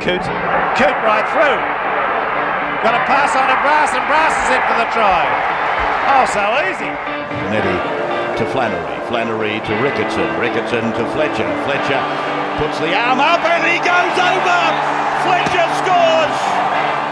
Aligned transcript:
Coote, 0.00 0.24
Coote 0.76 1.00
right 1.04 1.26
through. 1.32 1.60
Got 2.80 2.96
a 2.96 3.04
pass 3.08 3.32
on 3.36 3.48
to 3.48 3.58
Brass, 3.64 3.92
and 3.92 4.04
Brass 4.08 4.32
is 4.44 4.48
in 4.56 4.62
for 4.68 4.76
the 4.80 4.88
try. 4.92 5.24
Oh, 6.12 6.24
so 6.28 6.44
easy. 6.68 6.92
Nettie 7.52 7.80
to 8.40 8.44
Flannery, 8.52 8.96
Flannery 9.08 9.60
to 9.68 9.72
Ricketson, 9.80 10.28
Ricketson 10.40 10.92
to 10.96 11.04
Fletcher, 11.12 11.48
Fletcher 11.64 12.00
puts 12.56 12.78
the 12.80 12.92
arm 12.94 13.20
up 13.20 13.40
and 13.44 13.64
he 13.68 13.78
goes 13.84 14.16
over. 14.16 14.60
Fletcher 15.28 15.68
scores. 15.80 16.36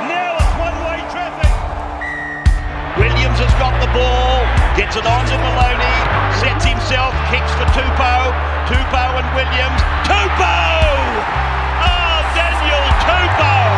Now 0.09 0.41
it's 0.41 0.55
one-way 0.57 1.01
traffic. 1.13 1.53
Williams 2.97 3.39
has 3.41 3.55
got 3.61 3.75
the 3.81 3.91
ball, 3.93 4.32
gets 4.77 4.97
it 4.97 5.05
on 5.05 5.25
to 5.27 5.37
Maloney, 5.37 5.99
sets 6.41 6.65
himself, 6.65 7.13
kicks 7.29 7.53
for 7.61 7.69
Tupou, 7.77 8.23
Tupou 8.65 9.11
and 9.21 9.29
Williams, 9.37 9.81
Tupou! 10.09 10.89
Oh, 11.85 12.19
Daniel 12.33 12.85
Tupou! 13.05 13.69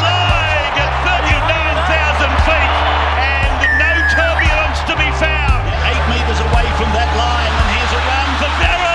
Flying 0.00 0.74
at 0.80 0.92
39,000 1.04 2.32
feet 2.48 2.72
and 3.20 3.60
no 3.76 3.92
turbulence 4.08 4.80
to 4.88 4.96
be 4.96 5.10
found. 5.20 5.68
Eight 5.84 6.04
metres 6.08 6.40
away 6.48 6.66
from 6.80 6.88
that 6.96 7.10
line 7.20 7.52
and 7.60 7.68
here's 7.76 7.92
a 7.92 8.00
run 8.00 8.28
for 8.40 8.50
Barrels! 8.56 8.89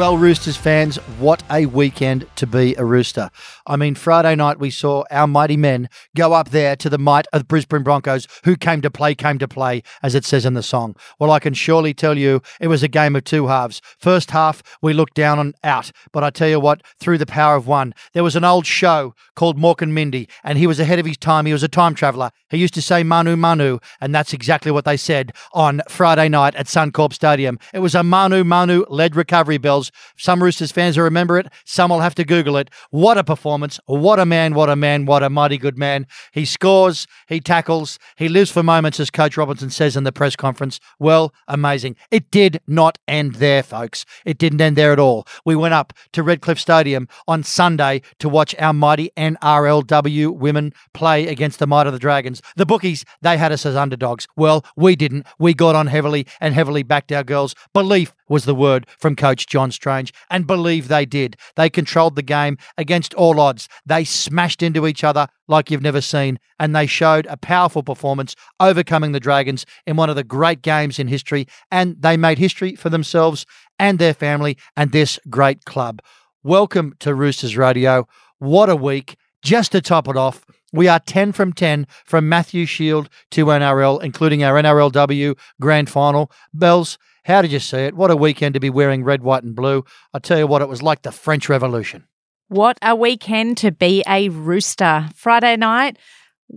Well, 0.00 0.16
Roosters 0.16 0.56
fans, 0.56 0.96
what 1.18 1.42
a 1.50 1.66
weekend 1.66 2.26
to 2.36 2.46
be 2.46 2.74
a 2.76 2.86
Rooster. 2.86 3.30
I 3.66 3.76
mean, 3.76 3.94
Friday 3.94 4.34
night 4.34 4.58
we 4.58 4.70
saw 4.70 5.04
our 5.10 5.26
mighty 5.26 5.58
men 5.58 5.90
go 6.16 6.32
up 6.32 6.48
there 6.48 6.74
to 6.76 6.88
the 6.88 6.96
might 6.96 7.26
of 7.34 7.46
Brisbane 7.46 7.82
Broncos, 7.82 8.26
who 8.44 8.56
came 8.56 8.80
to 8.80 8.90
play, 8.90 9.14
came 9.14 9.38
to 9.38 9.46
play, 9.46 9.82
as 10.02 10.14
it 10.14 10.24
says 10.24 10.46
in 10.46 10.54
the 10.54 10.62
song. 10.62 10.96
Well, 11.18 11.30
I 11.30 11.38
can 11.38 11.52
surely 11.52 11.92
tell 11.92 12.16
you 12.16 12.40
it 12.60 12.68
was 12.68 12.82
a 12.82 12.88
game 12.88 13.14
of 13.14 13.24
two 13.24 13.48
halves. 13.48 13.82
First 13.98 14.30
half, 14.30 14.62
we 14.80 14.94
looked 14.94 15.12
down 15.12 15.38
and 15.38 15.54
out, 15.62 15.92
but 16.12 16.24
I 16.24 16.30
tell 16.30 16.48
you 16.48 16.60
what, 16.60 16.82
through 16.98 17.18
the 17.18 17.26
power 17.26 17.54
of 17.54 17.66
one, 17.66 17.94
there 18.14 18.24
was 18.24 18.36
an 18.36 18.44
old 18.44 18.64
show 18.64 19.14
called 19.36 19.58
Mork 19.58 19.82
and 19.82 19.94
Mindy, 19.94 20.30
and 20.42 20.56
he 20.56 20.66
was 20.66 20.80
ahead 20.80 20.98
of 20.98 21.04
his 21.04 21.18
time. 21.18 21.44
He 21.44 21.52
was 21.52 21.62
a 21.62 21.68
time 21.68 21.94
traveller. 21.94 22.30
He 22.48 22.56
used 22.56 22.74
to 22.74 22.82
say 22.82 23.02
Manu 23.02 23.36
Manu, 23.36 23.78
and 24.00 24.14
that's 24.14 24.32
exactly 24.32 24.72
what 24.72 24.86
they 24.86 24.96
said 24.96 25.32
on 25.52 25.82
Friday 25.90 26.30
night 26.30 26.54
at 26.54 26.68
Suncorp 26.68 27.12
Stadium. 27.12 27.58
It 27.74 27.80
was 27.80 27.94
a 27.94 28.02
Manu 28.02 28.44
Manu 28.44 28.86
led 28.88 29.14
recovery, 29.14 29.58
Bells. 29.58 29.89
Some 30.16 30.42
Roosters 30.42 30.72
fans 30.72 30.96
will 30.96 31.04
remember 31.04 31.38
it, 31.38 31.48
some 31.64 31.90
will 31.90 32.00
have 32.00 32.14
to 32.16 32.24
Google 32.24 32.56
it. 32.56 32.70
What 32.90 33.18
a 33.18 33.24
performance. 33.24 33.80
What 33.86 34.18
a 34.18 34.26
man, 34.26 34.54
what 34.54 34.70
a 34.70 34.76
man, 34.76 35.06
what 35.06 35.22
a 35.22 35.30
mighty 35.30 35.58
good 35.58 35.78
man. 35.78 36.06
He 36.32 36.44
scores, 36.44 37.06
he 37.28 37.40
tackles, 37.40 37.98
he 38.16 38.28
lives 38.28 38.50
for 38.50 38.62
moments, 38.62 39.00
as 39.00 39.10
Coach 39.10 39.36
Robinson 39.36 39.70
says 39.70 39.96
in 39.96 40.04
the 40.04 40.12
press 40.12 40.36
conference. 40.36 40.80
Well, 40.98 41.32
amazing. 41.48 41.96
It 42.10 42.30
did 42.30 42.60
not 42.66 42.98
end 43.08 43.36
there, 43.36 43.62
folks. 43.62 44.04
It 44.24 44.38
didn't 44.38 44.60
end 44.60 44.76
there 44.76 44.92
at 44.92 44.98
all. 44.98 45.26
We 45.44 45.56
went 45.56 45.74
up 45.74 45.92
to 46.12 46.22
Redcliffe 46.22 46.58
Stadium 46.58 47.08
on 47.26 47.42
Sunday 47.42 48.02
to 48.18 48.28
watch 48.28 48.54
our 48.58 48.72
mighty 48.72 49.10
NRLW 49.16 50.34
women 50.36 50.72
play 50.94 51.26
against 51.28 51.58
the 51.58 51.66
might 51.66 51.86
of 51.86 51.92
the 51.92 51.98
Dragons. 51.98 52.42
The 52.56 52.66
bookies, 52.66 53.04
they 53.22 53.36
had 53.36 53.52
us 53.52 53.66
as 53.66 53.76
underdogs. 53.76 54.26
Well, 54.36 54.64
we 54.76 54.96
didn't. 54.96 55.26
We 55.38 55.54
got 55.54 55.74
on 55.74 55.86
heavily 55.86 56.26
and 56.40 56.54
heavily 56.54 56.82
backed 56.82 57.12
our 57.12 57.24
girls. 57.24 57.54
Belief 57.72 58.14
was 58.28 58.44
the 58.44 58.54
word 58.54 58.86
from 58.98 59.16
Coach 59.16 59.46
John 59.46 59.70
Strange, 59.80 60.12
and 60.30 60.46
believe 60.46 60.88
they 60.88 61.06
did. 61.06 61.38
They 61.56 61.70
controlled 61.70 62.14
the 62.14 62.22
game 62.22 62.58
against 62.76 63.14
all 63.14 63.40
odds. 63.40 63.66
They 63.86 64.04
smashed 64.04 64.62
into 64.62 64.86
each 64.86 65.02
other 65.02 65.26
like 65.48 65.70
you've 65.70 65.80
never 65.80 66.02
seen, 66.02 66.38
and 66.58 66.76
they 66.76 66.86
showed 66.86 67.24
a 67.30 67.38
powerful 67.38 67.82
performance, 67.82 68.36
overcoming 68.60 69.12
the 69.12 69.20
Dragons 69.20 69.64
in 69.86 69.96
one 69.96 70.10
of 70.10 70.16
the 70.16 70.22
great 70.22 70.60
games 70.60 70.98
in 70.98 71.08
history, 71.08 71.46
and 71.70 71.96
they 71.98 72.18
made 72.18 72.36
history 72.36 72.74
for 72.74 72.90
themselves 72.90 73.46
and 73.78 73.98
their 73.98 74.12
family 74.12 74.58
and 74.76 74.92
this 74.92 75.18
great 75.30 75.64
club. 75.64 76.02
Welcome 76.42 76.92
to 77.00 77.14
Roosters 77.14 77.56
Radio. 77.56 78.06
What 78.38 78.68
a 78.68 78.76
week. 78.76 79.16
Just 79.42 79.72
to 79.72 79.80
top 79.80 80.08
it 80.08 80.16
off, 80.18 80.44
we 80.74 80.88
are 80.88 81.00
10 81.00 81.32
from 81.32 81.54
10 81.54 81.86
from 82.04 82.28
Matthew 82.28 82.66
Shield 82.66 83.08
to 83.30 83.46
NRL, 83.46 84.02
including 84.02 84.44
our 84.44 84.60
NRLW 84.62 85.38
grand 85.58 85.88
final. 85.88 86.30
Bells, 86.52 86.98
how 87.24 87.42
did 87.42 87.52
you 87.52 87.60
see 87.60 87.78
it? 87.78 87.94
What 87.94 88.10
a 88.10 88.16
weekend 88.16 88.54
to 88.54 88.60
be 88.60 88.70
wearing 88.70 89.04
red, 89.04 89.22
white, 89.22 89.42
and 89.42 89.54
blue. 89.54 89.84
I 90.12 90.18
tell 90.18 90.38
you 90.38 90.46
what, 90.46 90.62
it 90.62 90.68
was 90.68 90.82
like 90.82 91.02
the 91.02 91.12
French 91.12 91.48
Revolution. 91.48 92.06
What 92.48 92.78
a 92.82 92.96
weekend 92.96 93.58
to 93.58 93.70
be 93.70 94.02
a 94.08 94.28
rooster. 94.28 95.08
Friday 95.14 95.56
night, 95.56 95.98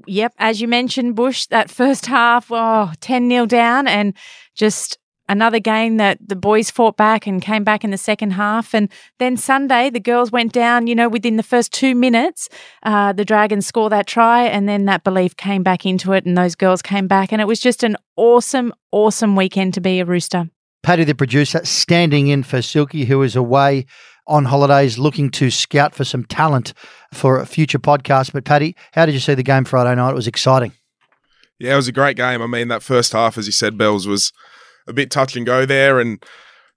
yep, 0.07 0.33
as 0.39 0.61
you 0.61 0.67
mentioned, 0.67 1.15
Bush, 1.15 1.45
that 1.47 1.69
first 1.69 2.07
half, 2.07 2.47
oh, 2.49 2.91
10 2.99 3.29
0 3.29 3.45
down, 3.45 3.87
and 3.87 4.15
just 4.55 4.97
another 5.33 5.59
game 5.59 5.97
that 5.97 6.17
the 6.25 6.35
boys 6.35 6.71
fought 6.71 6.95
back 6.95 7.27
and 7.27 7.41
came 7.41 7.63
back 7.63 7.83
in 7.83 7.91
the 7.91 7.97
second 7.97 8.31
half. 8.31 8.73
And 8.73 8.89
then 9.19 9.35
Sunday, 9.35 9.89
the 9.89 9.99
girls 9.99 10.31
went 10.31 10.53
down, 10.53 10.87
you 10.87 10.95
know, 10.95 11.09
within 11.09 11.35
the 11.35 11.43
first 11.43 11.73
two 11.73 11.95
minutes, 11.95 12.47
uh, 12.83 13.11
the 13.11 13.25
Dragons 13.25 13.65
score 13.65 13.89
that 13.89 14.07
try, 14.07 14.43
and 14.43 14.69
then 14.69 14.85
that 14.85 15.03
belief 15.03 15.35
came 15.35 15.63
back 15.63 15.85
into 15.85 16.13
it, 16.13 16.25
and 16.25 16.37
those 16.37 16.55
girls 16.55 16.81
came 16.81 17.07
back. 17.07 17.33
And 17.33 17.41
it 17.41 17.47
was 17.47 17.59
just 17.59 17.83
an 17.83 17.97
awesome, 18.15 18.71
awesome 18.91 19.35
weekend 19.35 19.73
to 19.73 19.81
be 19.81 19.99
a 19.99 20.05
rooster. 20.05 20.49
Paddy, 20.83 21.03
the 21.03 21.15
producer, 21.15 21.65
standing 21.65 22.27
in 22.27 22.43
for 22.43 22.61
Silky, 22.61 23.05
who 23.05 23.21
is 23.23 23.35
away 23.35 23.85
on 24.27 24.45
holidays 24.45 24.97
looking 24.97 25.29
to 25.31 25.49
scout 25.49 25.95
for 25.95 26.05
some 26.05 26.23
talent 26.25 26.73
for 27.13 27.39
a 27.39 27.45
future 27.45 27.79
podcast. 27.79 28.31
But, 28.31 28.45
Paddy, 28.45 28.75
how 28.93 29.05
did 29.05 29.13
you 29.13 29.19
see 29.19 29.33
the 29.33 29.43
game 29.43 29.65
Friday 29.65 29.95
night? 29.95 30.11
It 30.11 30.15
was 30.15 30.27
exciting. 30.27 30.73
Yeah, 31.59 31.73
it 31.73 31.77
was 31.77 31.87
a 31.87 31.93
great 31.93 32.17
game. 32.17 32.41
I 32.41 32.47
mean, 32.47 32.67
that 32.67 32.83
first 32.83 33.13
half, 33.13 33.37
as 33.37 33.45
you 33.45 33.51
said, 33.51 33.77
Bells, 33.77 34.07
was 34.07 34.33
a 34.87 34.93
bit 34.93 35.11
touch 35.11 35.35
and 35.35 35.45
go 35.45 35.65
there. 35.65 35.99
And 35.99 36.23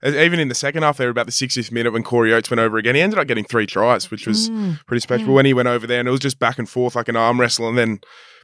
even 0.05 0.39
in 0.39 0.47
the 0.47 0.55
second 0.55 0.83
half, 0.83 0.97
there 0.97 1.09
about 1.09 1.25
the 1.25 1.31
60th 1.31 1.71
minute 1.71 1.91
when 1.93 2.03
Corey 2.03 2.31
Oates 2.33 2.49
went 2.51 2.59
over 2.59 2.77
again, 2.77 2.95
he 2.95 3.01
ended 3.01 3.17
up 3.19 3.27
getting 3.27 3.43
three 3.45 3.65
tries, 3.65 4.11
which 4.11 4.27
was 4.27 4.49
Mm, 4.49 4.79
pretty 4.85 5.01
special. 5.01 5.27
yeah. 5.29 5.33
When 5.33 5.45
he 5.45 5.53
went 5.53 5.67
over 5.67 5.87
there, 5.87 5.99
and 5.99 6.07
it 6.07 6.11
was 6.11 6.19
just 6.19 6.39
back 6.39 6.59
and 6.59 6.69
forth 6.69 6.95
like 6.95 7.07
an 7.07 7.15
arm 7.15 7.39
wrestle. 7.39 7.67
And 7.67 7.77
then 7.77 7.99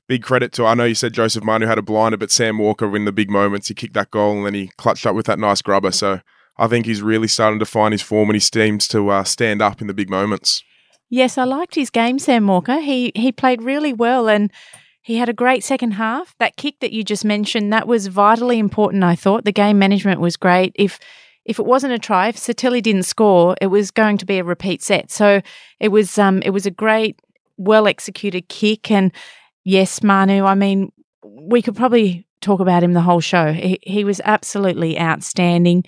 big 0.08 0.24
credit 0.24 0.52
to, 0.54 0.66
I 0.66 0.74
know 0.74 0.84
you 0.86 0.96
said 0.96 1.14
Joseph 1.14 1.44
Manu 1.44 1.68
had 1.68 1.78
a 1.78 1.84
blinder, 1.84 2.18
but 2.18 2.32
Sam 2.32 2.58
Walker 2.58 2.96
in 2.96 3.06
the 3.06 3.12
big 3.12 3.30
moments, 3.30 3.68
he 3.68 3.74
kicked 3.76 3.94
that 3.94 4.10
goal 4.12 4.38
and 4.38 4.46
then 4.48 4.54
he 4.56 4.72
clutched 4.78 5.06
up 5.06 5.16
with 5.16 5.28
that 5.28 5.40
nice 5.40 5.62
grubber. 5.62 5.92
So 5.92 6.22
I 6.58 6.68
think 6.68 6.86
he's 6.88 7.02
really 7.02 7.28
starting 7.28 7.60
to 7.60 7.66
find 7.66 7.94
his 7.94 8.02
form 8.02 8.30
and 8.30 8.36
he 8.36 8.40
seems 8.40 8.88
to 8.90 9.10
uh, 9.10 9.24
stand 9.24 9.62
up 9.62 9.80
in 9.80 9.88
the 9.88 9.94
big 9.94 10.10
moments. 10.10 10.64
Yes, 11.10 11.38
I 11.38 11.44
liked 11.44 11.76
his 11.76 11.92
game, 11.92 12.18
Sam 12.18 12.48
Walker. 12.48 12.80
He 12.80 13.12
he 13.16 13.32
played 13.32 13.62
really 13.62 13.94
well 13.94 14.28
and 14.28 14.52
he 15.04 15.18
had 15.18 15.30
a 15.30 15.34
great 15.34 15.64
second 15.64 15.92
half. 15.92 16.34
That 16.40 16.56
kick 16.56 16.80
that 16.80 16.94
you 16.94 17.04
just 17.04 17.26
mentioned, 17.26 17.72
that 17.72 17.88
was 17.88 18.08
vitally 18.08 18.58
important, 18.58 19.04
I 19.04 19.16
thought. 19.16 19.44
The 19.46 19.52
game 19.52 19.78
management 19.78 20.20
was 20.20 20.38
great. 20.38 20.72
If 20.76 21.00
if 21.46 21.60
it 21.60 21.66
wasn't 21.66 21.92
a 21.92 22.00
try, 22.00 22.30
if 22.30 22.38
Sitili 22.38 22.82
didn't 22.82 23.04
score, 23.04 23.56
it 23.60 23.68
was 23.68 23.92
going 23.92 24.18
to 24.20 24.26
be 24.26 24.40
a 24.40 24.46
repeat 24.46 24.82
set. 24.82 25.12
So 25.12 25.42
it 25.82 25.90
was 25.90 26.18
um 26.18 26.42
it 26.42 26.52
was 26.52 26.66
a 26.66 26.72
great, 26.72 27.20
well 27.58 27.86
executed 27.86 28.48
kick 28.48 28.90
and 28.90 29.12
yes, 29.66 30.02
Manu, 30.02 30.46
I 30.46 30.56
mean, 30.56 30.92
we 31.24 31.62
could 31.62 31.76
probably 31.76 32.26
talk 32.40 32.62
about 32.62 32.84
him 32.84 32.94
the 32.94 33.02
whole 33.02 33.22
show. 33.22 33.52
He, 33.52 33.80
he 33.84 34.04
was 34.04 34.22
absolutely 34.24 35.00
outstanding. 35.00 35.84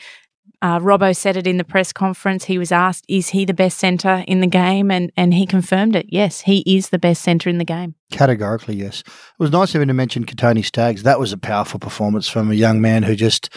Uh, 0.62 0.80
Robbo 0.80 1.16
said 1.16 1.38
it 1.38 1.48
in 1.48 1.58
the 1.58 1.64
press 1.64 1.92
conference. 1.94 2.46
He 2.46 2.58
was 2.58 2.72
asked, 2.72 3.06
"Is 3.08 3.30
he 3.30 3.46
the 3.46 3.54
best 3.54 3.78
centre 3.78 4.24
in 4.28 4.40
the 4.40 4.48
game?" 4.48 4.92
and 4.92 5.12
and 5.16 5.34
he 5.34 5.46
confirmed 5.46 5.96
it. 5.96 6.08
Yes, 6.10 6.42
he 6.42 6.64
is 6.66 6.90
the 6.90 7.00
best 7.00 7.22
centre 7.22 7.50
in 7.50 7.58
the 7.58 7.66
game. 7.66 7.96
Categorically, 8.12 8.76
yes. 8.76 9.02
It 9.02 9.40
was 9.40 9.52
nice 9.52 9.76
of 9.76 9.82
him 9.82 9.88
to 9.88 9.94
mention 9.94 10.26
Kotoni 10.26 10.64
Staggs. 10.64 11.04
That 11.04 11.20
was 11.20 11.34
a 11.34 11.38
powerful 11.38 11.80
performance 11.80 12.28
from 12.28 12.52
a 12.52 12.56
young 12.56 12.82
man 12.82 13.04
who 13.04 13.16
just 13.16 13.50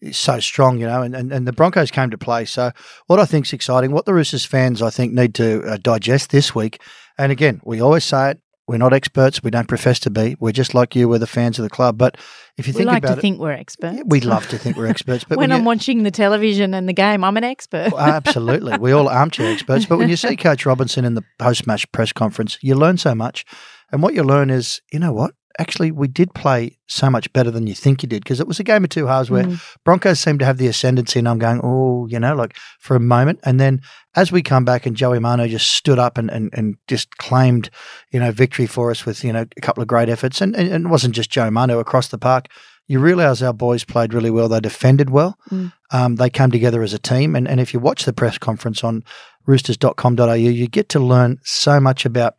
is 0.00 0.16
so 0.16 0.40
strong, 0.40 0.78
you 0.78 0.86
know, 0.86 1.02
and, 1.02 1.14
and, 1.14 1.32
and 1.32 1.46
the 1.46 1.52
Broncos 1.52 1.90
came 1.90 2.10
to 2.10 2.18
play. 2.18 2.44
So, 2.44 2.72
what 3.06 3.20
I 3.20 3.26
think 3.26 3.46
is 3.46 3.52
exciting, 3.52 3.92
what 3.92 4.06
the 4.06 4.14
Roosters 4.14 4.44
fans, 4.44 4.82
I 4.82 4.90
think, 4.90 5.12
need 5.12 5.34
to 5.36 5.62
uh, 5.62 5.76
digest 5.76 6.30
this 6.30 6.54
week, 6.54 6.80
and 7.18 7.30
again, 7.30 7.60
we 7.64 7.80
always 7.80 8.04
say 8.04 8.30
it, 8.30 8.40
we're 8.70 8.78
not 8.78 8.92
experts, 8.92 9.42
we 9.42 9.50
don't 9.50 9.66
profess 9.66 9.98
to 9.98 10.10
be, 10.10 10.36
we're 10.38 10.52
just 10.52 10.74
like 10.74 10.94
you, 10.94 11.08
we're 11.08 11.18
the 11.18 11.26
fans 11.26 11.58
of 11.58 11.64
the 11.64 11.68
club. 11.68 11.98
But 11.98 12.16
if 12.56 12.68
you 12.68 12.72
We 12.72 12.78
think 12.78 12.86
like 12.86 13.02
about 13.02 13.14
to 13.14 13.18
it, 13.18 13.20
think 13.20 13.40
we're 13.40 13.50
experts. 13.50 13.98
we'd 14.06 14.24
love 14.24 14.46
to 14.50 14.58
think 14.58 14.76
we're 14.76 14.86
experts. 14.86 15.24
But 15.24 15.38
when, 15.38 15.50
when 15.50 15.52
I'm 15.52 15.62
you- 15.62 15.66
watching 15.66 16.04
the 16.04 16.12
television 16.12 16.72
and 16.72 16.88
the 16.88 16.92
game, 16.92 17.24
I'm 17.24 17.36
an 17.36 17.42
expert. 17.42 17.90
Well, 17.92 18.00
absolutely. 18.00 18.78
We 18.78 18.92
all 18.92 19.08
armchair 19.08 19.52
experts. 19.52 19.86
But 19.86 19.98
when 19.98 20.08
you 20.08 20.14
see 20.16 20.36
Coach 20.46 20.64
Robinson 20.64 21.04
in 21.04 21.14
the 21.14 21.24
post 21.40 21.66
match 21.66 21.90
press 21.90 22.12
conference, 22.12 22.58
you 22.62 22.76
learn 22.76 22.96
so 22.96 23.12
much. 23.12 23.44
And 23.90 24.04
what 24.04 24.14
you 24.14 24.22
learn 24.22 24.50
is, 24.50 24.80
you 24.92 25.00
know 25.00 25.12
what? 25.12 25.34
Actually, 25.60 25.90
we 25.92 26.08
did 26.08 26.32
play 26.34 26.78
so 26.88 27.10
much 27.10 27.30
better 27.32 27.50
than 27.50 27.66
you 27.66 27.74
think 27.74 28.02
you 28.02 28.08
did 28.08 28.24
because 28.24 28.40
it 28.40 28.48
was 28.48 28.58
a 28.58 28.64
game 28.64 28.82
of 28.82 28.90
two 28.90 29.06
halves 29.06 29.30
where 29.30 29.44
Mm. 29.44 29.60
Broncos 29.84 30.18
seemed 30.18 30.38
to 30.40 30.44
have 30.46 30.56
the 30.58 30.66
ascendancy. 30.66 31.18
And 31.18 31.28
I'm 31.28 31.38
going, 31.38 31.60
oh, 31.62 32.06
you 32.08 32.18
know, 32.18 32.34
like 32.34 32.56
for 32.78 32.96
a 32.96 33.00
moment. 33.00 33.40
And 33.44 33.60
then 33.60 33.80
as 34.16 34.32
we 34.32 34.42
come 34.42 34.64
back 34.64 34.86
and 34.86 34.96
Joey 34.96 35.18
Manu 35.20 35.46
just 35.48 35.70
stood 35.72 35.98
up 35.98 36.18
and, 36.18 36.30
and, 36.30 36.50
and 36.54 36.76
just 36.88 37.16
claimed, 37.18 37.68
you 38.10 38.18
know, 38.18 38.32
victory 38.32 38.66
for 38.66 38.90
us 38.90 39.04
with, 39.06 39.22
you 39.22 39.32
know, 39.32 39.44
a 39.56 39.60
couple 39.60 39.82
of 39.82 39.88
great 39.88 40.08
efforts. 40.08 40.40
And, 40.40 40.56
and 40.56 40.86
it 40.86 40.88
wasn't 40.88 41.14
just 41.14 41.30
Joe 41.30 41.50
Manu 41.50 41.78
across 41.78 42.08
the 42.08 42.18
park. 42.18 42.46
you 42.88 42.98
realise 42.98 43.42
our 43.42 43.52
boys 43.52 43.84
played 43.84 44.12
really 44.14 44.30
well. 44.30 44.48
They 44.48 44.60
defended 44.60 45.10
well. 45.10 45.36
Mm. 45.50 45.72
Um, 45.92 46.16
they 46.16 46.30
came 46.30 46.50
together 46.50 46.82
as 46.82 46.92
a 46.94 46.98
team. 46.98 47.36
And, 47.36 47.46
and 47.46 47.60
if 47.60 47.72
you 47.74 47.80
watch 47.80 48.04
the 48.04 48.12
press 48.12 48.38
conference 48.38 48.82
on 48.82 49.04
roosters.com.au, 49.46 50.32
you 50.32 50.66
get 50.68 50.88
to 50.90 51.00
learn 51.00 51.38
so 51.44 51.78
much 51.80 52.04
about 52.04 52.34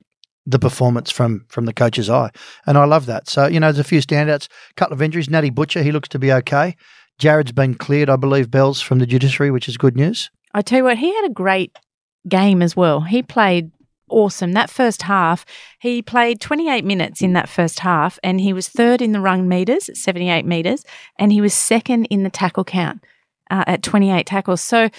the 0.46 0.60
performance 0.60 1.12
from 1.12 1.46
from 1.48 1.66
the 1.66 1.74
coach's 1.74 2.10
eye. 2.10 2.32
And 2.66 2.78
I 2.78 2.86
love 2.86 3.06
that. 3.06 3.30
So, 3.30 3.48
you 3.48 3.60
know, 3.60 3.68
there's 3.68 3.80
a 3.80 3.84
few 3.84 4.00
standouts, 4.00 4.48
a 4.72 4.74
couple 4.76 4.94
of 4.94 5.02
injuries. 5.02 5.30
Natty 5.30 5.50
Butcher, 5.50 5.84
he 5.84 5.92
looks 5.92 6.10
to 6.10 6.20
be 6.20 6.32
okay. 6.32 6.76
Jared's 7.20 7.52
been 7.52 7.76
cleared, 7.76 8.10
I 8.10 8.16
believe, 8.16 8.50
Bells 8.50 8.82
from 8.82 9.00
the 9.00 9.06
judiciary, 9.06 9.52
which 9.52 9.70
is 9.70 9.78
good 9.78 9.96
news. 9.96 10.32
I 10.54 10.62
tell 10.62 10.80
you 10.80 10.84
what, 10.84 10.98
he 10.98 11.14
had 11.14 11.26
a 11.26 11.34
great 11.34 11.78
game 12.28 12.62
as 12.62 12.76
well. 12.76 13.02
He 13.02 13.22
played 13.22 13.72
awesome. 14.10 14.54
That 14.54 14.70
first 14.70 15.04
half, 15.04 15.46
he 15.80 16.02
played 16.02 16.42
28 16.42 16.84
minutes 16.84 17.22
in 17.22 17.34
that 17.34 17.50
first 17.50 17.80
half, 17.80 18.20
and 18.24 18.42
he 18.42 18.54
was 18.54 18.68
third 18.68 19.02
in 19.02 19.12
the 19.12 19.22
run 19.22 19.48
meters 19.48 19.90
at 19.90 19.98
78 19.98 20.46
meters, 20.46 20.84
and 21.18 21.32
he 21.32 21.42
was 21.42 21.54
second 21.54 22.06
in 22.06 22.24
the 22.24 22.30
tackle 22.30 22.64
count 22.64 23.04
uh, 23.50 23.64
at 23.68 23.84
28 23.84 24.26
tackles. 24.26 24.62
So 24.62 24.90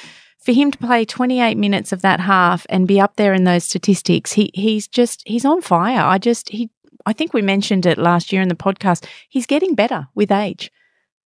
for 0.44 0.52
him 0.52 0.70
to 0.70 0.78
play 0.78 1.04
28 1.04 1.56
minutes 1.56 1.92
of 1.92 2.02
that 2.02 2.20
half 2.20 2.66
and 2.68 2.88
be 2.88 3.00
up 3.00 3.16
there 3.16 3.32
in 3.32 3.44
those 3.44 3.64
statistics, 3.64 4.32
he 4.32 4.50
he's 4.54 4.88
just 4.88 5.22
he's 5.26 5.44
on 5.44 5.62
fire. 5.62 6.00
I 6.00 6.18
just 6.18 6.48
he 6.48 6.70
I 7.06 7.12
think 7.12 7.32
we 7.32 7.42
mentioned 7.42 7.86
it 7.86 7.98
last 7.98 8.32
year 8.32 8.42
in 8.42 8.48
the 8.48 8.54
podcast. 8.54 9.06
He's 9.28 9.46
getting 9.46 9.74
better 9.74 10.08
with 10.14 10.32
age. 10.32 10.70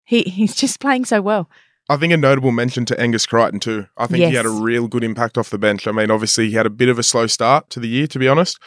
He 0.05 0.23
he's 0.23 0.55
just 0.55 0.81
playing 0.81 1.05
so 1.05 1.23
well. 1.23 1.49
I 1.89 1.97
think 1.97 2.15
a 2.15 2.17
notable 2.17 2.51
mention 2.51 2.87
to 2.87 3.01
Angus 3.01 3.27
Crichton 3.27 3.61
too. 3.61 3.87
I 3.97 4.07
think 4.07 4.25
he 4.25 4.35
had 4.35 4.47
a 4.47 4.51
real 4.51 4.89
good 4.89 5.05
impact 5.05 5.37
off 5.37 5.51
the 5.51 5.59
bench. 5.59 5.87
I 5.87 5.93
mean, 5.93 6.11
obviously 6.11 6.49
he 6.49 6.55
had 6.55 6.67
a 6.67 6.71
bit 6.71 6.89
of 6.89 6.99
a 6.99 7.03
slow 7.03 7.27
start 7.27 7.69
to 7.71 7.81
the 7.81 7.89
year, 7.89 8.07
to 8.07 8.19
be 8.19 8.27
honest, 8.27 8.59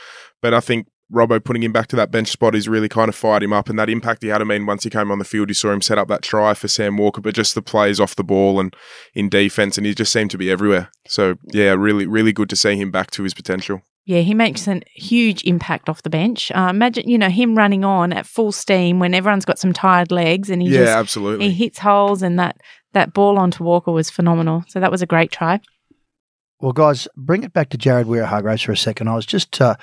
but 0.42 0.54
I 0.54 0.60
think 0.60 0.88
Robbo 1.14 1.44
putting 1.44 1.64
him 1.64 1.72
back 1.72 1.88
to 1.88 1.96
that 1.96 2.12
bench 2.12 2.28
spot 2.28 2.54
has 2.54 2.68
really 2.68 2.90
kind 2.90 3.08
of 3.08 3.16
fired 3.16 3.44
him 3.44 3.54
up, 3.54 3.70
and 3.70 3.80
that 3.80 3.90
impact 3.90 4.24
he 4.24 4.30
had. 4.30 4.42
I 4.42 4.46
mean, 4.46 4.66
once 4.66 4.84
he 4.84 4.90
came 4.90 5.10
on 5.10 5.20
the 5.20 5.26
field, 5.26 5.50
you 5.50 5.54
saw 5.54 5.72
him 5.72 5.82
set 5.82 5.98
up 5.98 6.08
that 6.10 6.22
try 6.22 6.54
for 6.54 6.68
Sam 6.68 6.98
Walker, 6.98 7.22
but 7.22 7.34
just 7.34 7.56
the 7.56 7.62
plays 7.62 8.00
off 8.00 8.16
the 8.16 8.24
ball 8.24 8.60
and 8.60 8.76
in 9.14 9.30
defense, 9.30 9.78
and 9.78 9.88
he 9.88 9.94
just 9.94 10.12
seemed 10.12 10.32
to 10.32 10.38
be 10.38 10.52
everywhere. 10.52 10.90
So 11.08 11.36
yeah, 11.46 11.72
really, 11.72 12.06
really 12.08 12.34
good 12.34 12.50
to 12.50 12.56
see 12.56 12.76
him 12.76 12.92
back 12.92 13.12
to 13.12 13.24
his 13.24 13.34
potential. 13.34 13.82
Yeah, 14.06 14.22
he 14.22 14.34
makes 14.34 14.70
a 14.70 14.82
huge 14.96 15.44
impact 15.44 15.90
off 15.90 16.04
the 16.04 16.10
bench. 16.10 16.50
Uh, 16.52 16.68
imagine, 16.70 17.10
you 17.10 17.18
know, 17.18 17.30
him 17.30 17.58
running 17.58 17.84
on 17.84 18.14
at 18.14 18.26
full 18.26 18.54
steam 18.54 19.00
when 19.00 19.14
everyone's 19.14 19.44
got 19.44 19.60
some 19.60 19.74
tired 19.74 20.12
legs, 20.12 20.50
and 20.50 20.62
he 20.62 20.70
yeah, 20.70 20.80
just 20.80 20.96
absolutely. 20.96 21.50
he 21.50 21.54
hits 21.54 21.80
holes, 21.80 22.22
and 22.22 22.40
that 22.40 22.58
that 22.94 23.14
ball 23.14 23.38
onto 23.38 23.64
Walker 23.64 23.92
was 23.92 24.10
phenomenal. 24.10 24.64
So 24.68 24.80
that 24.80 24.92
was 24.92 25.02
a 25.02 25.06
great 25.06 25.32
try. 25.32 25.60
Well, 26.60 26.72
guys, 26.72 27.08
bring 27.16 27.44
it 27.44 27.54
back 27.54 27.70
to 27.70 27.78
Jared 27.78 28.08
Waerea-Hargreaves 28.08 28.64
for 28.64 28.72
a 28.72 28.78
second. 28.78 29.10
I 29.10 29.16
was 29.16 29.28
just, 29.28 29.62
uh, 29.62 29.76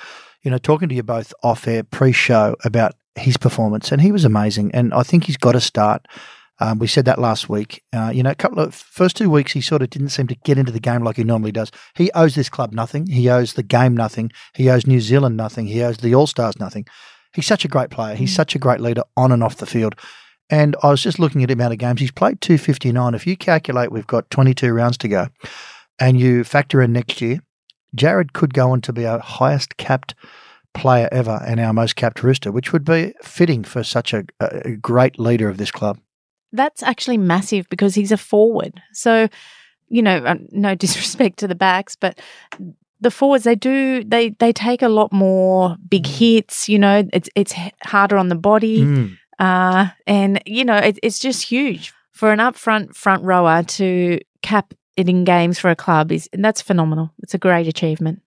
you 0.45 0.51
know, 0.51 0.59
talking 0.59 0.89
to 0.89 0.95
you 0.95 1.03
both 1.03 1.35
off 1.43 1.67
air 1.67 1.83
pre 1.83 2.13
show 2.13 2.55
about 2.65 2.95
his 3.17 3.37
performance, 3.37 3.91
and 3.91 4.01
he 4.01 4.13
was 4.13 4.25
amazing. 4.25 4.71
And 4.73 4.95
I 4.95 5.03
think 5.03 5.25
he's 5.25 5.37
got 5.37 5.53
to 5.53 5.61
start. 5.61 6.07
Um, 6.61 6.79
we 6.79 6.87
said 6.87 7.05
that 7.07 7.19
last 7.19 7.49
week. 7.49 7.83
Uh, 7.93 8.13
you 8.15 8.23
know, 8.23 8.31
a 8.31 8.35
couple 8.35 8.61
of 8.61 8.75
first 8.75 9.17
two 9.17 9.29
weeks, 9.29 9.53
he 9.53 9.61
sort 9.61 9.83
of 9.83 9.91
didn't 9.91 10.11
seem 10.11 10.29
to 10.29 10.37
get 10.45 10.59
into 10.59 10.71
the 10.71 10.79
game 10.79 11.03
like 11.03 11.17
he 11.17 11.25
normally 11.25 11.51
does. 11.51 11.73
He 11.97 12.13
owes 12.13 12.37
this 12.37 12.49
club 12.49 12.73
nothing. 12.73 13.07
He 13.07 13.29
owes 13.29 13.55
the 13.55 13.65
game 13.65 13.97
nothing. 13.97 14.31
He 14.55 14.71
owes 14.71 14.87
New 14.87 15.01
Zealand 15.01 15.37
nothing. 15.37 15.67
He 15.67 15.83
owes 15.83 15.97
the 15.97 16.15
All 16.15 16.29
Stars 16.29 16.61
nothing. 16.61 16.87
He's 17.33 17.47
such 17.47 17.65
a 17.65 17.69
great 17.69 17.91
player. 17.91 18.15
He's 18.15 18.35
such 18.35 18.55
a 18.55 18.61
great 18.61 18.81
leader 18.81 19.03
on 19.17 19.33
and 19.33 19.43
off 19.43 19.57
the 19.57 19.67
field. 19.67 19.97
And 20.51 20.77
I 20.83 20.91
was 20.91 21.03
just 21.03 21.19
looking 21.19 21.43
at 21.43 21.49
the 21.49 21.55
amount 21.55 21.73
of 21.73 21.79
games 21.79 22.01
he's 22.01 22.13
played. 22.13 22.41
Two 22.41 22.59
fifty 22.59 22.93
nine. 22.93 23.15
If 23.15 23.27
you 23.27 23.37
calculate, 23.37 23.91
we've 23.91 24.07
got 24.07 24.31
twenty 24.31 24.55
two 24.55 24.73
rounds 24.73 24.99
to 24.99 25.09
go, 25.09 25.29
and 25.99 26.21
you 26.21 26.45
factor 26.45 26.83
in 26.83 26.93
next 26.93 27.21
year, 27.21 27.41
Jared 27.95 28.33
could 28.33 28.55
go 28.55 28.71
on 28.71 28.81
to 28.83 28.93
be 28.93 29.07
our 29.07 29.19
highest 29.21 29.77
capped 29.77 30.15
player 30.75 31.09
ever 31.13 31.41
and 31.47 31.61
our 31.61 31.73
most 31.73 31.97
capped 31.97 32.23
rooster, 32.23 32.51
which 32.51 32.73
would 32.73 32.85
be 32.85 33.15
fitting 33.23 33.63
for 33.65 33.83
such 33.85 34.13
a, 34.13 34.25
a 34.41 34.73
great 34.77 35.19
leader 35.19 35.49
of 35.49 35.57
this 35.57 35.71
club. 35.71 35.99
That's 36.53 36.83
actually 36.83 37.19
massive 37.19 37.69
because 37.69 37.95
he's 37.95 38.13
a 38.13 38.17
forward. 38.17 38.81
So, 38.93 39.29
you 39.89 40.03
know, 40.03 40.19
uh, 40.19 40.37
no 40.51 40.75
disrespect 40.85 41.39
to 41.39 41.49
the 41.49 41.55
backs, 41.55 41.97
but 41.97 42.21
the 43.01 43.11
forwards 43.11 43.45
they 43.45 43.55
do 43.57 44.03
they 44.05 44.31
they 44.31 44.53
take 44.53 44.81
a 44.83 44.89
lot 44.89 45.13
more 45.13 45.77
big 45.89 46.07
hits. 46.07 46.69
You 46.69 46.79
know, 46.79 47.05
it's 47.13 47.29
it's 47.35 47.55
harder 47.83 48.17
on 48.17 48.29
the 48.29 48.35
body, 48.37 48.85
Mm. 48.85 49.19
uh, 49.39 49.89
and 50.07 50.41
you 50.47 50.65
know 50.65 50.77
it, 50.77 50.99
it's 51.03 51.19
just 51.19 51.43
huge 51.49 51.93
for 52.13 52.33
an 52.33 52.39
upfront 52.39 52.95
front 52.95 53.23
rower 53.25 53.63
to 53.65 54.21
cap 54.43 54.73
in 54.97 55.25
games 55.25 55.59
for 55.59 55.71
a 55.71 55.77
club 55.77 56.13
is 56.13 56.29
and 56.33 56.45
that's 56.45 56.63
phenomenal. 56.63 57.11
It's 57.23 57.35
a 57.35 57.39
great 57.39 57.67
achievement. 57.67 58.23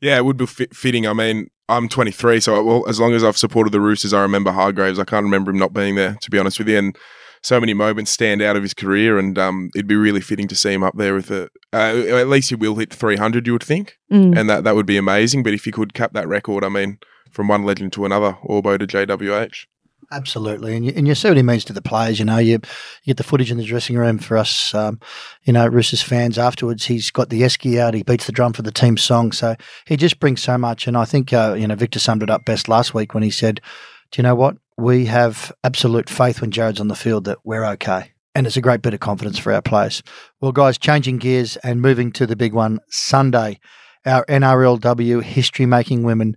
Yeah, 0.00 0.16
it 0.16 0.24
would 0.24 0.36
be 0.36 0.46
fit- 0.46 0.74
fitting. 0.74 1.06
I 1.06 1.12
mean, 1.12 1.48
I'm 1.68 1.88
23, 1.88 2.40
so 2.40 2.62
well, 2.64 2.88
as 2.88 2.98
long 2.98 3.12
as 3.14 3.22
I've 3.22 3.38
supported 3.38 3.70
the 3.72 3.80
Roosters, 3.80 4.12
I 4.12 4.20
remember 4.22 4.50
Hargreaves. 4.50 4.98
I 4.98 5.04
can't 5.04 5.24
remember 5.24 5.50
him 5.52 5.58
not 5.58 5.72
being 5.72 5.94
there, 5.94 6.16
to 6.20 6.30
be 6.30 6.38
honest 6.38 6.58
with 6.58 6.68
you. 6.68 6.76
And 6.78 6.96
so 7.42 7.58
many 7.60 7.72
moments 7.72 8.10
stand 8.10 8.42
out 8.42 8.56
of 8.56 8.62
his 8.62 8.74
career, 8.74 9.18
and 9.18 9.38
um, 9.38 9.70
it'd 9.74 9.86
be 9.86 9.94
really 9.96 10.20
fitting 10.20 10.48
to 10.48 10.56
see 10.56 10.72
him 10.72 10.82
up 10.82 10.96
there 10.96 11.14
with 11.14 11.30
a. 11.30 11.48
Uh, 11.72 12.16
at 12.18 12.28
least 12.28 12.50
he 12.50 12.56
will 12.56 12.74
hit 12.74 12.92
300, 12.92 13.46
you 13.46 13.52
would 13.52 13.62
think, 13.62 13.96
Mm. 14.12 14.36
and 14.38 14.50
that 14.50 14.64
that 14.64 14.74
would 14.74 14.86
be 14.86 14.96
amazing. 14.96 15.42
But 15.44 15.54
if 15.54 15.64
he 15.64 15.70
could 15.70 15.94
cap 15.94 16.12
that 16.14 16.28
record, 16.28 16.64
I 16.64 16.68
mean, 16.68 16.98
from 17.30 17.48
one 17.48 17.62
legend 17.64 17.92
to 17.94 18.04
another, 18.04 18.36
Orbo 18.44 18.78
to 18.78 18.86
JWH. 18.86 19.66
Absolutely, 20.12 20.76
and 20.76 20.84
you, 20.84 20.92
and 20.94 21.08
you 21.08 21.14
see 21.14 21.28
what 21.28 21.38
he 21.38 21.42
means 21.42 21.64
to 21.64 21.72
the 21.72 21.80
players. 21.80 22.18
You 22.18 22.26
know, 22.26 22.36
you, 22.36 22.52
you 22.52 22.60
get 23.06 23.16
the 23.16 23.22
footage 23.22 23.50
in 23.50 23.56
the 23.56 23.64
dressing 23.64 23.96
room 23.96 24.18
for 24.18 24.36
us, 24.36 24.74
um, 24.74 25.00
you 25.44 25.54
know, 25.54 25.66
Roosters 25.66 26.02
fans. 26.02 26.36
Afterwards, 26.36 26.84
he's 26.84 27.10
got 27.10 27.30
the 27.30 27.40
esky 27.40 27.78
out. 27.78 27.94
He 27.94 28.02
beats 28.02 28.26
the 28.26 28.32
drum 28.32 28.52
for 28.52 28.60
the 28.60 28.70
team 28.70 28.98
song. 28.98 29.32
So 29.32 29.56
he 29.86 29.96
just 29.96 30.20
brings 30.20 30.42
so 30.42 30.58
much. 30.58 30.86
And 30.86 30.98
I 30.98 31.06
think 31.06 31.32
uh, 31.32 31.56
you 31.58 31.66
know 31.66 31.74
Victor 31.74 31.98
summed 31.98 32.22
it 32.22 32.28
up 32.28 32.44
best 32.44 32.68
last 32.68 32.92
week 32.92 33.14
when 33.14 33.22
he 33.22 33.30
said, 33.30 33.62
"Do 34.10 34.20
you 34.20 34.22
know 34.22 34.34
what? 34.34 34.58
We 34.76 35.06
have 35.06 35.50
absolute 35.64 36.10
faith 36.10 36.42
when 36.42 36.50
Jared's 36.50 36.80
on 36.80 36.88
the 36.88 36.94
field 36.94 37.24
that 37.24 37.38
we're 37.42 37.64
okay." 37.64 38.12
And 38.34 38.46
it's 38.46 38.58
a 38.58 38.62
great 38.62 38.82
bit 38.82 38.92
of 38.92 39.00
confidence 39.00 39.38
for 39.38 39.50
our 39.50 39.62
players. 39.62 40.02
Well, 40.42 40.52
guys, 40.52 40.76
changing 40.76 41.18
gears 41.18 41.56
and 41.58 41.80
moving 41.80 42.12
to 42.12 42.26
the 42.26 42.36
big 42.36 42.52
one 42.52 42.80
Sunday, 42.90 43.60
our 44.04 44.26
NRLW 44.26 45.22
history 45.22 45.64
making 45.64 46.02
women 46.02 46.36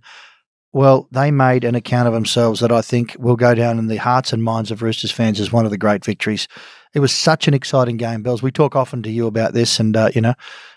well, 0.76 1.08
they 1.10 1.30
made 1.30 1.64
an 1.64 1.74
account 1.74 2.06
of 2.06 2.12
themselves 2.12 2.60
that 2.60 2.70
I 2.70 2.82
think 2.82 3.16
will 3.18 3.34
go 3.34 3.54
down 3.54 3.78
in 3.78 3.86
the 3.86 3.96
hearts 3.96 4.34
and 4.34 4.44
minds 4.44 4.70
of 4.70 4.82
Roosters 4.82 5.10
fans 5.10 5.40
as 5.40 5.50
one 5.50 5.64
of 5.64 5.70
the 5.70 5.78
great 5.78 6.04
victories. 6.04 6.48
It 6.92 7.00
was 7.00 7.12
such 7.12 7.48
an 7.48 7.54
exciting 7.54 7.96
game, 7.96 8.22
Bells. 8.22 8.42
We 8.42 8.52
talk 8.52 8.76
often 8.76 9.02
to 9.04 9.10
you 9.10 9.26
about 9.26 9.54
this, 9.54 9.80
and 9.80 9.96
uh, 9.96 10.10
you 10.14 10.20
know, 10.20 10.34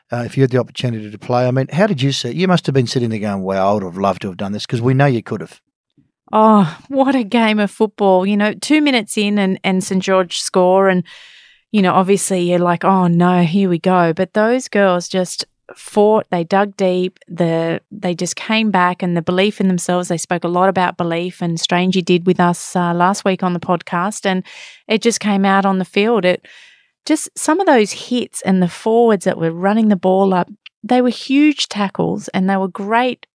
uh, 0.09 0.23
if 0.25 0.37
you 0.37 0.43
had 0.43 0.51
the 0.51 0.57
opportunity 0.57 1.11
to 1.11 1.17
play, 1.17 1.45
I 1.45 1.51
mean, 1.51 1.67
how 1.67 1.85
did 1.85 2.01
you 2.01 2.13
see? 2.13 2.29
it? 2.29 2.37
You 2.37 2.47
must 2.47 2.65
have 2.65 2.73
been 2.73 2.87
sitting 2.87 3.09
there 3.09 3.19
going, 3.19 3.41
"Wow, 3.41 3.71
I 3.71 3.73
would 3.73 3.83
have 3.83 3.97
loved 3.97 4.21
to 4.21 4.29
have 4.29 4.37
done 4.37 4.53
this," 4.53 4.65
because 4.65 4.81
we 4.81 4.93
know 4.93 5.05
you 5.05 5.21
could 5.21 5.41
have. 5.41 5.59
Oh, 6.31 6.79
what 6.87 7.13
a 7.13 7.25
game 7.25 7.59
of 7.59 7.69
football. 7.69 8.25
You 8.25 8.37
know, 8.37 8.53
two 8.53 8.81
minutes 8.81 9.17
in 9.17 9.37
and, 9.37 9.59
and 9.65 9.83
St. 9.83 10.01
George 10.01 10.39
score. 10.39 10.87
And, 10.87 11.03
you 11.71 11.81
know, 11.81 11.93
obviously 11.93 12.49
you're 12.49 12.59
like, 12.59 12.85
oh 12.85 13.07
no, 13.07 13.41
here 13.41 13.69
we 13.69 13.79
go. 13.79 14.13
But 14.13 14.33
those 14.33 14.69
girls 14.69 15.09
just 15.09 15.43
fought, 15.75 16.25
they 16.31 16.43
dug 16.43 16.75
deep, 16.77 17.19
the 17.27 17.81
they 17.91 18.15
just 18.15 18.35
came 18.35 18.71
back 18.71 19.03
and 19.03 19.15
the 19.15 19.21
belief 19.21 19.59
in 19.59 19.67
themselves. 19.67 20.07
They 20.07 20.17
spoke 20.17 20.43
a 20.43 20.49
lot 20.49 20.69
about 20.69 20.97
belief 20.97 21.41
and 21.41 21.57
Strangey 21.57 22.03
did 22.03 22.25
with 22.25 22.39
us 22.39 22.75
uh, 22.75 22.93
last 22.93 23.25
week 23.25 23.43
on 23.43 23.53
the 23.53 23.59
podcast. 23.59 24.25
And 24.25 24.43
it 24.87 25.01
just 25.01 25.19
came 25.19 25.45
out 25.45 25.65
on 25.65 25.79
the 25.79 25.85
field. 25.85 26.25
It 26.25 26.45
just 27.05 27.29
some 27.37 27.59
of 27.59 27.67
those 27.67 27.91
hits 27.91 28.41
and 28.41 28.61
the 28.61 28.67
forwards 28.67 29.25
that 29.25 29.37
were 29.37 29.51
running 29.51 29.89
the 29.89 29.95
ball 29.95 30.33
up, 30.33 30.49
they 30.83 31.01
were 31.01 31.09
huge 31.09 31.69
tackles 31.69 32.27
and 32.29 32.49
they 32.49 32.57
were 32.57 32.67
great 32.67 33.25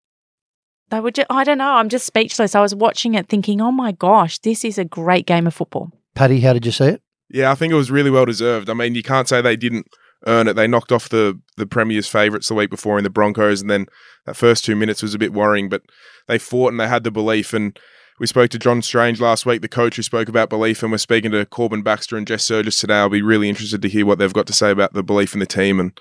they 0.91 1.00
were 1.00 1.11
just, 1.11 1.26
I 1.31 1.45
don't 1.45 1.59
know, 1.59 1.73
I'm 1.73 1.88
just 1.88 2.07
speechless. 2.07 2.55
I 2.55 2.61
was 2.61 2.75
watching 2.75 3.14
it 3.14 3.29
thinking, 3.29 3.61
oh 3.61 3.73
my 3.73 3.93
gosh, 3.93 4.38
this 4.38 4.64
is 4.64 4.79
a 4.79 4.85
great 4.85 5.26
game 5.26 5.47
of 5.47 5.55
football. 5.55 5.91
Paddy, 6.14 6.41
how 6.41 6.53
did 6.53 6.67
you 6.67 6.73
see 6.73 6.85
it? 6.85 7.03
Yeah, 7.31 7.50
I 7.50 7.55
think 7.55 7.73
it 7.73 7.76
was 7.76 7.91
really 7.91 8.11
well 8.11 8.26
deserved. 8.26 8.71
I 8.71 8.75
mean, 8.75 8.95
you 8.95 9.03
can't 9.03 9.29
say 9.29 9.41
they 9.41 9.57
didn't 9.57 9.88
earn 10.26 10.49
it. 10.49 10.54
They 10.54 10.66
knocked 10.66 10.93
off 10.93 11.09
the 11.09 11.40
the 11.57 11.66
Premier's 11.66 12.09
favourites 12.09 12.49
the 12.49 12.54
week 12.54 12.71
before 12.71 12.99
in 12.99 13.04
the 13.04 13.11
Broncos, 13.11 13.61
and 13.61 13.71
then 13.71 13.87
that 14.26 14.37
first 14.37 14.64
two 14.64 14.76
minutes 14.76 15.02
was 15.02 15.14
a 15.14 15.19
bit 15.19 15.33
worrying, 15.33 15.69
but 15.69 15.83
they 16.26 16.38
fought 16.38 16.73
and 16.73 16.81
they 16.81 16.88
had 16.88 17.04
the 17.04 17.11
belief. 17.11 17.52
And 17.52 17.78
we 18.19 18.26
spoke 18.26 18.50
to 18.50 18.59
John 18.59 18.83
Strange 18.83 19.21
last 19.21 19.45
week, 19.45 19.61
the 19.61 19.69
coach 19.69 19.97
who 19.97 20.02
spoke 20.02 20.28
about 20.28 20.50
belief, 20.50 20.83
and 20.83 20.93
we're 20.93 20.99
speaking 20.99 21.33
to 21.33 21.47
Corban 21.47 21.83
Baxter 21.83 22.16
and 22.16 22.26
Jess 22.26 22.49
Sergis 22.49 22.81
today. 22.81 22.95
I'll 22.95 23.09
be 23.09 23.23
really 23.23 23.49
interested 23.49 23.83
to 23.83 23.88
hear 23.88 24.07
what 24.07 24.19
they've 24.19 24.33
got 24.33 24.47
to 24.47 24.52
say 24.52 24.71
about 24.71 24.93
the 24.93 25.02
belief 25.02 25.35
in 25.35 25.40
the 25.40 25.47
team, 25.47 25.81
and 25.81 25.99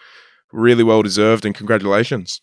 really 0.51 0.83
well 0.83 1.01
deserved. 1.01 1.45
And 1.45 1.55
congratulations. 1.55 2.41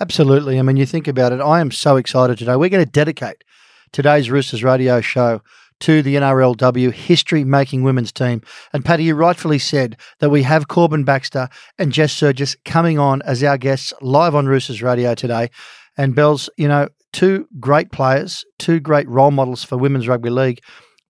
Absolutely. 0.00 0.58
I 0.58 0.62
mean, 0.62 0.76
you 0.76 0.86
think 0.86 1.06
about 1.06 1.32
it. 1.32 1.40
I 1.40 1.60
am 1.60 1.70
so 1.70 1.96
excited 1.96 2.38
today. 2.38 2.56
We're 2.56 2.68
going 2.68 2.84
to 2.84 2.90
dedicate 2.90 3.44
today's 3.92 4.28
Roosters 4.28 4.64
radio 4.64 5.00
show 5.00 5.40
to 5.80 6.02
the 6.02 6.16
NRLW 6.16 6.92
history 6.92 7.44
making 7.44 7.82
women's 7.82 8.12
team. 8.12 8.42
And 8.72 8.84
Patty, 8.84 9.04
you 9.04 9.14
rightfully 9.14 9.58
said 9.58 9.96
that 10.20 10.30
we 10.30 10.42
have 10.42 10.68
Corban 10.68 11.04
Baxter 11.04 11.48
and 11.78 11.92
Jess 11.92 12.14
Sergis 12.14 12.56
coming 12.64 12.98
on 12.98 13.22
as 13.22 13.42
our 13.42 13.58
guests 13.58 13.92
live 14.00 14.34
on 14.34 14.46
Roosters 14.46 14.82
radio 14.82 15.14
today. 15.14 15.50
And 15.96 16.14
Bells, 16.14 16.48
you 16.56 16.68
know, 16.68 16.88
two 17.12 17.48
great 17.60 17.92
players, 17.92 18.44
two 18.58 18.80
great 18.80 19.08
role 19.08 19.30
models 19.30 19.62
for 19.62 19.76
women's 19.76 20.08
rugby 20.08 20.30
league, 20.30 20.60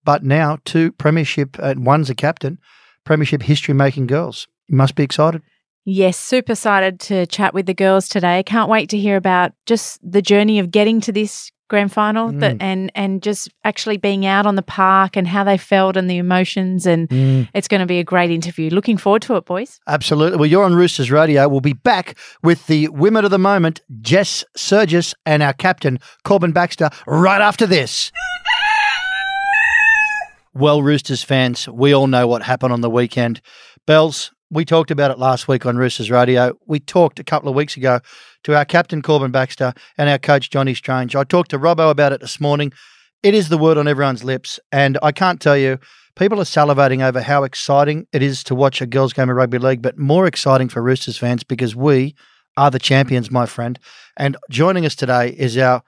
but 0.05 0.23
now 0.23 0.59
two 0.65 0.93
premiership, 0.93 1.59
and 1.59 1.87
one's 1.87 2.11
a 2.11 2.15
captain, 2.15 2.59
premiership 3.05 3.43
history 3.43 3.75
making 3.75 4.07
girls. 4.07 4.47
You 4.69 4.77
must 4.77 4.95
be 4.95 5.03
excited. 5.03 5.43
Yes, 5.87 6.17
super 6.17 6.53
excited 6.53 6.99
to 7.01 7.27
chat 7.27 7.53
with 7.53 7.67
the 7.67 7.75
girls 7.75 8.09
today. 8.09 8.43
Can't 8.43 8.71
wait 8.71 8.89
to 8.91 8.99
hear 8.99 9.17
about 9.17 9.53
just 9.67 9.99
the 10.03 10.23
journey 10.23 10.59
of 10.59 10.71
getting 10.71 11.01
to 11.03 11.13
this 11.13 11.51
grand 11.69 11.91
final 11.93 12.31
Mm. 12.31 12.41
that 12.41 12.57
and 12.61 12.93
and 12.95 13.23
just 13.23 13.49
actually 13.65 13.97
being 13.97 14.27
out 14.27 14.45
on 14.47 14.55
the 14.55 14.63
park 14.63 15.17
and 15.17 15.27
how 15.27 15.43
they 15.45 15.57
felt 15.57 15.97
and 15.97 16.11
the 16.11 16.19
emotions 16.19 16.87
and 16.87 17.09
Mm. 17.09 17.49
it's 17.55 17.69
going 17.69 17.81
to 17.81 17.87
be 17.87 17.99
a 17.99 18.05
great 18.05 18.31
interview. 18.31 18.69
Looking 18.71 18.97
forward 18.99 19.23
to 19.23 19.37
it, 19.37 19.45
boys. 19.47 19.81
Absolutely. 19.89 20.37
Well, 20.39 20.47
you're 20.47 20.65
on 20.65 20.75
Roosters 20.75 21.11
Radio. 21.11 21.49
We'll 21.49 21.61
be 21.61 21.73
back 21.73 22.17
with 22.43 22.67
the 22.67 22.89
women 22.89 23.25
of 23.25 23.31
the 23.31 23.39
moment, 23.39 23.81
Jess 24.03 24.45
Sergis, 24.57 25.15
and 25.25 25.43
our 25.43 25.53
captain, 25.55 25.99
Corban 26.25 26.53
Baxter, 26.53 26.91
right 27.07 27.41
after 27.41 27.67
this. 27.67 28.13
Well, 30.57 30.83
Roosters 30.83 31.25
fans, 31.25 31.69
we 31.69 31.93
all 31.93 32.07
know 32.07 32.29
what 32.29 32.43
happened 32.45 32.73
on 32.73 32.81
the 32.81 32.91
weekend. 32.91 33.41
Bells, 33.87 34.31
we 34.55 34.65
talked 34.65 34.93
about 34.93 35.11
it 35.11 35.19
last 35.19 35.49
week 35.49 35.67
on 35.67 35.77
Roosters 35.77 36.13
Radio. 36.13 36.57
We 36.67 36.79
talked 36.79 37.19
a 37.19 37.25
couple 37.25 37.49
of 37.49 37.57
weeks 37.57 37.77
ago 37.77 37.99
to 38.45 38.57
our 38.57 38.65
captain, 38.65 39.03
Corban 39.03 39.33
Baxter, 39.33 39.75
and 39.99 40.09
our 40.09 40.19
coach, 40.19 40.49
Johnny 40.49 40.75
Strange. 40.75 41.17
I 41.17 41.25
talked 41.25 41.51
to 41.51 41.59
Robbo 41.59 41.91
about 41.91 42.13
it 42.13 42.21
this 42.21 42.41
morning. 42.41 42.73
It 43.25 43.35
is 43.35 43.49
the 43.49 43.59
word 43.59 43.79
on 43.79 43.89
everyone's 43.89 44.23
lips. 44.23 44.61
And 44.71 44.97
I 45.03 45.11
can't 45.11 45.41
tell 45.41 45.57
you, 45.57 45.81
people 46.15 46.41
are 46.41 46.45
salivating 46.45 47.03
over 47.03 47.21
how 47.21 47.43
exciting 47.43 48.07
it 48.13 48.23
is 48.23 48.45
to 48.45 48.55
watch 48.55 48.81
a 48.81 48.87
girls' 48.87 49.13
game 49.13 49.29
of 49.29 49.35
rugby 49.35 49.59
league, 49.59 49.83
but 49.83 49.99
more 49.99 50.25
exciting 50.25 50.69
for 50.69 50.81
Roosters 50.81 51.19
fans 51.19 51.43
because 51.43 51.75
we 51.75 52.15
are 52.57 52.71
the 52.71 52.79
champions, 52.79 53.33
my 53.33 53.47
friend. 53.47 53.81
And 54.17 54.37
joining 54.51 54.87
us 54.87 54.95
today 54.95 55.31
is 55.31 55.59
our 55.59 55.83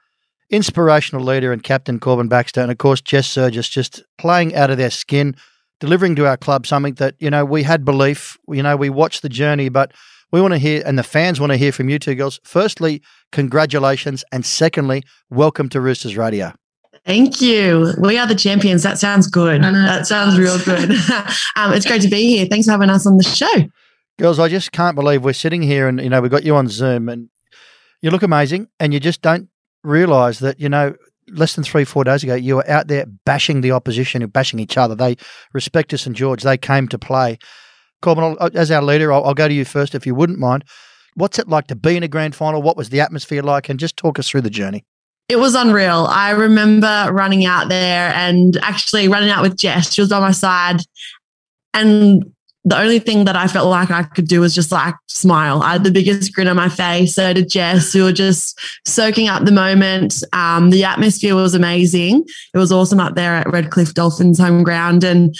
inspirational 0.50 1.22
leader 1.22 1.52
and 1.52 1.62
captain, 1.62 2.00
Corban 2.00 2.26
Baxter, 2.26 2.62
and 2.62 2.72
of 2.72 2.78
course, 2.78 3.00
Jess 3.00 3.28
Sergis, 3.28 3.70
just 3.70 4.02
playing 4.18 4.56
out 4.56 4.70
of 4.70 4.76
their 4.76 4.90
skin, 4.90 5.36
delivering 5.80 6.16
to 6.16 6.26
our 6.26 6.36
club 6.36 6.66
something 6.66 6.94
that, 6.94 7.14
you 7.18 7.30
know, 7.30 7.44
we 7.44 7.62
had 7.62 7.84
belief, 7.84 8.38
you 8.48 8.62
know, 8.62 8.76
we 8.76 8.90
watched 8.90 9.22
the 9.22 9.28
journey, 9.28 9.68
but 9.68 9.92
we 10.32 10.40
want 10.40 10.52
to 10.52 10.58
hear, 10.58 10.82
and 10.84 10.98
the 10.98 11.02
fans 11.02 11.40
want 11.40 11.52
to 11.52 11.56
hear 11.56 11.72
from 11.72 11.88
you 11.88 11.98
two 11.98 12.14
girls. 12.14 12.40
Firstly, 12.44 13.02
congratulations. 13.32 14.24
And 14.32 14.44
secondly, 14.44 15.02
welcome 15.30 15.68
to 15.70 15.80
Roosters 15.80 16.16
Radio. 16.16 16.52
Thank 17.04 17.40
you. 17.40 17.94
We 18.00 18.18
are 18.18 18.26
the 18.26 18.34
champions. 18.34 18.82
That 18.82 18.98
sounds 18.98 19.28
good. 19.28 19.62
That 19.62 20.06
sounds 20.06 20.38
real 20.38 20.58
good. 20.58 20.90
um, 21.56 21.72
it's 21.72 21.86
great 21.86 22.02
to 22.02 22.08
be 22.08 22.26
here. 22.26 22.46
Thanks 22.46 22.66
for 22.66 22.72
having 22.72 22.90
us 22.90 23.06
on 23.06 23.16
the 23.16 23.22
show. 23.22 23.68
Girls, 24.18 24.40
I 24.40 24.48
just 24.48 24.72
can't 24.72 24.96
believe 24.96 25.22
we're 25.22 25.32
sitting 25.32 25.62
here 25.62 25.86
and, 25.86 26.00
you 26.00 26.08
know, 26.08 26.20
we've 26.20 26.30
got 26.30 26.44
you 26.44 26.56
on 26.56 26.68
Zoom 26.68 27.08
and 27.08 27.28
you 28.02 28.10
look 28.10 28.22
amazing 28.22 28.66
and 28.80 28.92
you 28.92 28.98
just 28.98 29.22
don't 29.22 29.48
realize 29.84 30.40
that, 30.40 30.58
you 30.58 30.68
know, 30.68 30.94
less 31.28 31.54
than 31.54 31.64
three, 31.64 31.84
four 31.84 32.04
days 32.04 32.22
ago, 32.22 32.34
you 32.34 32.56
were 32.56 32.70
out 32.70 32.88
there 32.88 33.06
bashing 33.24 33.60
the 33.60 33.72
opposition 33.72 34.22
and 34.22 34.32
bashing 34.32 34.58
each 34.58 34.76
other. 34.76 34.94
They 34.94 35.16
respect 35.52 35.92
us 35.92 36.06
and 36.06 36.14
George. 36.14 36.42
They 36.42 36.56
came 36.56 36.88
to 36.88 36.98
play. 36.98 37.38
Corban, 38.02 38.36
I'll, 38.38 38.50
as 38.54 38.70
our 38.70 38.82
leader, 38.82 39.12
I'll, 39.12 39.24
I'll 39.24 39.34
go 39.34 39.48
to 39.48 39.54
you 39.54 39.64
first 39.64 39.94
if 39.94 40.06
you 40.06 40.14
wouldn't 40.14 40.38
mind. 40.38 40.64
What's 41.14 41.38
it 41.38 41.48
like 41.48 41.66
to 41.68 41.76
be 41.76 41.96
in 41.96 42.02
a 42.02 42.08
grand 42.08 42.34
final? 42.34 42.62
What 42.62 42.76
was 42.76 42.90
the 42.90 43.00
atmosphere 43.00 43.42
like? 43.42 43.68
And 43.68 43.80
just 43.80 43.96
talk 43.96 44.18
us 44.18 44.28
through 44.28 44.42
the 44.42 44.50
journey. 44.50 44.84
It 45.28 45.36
was 45.36 45.54
unreal. 45.54 46.06
I 46.08 46.30
remember 46.30 47.08
running 47.10 47.46
out 47.46 47.68
there 47.68 48.12
and 48.14 48.56
actually 48.58 49.08
running 49.08 49.30
out 49.30 49.42
with 49.42 49.56
Jess. 49.56 49.92
She 49.92 50.00
was 50.00 50.10
by 50.10 50.20
my 50.20 50.30
side. 50.30 50.80
And 51.74 52.32
the 52.66 52.76
only 52.76 52.98
thing 52.98 53.26
that 53.26 53.36
I 53.36 53.46
felt 53.46 53.68
like 53.68 53.92
I 53.92 54.02
could 54.02 54.26
do 54.26 54.40
was 54.40 54.52
just 54.52 54.72
like 54.72 54.96
smile. 55.06 55.62
I 55.62 55.74
had 55.74 55.84
the 55.84 55.90
biggest 55.92 56.34
grin 56.34 56.48
on 56.48 56.56
my 56.56 56.68
face. 56.68 57.14
So 57.14 57.32
did 57.32 57.48
Jess. 57.48 57.94
We 57.94 58.02
were 58.02 58.12
just 58.12 58.58
soaking 58.84 59.28
up 59.28 59.44
the 59.44 59.52
moment. 59.52 60.14
Um, 60.32 60.70
the 60.70 60.82
atmosphere 60.82 61.36
was 61.36 61.54
amazing. 61.54 62.24
It 62.52 62.58
was 62.58 62.72
awesome 62.72 62.98
up 62.98 63.14
there 63.14 63.34
at 63.34 63.50
Redcliffe 63.52 63.94
Dolphins 63.94 64.40
home 64.40 64.64
ground. 64.64 65.04
And 65.04 65.32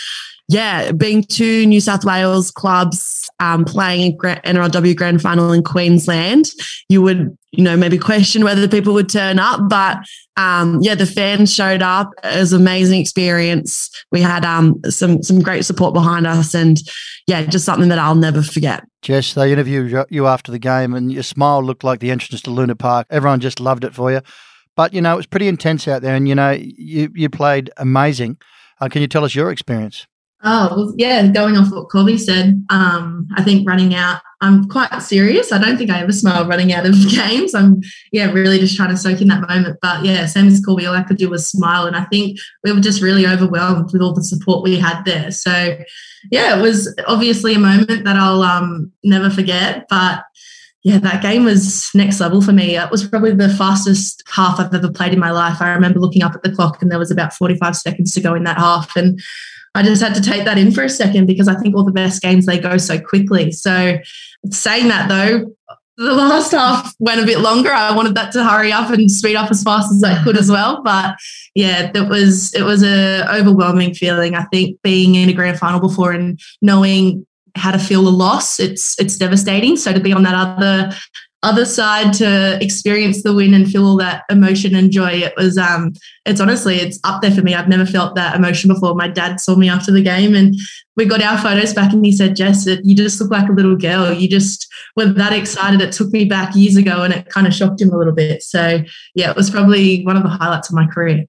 yeah, 0.49 0.93
being 0.93 1.25
two 1.25 1.67
New 1.67 1.81
South 1.81 2.05
Wales 2.05 2.53
clubs 2.53 3.29
um, 3.41 3.65
playing 3.65 4.17
NRLW 4.19 4.95
grand 4.95 5.21
final 5.21 5.53
in 5.53 5.65
Queensland, 5.65 6.51
you 6.89 7.03
would, 7.03 7.37
you 7.57 7.65
know, 7.65 7.77
maybe 7.77 7.99
question 7.99 8.45
whether 8.45 8.69
people 8.69 8.95
would 8.95 9.09
turn 9.09 9.39
up. 9.39 9.69
But 9.69 9.99
um, 10.37 10.79
yeah, 10.83 10.95
the 10.95 11.07
fans 11.07 11.53
showed 11.55 11.83
up. 11.83 12.11
It 12.23 12.39
was 12.39 12.53
an 12.53 12.61
amazing 12.61 13.01
experience. 13.01 13.91
We 14.13 14.21
had 14.21 14.45
um, 14.45 14.81
some 14.89 15.23
some 15.23 15.41
great 15.41 15.65
support 15.65 15.95
behind 15.95 16.27
us, 16.27 16.55
and 16.55 16.79
yeah, 17.27 17.43
just 17.45 17.65
something 17.65 17.89
that 17.89 17.99
I'll 17.99 18.15
never 18.15 18.43
forget. 18.43 18.85
Jess, 19.03 19.35
they 19.35 19.53
interviewed 19.53 20.07
you- 20.11 20.27
after 20.27 20.53
the 20.53 20.59
game, 20.59 20.95
and 20.95 21.13
your 21.13 21.23
smile 21.23 21.63
looked 21.63 21.85
like 21.85 22.01
the 22.01 22.11
entrance 22.11 22.43
to 22.43 22.51
Luna 22.51 22.77
Park. 22.77 23.07
Everyone 23.11 23.41
just 23.41 23.61
loved 23.61 23.85
it 23.85 23.95
for 23.95 24.11
you. 24.11 24.21
But 24.77 24.93
you 24.93 25.01
know, 25.01 25.15
it 25.15 25.17
was 25.17 25.27
pretty 25.27 25.49
intense 25.49 25.89
out 25.89 26.03
there, 26.03 26.15
and 26.15 26.29
you 26.29 26.35
know, 26.35 26.51
you 26.51 27.11
you 27.15 27.31
played 27.31 27.71
amazing. 27.77 28.37
Uh, 28.81 28.89
can 28.89 29.01
you 29.01 29.09
tell 29.09 29.25
us 29.25 29.35
your 29.35 29.51
experience? 29.51 30.07
Oh, 30.45 30.69
well, 30.77 30.95
yeah, 30.97 31.27
going 31.29 31.57
off 31.57 31.73
what 31.73 31.89
Corby 31.89 32.19
said, 32.19 32.65
um, 32.71 33.27
I 33.37 33.43
think 33.43 33.67
running 33.67 33.95
out, 33.95 34.21
I'm 34.43 34.69
quite 34.69 34.91
serious. 35.01 35.51
I 35.51 35.59
don't 35.59 35.79
think 35.79 35.91
I 35.91 36.01
ever 36.01 36.13
smile 36.13 36.47
running 36.47 36.73
out 36.73 36.87
of 36.87 36.95
games. 37.11 37.55
I'm, 37.55 37.81
yeah, 38.13 38.31
really 38.31 38.59
just 38.59 38.77
trying 38.77 38.91
to 38.91 38.97
soak 38.97 39.23
in 39.23 39.29
that 39.29 39.49
moment. 39.49 39.79
But 39.81 40.05
yeah, 40.05 40.27
same 40.27 40.47
as 40.47 40.63
Corby, 40.65 40.87
all 40.87 40.95
I 40.95 41.03
could 41.03 41.17
do 41.17 41.31
was 41.31 41.49
smile. 41.49 41.87
And 41.87 41.97
I 41.97 42.05
think 42.05 42.39
we 42.63 42.73
were 42.73 42.81
just 42.81 43.03
really 43.03 43.27
overwhelmed 43.27 43.93
with 43.93 44.03
all 44.03 44.13
the 44.13 44.23
support 44.23 44.63
we 44.63 44.79
had 44.79 45.05
there. 45.05 45.31
So 45.31 45.79
yeah, 46.31 46.59
it 46.59 46.63
was 46.63 46.95
obviously 47.07 47.55
a 47.55 47.59
moment 47.59 48.05
that 48.05 48.17
I'll 48.17 48.43
um, 48.43 48.93
never 49.03 49.31
forget. 49.31 49.87
But 49.89 50.23
yeah, 50.83 50.99
that 50.99 51.23
game 51.23 51.45
was 51.45 51.91
next 51.95 52.21
level 52.21 52.41
for 52.41 52.53
me. 52.53 52.77
It 52.77 52.91
was 52.91 53.09
probably 53.09 53.33
the 53.33 53.49
fastest 53.49 54.23
half 54.29 54.61
I've 54.61 54.73
ever 54.73 54.91
played 54.91 55.13
in 55.13 55.19
my 55.19 55.33
life. 55.33 55.61
I 55.61 55.71
remember 55.71 55.99
looking 55.99 56.23
up 56.23 56.35
at 56.35 56.43
the 56.43 56.55
clock 56.55 56.81
and 56.81 56.91
there 56.91 56.99
was 56.99 57.11
about 57.11 57.33
45 57.33 57.75
seconds 57.75 58.13
to 58.13 58.21
go 58.21 58.35
in 58.35 58.45
that 58.45 58.59
half. 58.59 58.95
And 58.95 59.19
I 59.77 59.83
just 59.83 60.03
had 60.03 60.15
to 60.15 60.23
take 60.23 60.45
that 60.47 60.57
in 60.57 60.73
for 60.73 60.85
a 60.85 60.89
second 60.89 61.27
because 61.27 61.49
I 61.49 61.55
think 61.55 61.77
all 61.77 61.85
the 61.85 61.93
best 61.93 62.23
games 62.23 62.47
they 62.47 62.59
go 62.59 62.79
so 62.79 62.99
quickly. 62.99 63.53
So 63.53 63.99
saying 64.51 64.89
that 64.89 65.09
though, 65.09 65.55
the 65.99 66.15
last 66.15 66.53
half 66.53 66.95
went 66.99 67.21
a 67.21 67.27
bit 67.27 67.41
longer. 67.41 67.71
I 67.71 67.95
wanted 67.95 68.15
that 68.15 68.33
to 68.33 68.45
hurry 68.45 68.73
up 68.73 68.91
and 68.91 69.11
speed 69.11 69.37
up 69.37 69.51
as 69.51 69.63
fast 69.63 69.91
as 69.93 70.03
I 70.03 70.23
could 70.23 70.37
as 70.37 70.51
well. 70.51 70.83
But 70.83 71.17
yeah, 71.55 71.91
it 71.95 72.09
was 72.09 72.55
it 72.55 72.63
was 72.63 72.83
a 72.83 73.27
overwhelming 73.35 73.95
feeling. 73.95 74.35
I 74.35 74.45
think 74.45 74.81
being 74.83 75.15
in 75.15 75.29
a 75.29 75.33
grand 75.33 75.59
final 75.59 75.81
before 75.81 76.13
and 76.13 76.41
knowing 76.63 77.27
how 77.55 77.71
to 77.71 77.79
feel 77.79 78.07
a 78.07 78.11
loss, 78.11 78.61
it's 78.61 78.99
it's 78.99 79.17
devastating. 79.17 79.77
So 79.77 79.93
to 79.93 80.01
be 80.01 80.13
on 80.13 80.23
that 80.23 80.35
other 80.35 80.97
other 81.47 81.65
side 81.65 82.13
to 82.13 82.59
experience 82.61 83.23
the 83.23 83.33
win 83.33 83.55
and 83.55 83.71
feel 83.71 83.87
all 83.87 83.97
that 83.97 84.25
emotion 84.29 84.75
and 84.75 84.91
joy, 84.91 85.11
it 85.11 85.33
was 85.37 85.57
um 85.57 85.93
it's 86.25 86.41
honestly 86.41 86.77
it's 86.77 86.99
up 87.05 87.23
there 87.23 87.31
for 87.31 87.43
me. 87.43 87.55
I've 87.55 87.69
never 87.69 87.87
felt 87.87 88.17
that 88.17 88.35
emotion 88.35 88.69
before. 88.69 88.95
My 88.95 89.09
dad 89.09 89.41
saw 89.41 89.55
me 89.55 89.69
after 89.69 89.93
the 89.93 90.03
game 90.03 90.35
and 90.35 90.55
we 90.97 91.05
got 91.05 91.23
our 91.23 91.39
photos 91.39 91.73
back 91.73 91.93
and 91.93 92.05
he 92.05 92.11
said, 92.11 92.35
Jess, 92.35 92.67
you 92.67 92.97
just 92.97 93.21
look 93.21 93.31
like 93.31 93.49
a 93.49 93.53
little 93.53 93.77
girl. 93.77 94.13
You 94.13 94.29
just 94.29 94.67
were 94.97 95.07
that 95.07 95.33
excited. 95.33 95.81
It 95.81 95.93
took 95.93 96.11
me 96.11 96.25
back 96.25 96.57
years 96.57 96.77
ago 96.77 97.05
and 97.05 97.15
it 97.15 97.29
kind 97.29 97.47
of 97.47 97.55
shocked 97.55 97.81
him 97.81 97.91
a 97.91 97.99
little 97.99 98.15
bit. 98.15 98.43
So 98.43 98.83
yeah, 99.15 99.31
it 99.31 99.37
was 99.37 99.49
probably 99.49 100.03
one 100.05 100.17
of 100.17 100.25
the 100.25 100.29
highlights 100.29 100.69
of 100.69 100.75
my 100.75 100.87
career. 100.87 101.25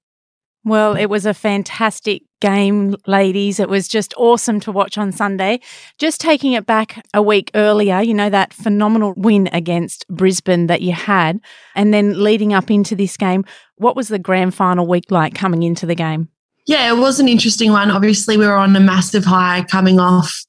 Well, 0.64 0.96
it 0.96 1.06
was 1.06 1.24
a 1.24 1.32
fantastic 1.32 2.22
game, 2.40 2.96
ladies. 3.06 3.60
It 3.60 3.68
was 3.68 3.88
just 3.88 4.14
awesome 4.16 4.60
to 4.60 4.72
watch 4.72 4.98
on 4.98 5.12
Sunday. 5.12 5.60
Just 5.98 6.20
taking 6.20 6.52
it 6.52 6.66
back 6.66 7.04
a 7.14 7.22
week 7.22 7.50
earlier, 7.54 8.00
you 8.00 8.14
know, 8.14 8.30
that 8.30 8.52
phenomenal 8.52 9.14
win 9.16 9.48
against 9.52 10.06
Brisbane 10.08 10.66
that 10.66 10.82
you 10.82 10.92
had, 10.92 11.40
and 11.74 11.92
then 11.92 12.22
leading 12.22 12.52
up 12.52 12.70
into 12.70 12.94
this 12.94 13.16
game, 13.16 13.44
what 13.76 13.96
was 13.96 14.08
the 14.08 14.18
grand 14.18 14.54
final 14.54 14.86
week 14.86 15.10
like 15.10 15.34
coming 15.34 15.62
into 15.62 15.86
the 15.86 15.94
game? 15.94 16.28
Yeah, 16.66 16.92
it 16.92 16.98
was 16.98 17.18
an 17.18 17.28
interesting 17.28 17.72
one. 17.72 17.90
Obviously, 17.90 18.36
we 18.36 18.46
were 18.46 18.56
on 18.56 18.76
a 18.76 18.80
massive 18.80 19.24
high 19.24 19.64
coming 19.70 19.98
off 19.98 20.44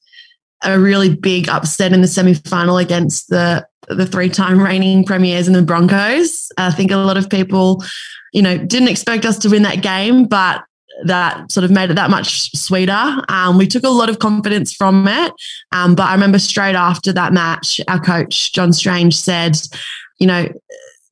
a 0.62 0.78
really 0.78 1.14
big 1.14 1.48
upset 1.48 1.92
in 1.92 2.02
the 2.02 2.06
semi 2.06 2.34
final 2.34 2.78
against 2.78 3.28
the 3.28 3.66
the 3.88 4.06
three 4.06 4.28
time 4.28 4.60
reigning 4.60 5.04
premiers 5.04 5.46
and 5.46 5.56
the 5.56 5.62
Broncos. 5.62 6.50
I 6.58 6.70
think 6.70 6.90
a 6.90 6.96
lot 6.96 7.16
of 7.16 7.30
people, 7.30 7.82
you 8.32 8.42
know, 8.42 8.58
didn't 8.58 8.88
expect 8.88 9.24
us 9.24 9.38
to 9.38 9.48
win 9.48 9.62
that 9.62 9.82
game, 9.82 10.24
but 10.24 10.62
that 11.04 11.50
sort 11.50 11.64
of 11.64 11.70
made 11.70 11.90
it 11.90 11.94
that 11.94 12.10
much 12.10 12.54
sweeter. 12.56 13.22
Um, 13.28 13.56
we 13.56 13.66
took 13.66 13.84
a 13.84 13.88
lot 13.88 14.08
of 14.08 14.18
confidence 14.18 14.74
from 14.74 15.06
it. 15.08 15.32
Um, 15.72 15.94
but 15.94 16.04
I 16.04 16.14
remember 16.14 16.38
straight 16.38 16.74
after 16.74 17.12
that 17.12 17.32
match, 17.32 17.80
our 17.88 18.00
coach, 18.00 18.52
John 18.52 18.72
Strange, 18.72 19.16
said, 19.16 19.56
you 20.18 20.26
know, 20.26 20.48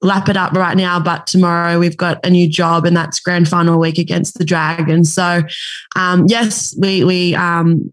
lap 0.00 0.28
it 0.28 0.36
up 0.36 0.52
right 0.52 0.76
now, 0.76 1.00
but 1.00 1.26
tomorrow 1.26 1.78
we've 1.78 1.96
got 1.96 2.24
a 2.24 2.30
new 2.30 2.48
job, 2.48 2.84
and 2.84 2.96
that's 2.96 3.18
grand 3.18 3.48
final 3.48 3.78
week 3.80 3.98
against 3.98 4.38
the 4.38 4.44
Dragons. 4.44 5.12
So, 5.12 5.42
um, 5.96 6.26
yes, 6.28 6.76
we 6.78 7.04
we 7.04 7.34
um, 7.34 7.90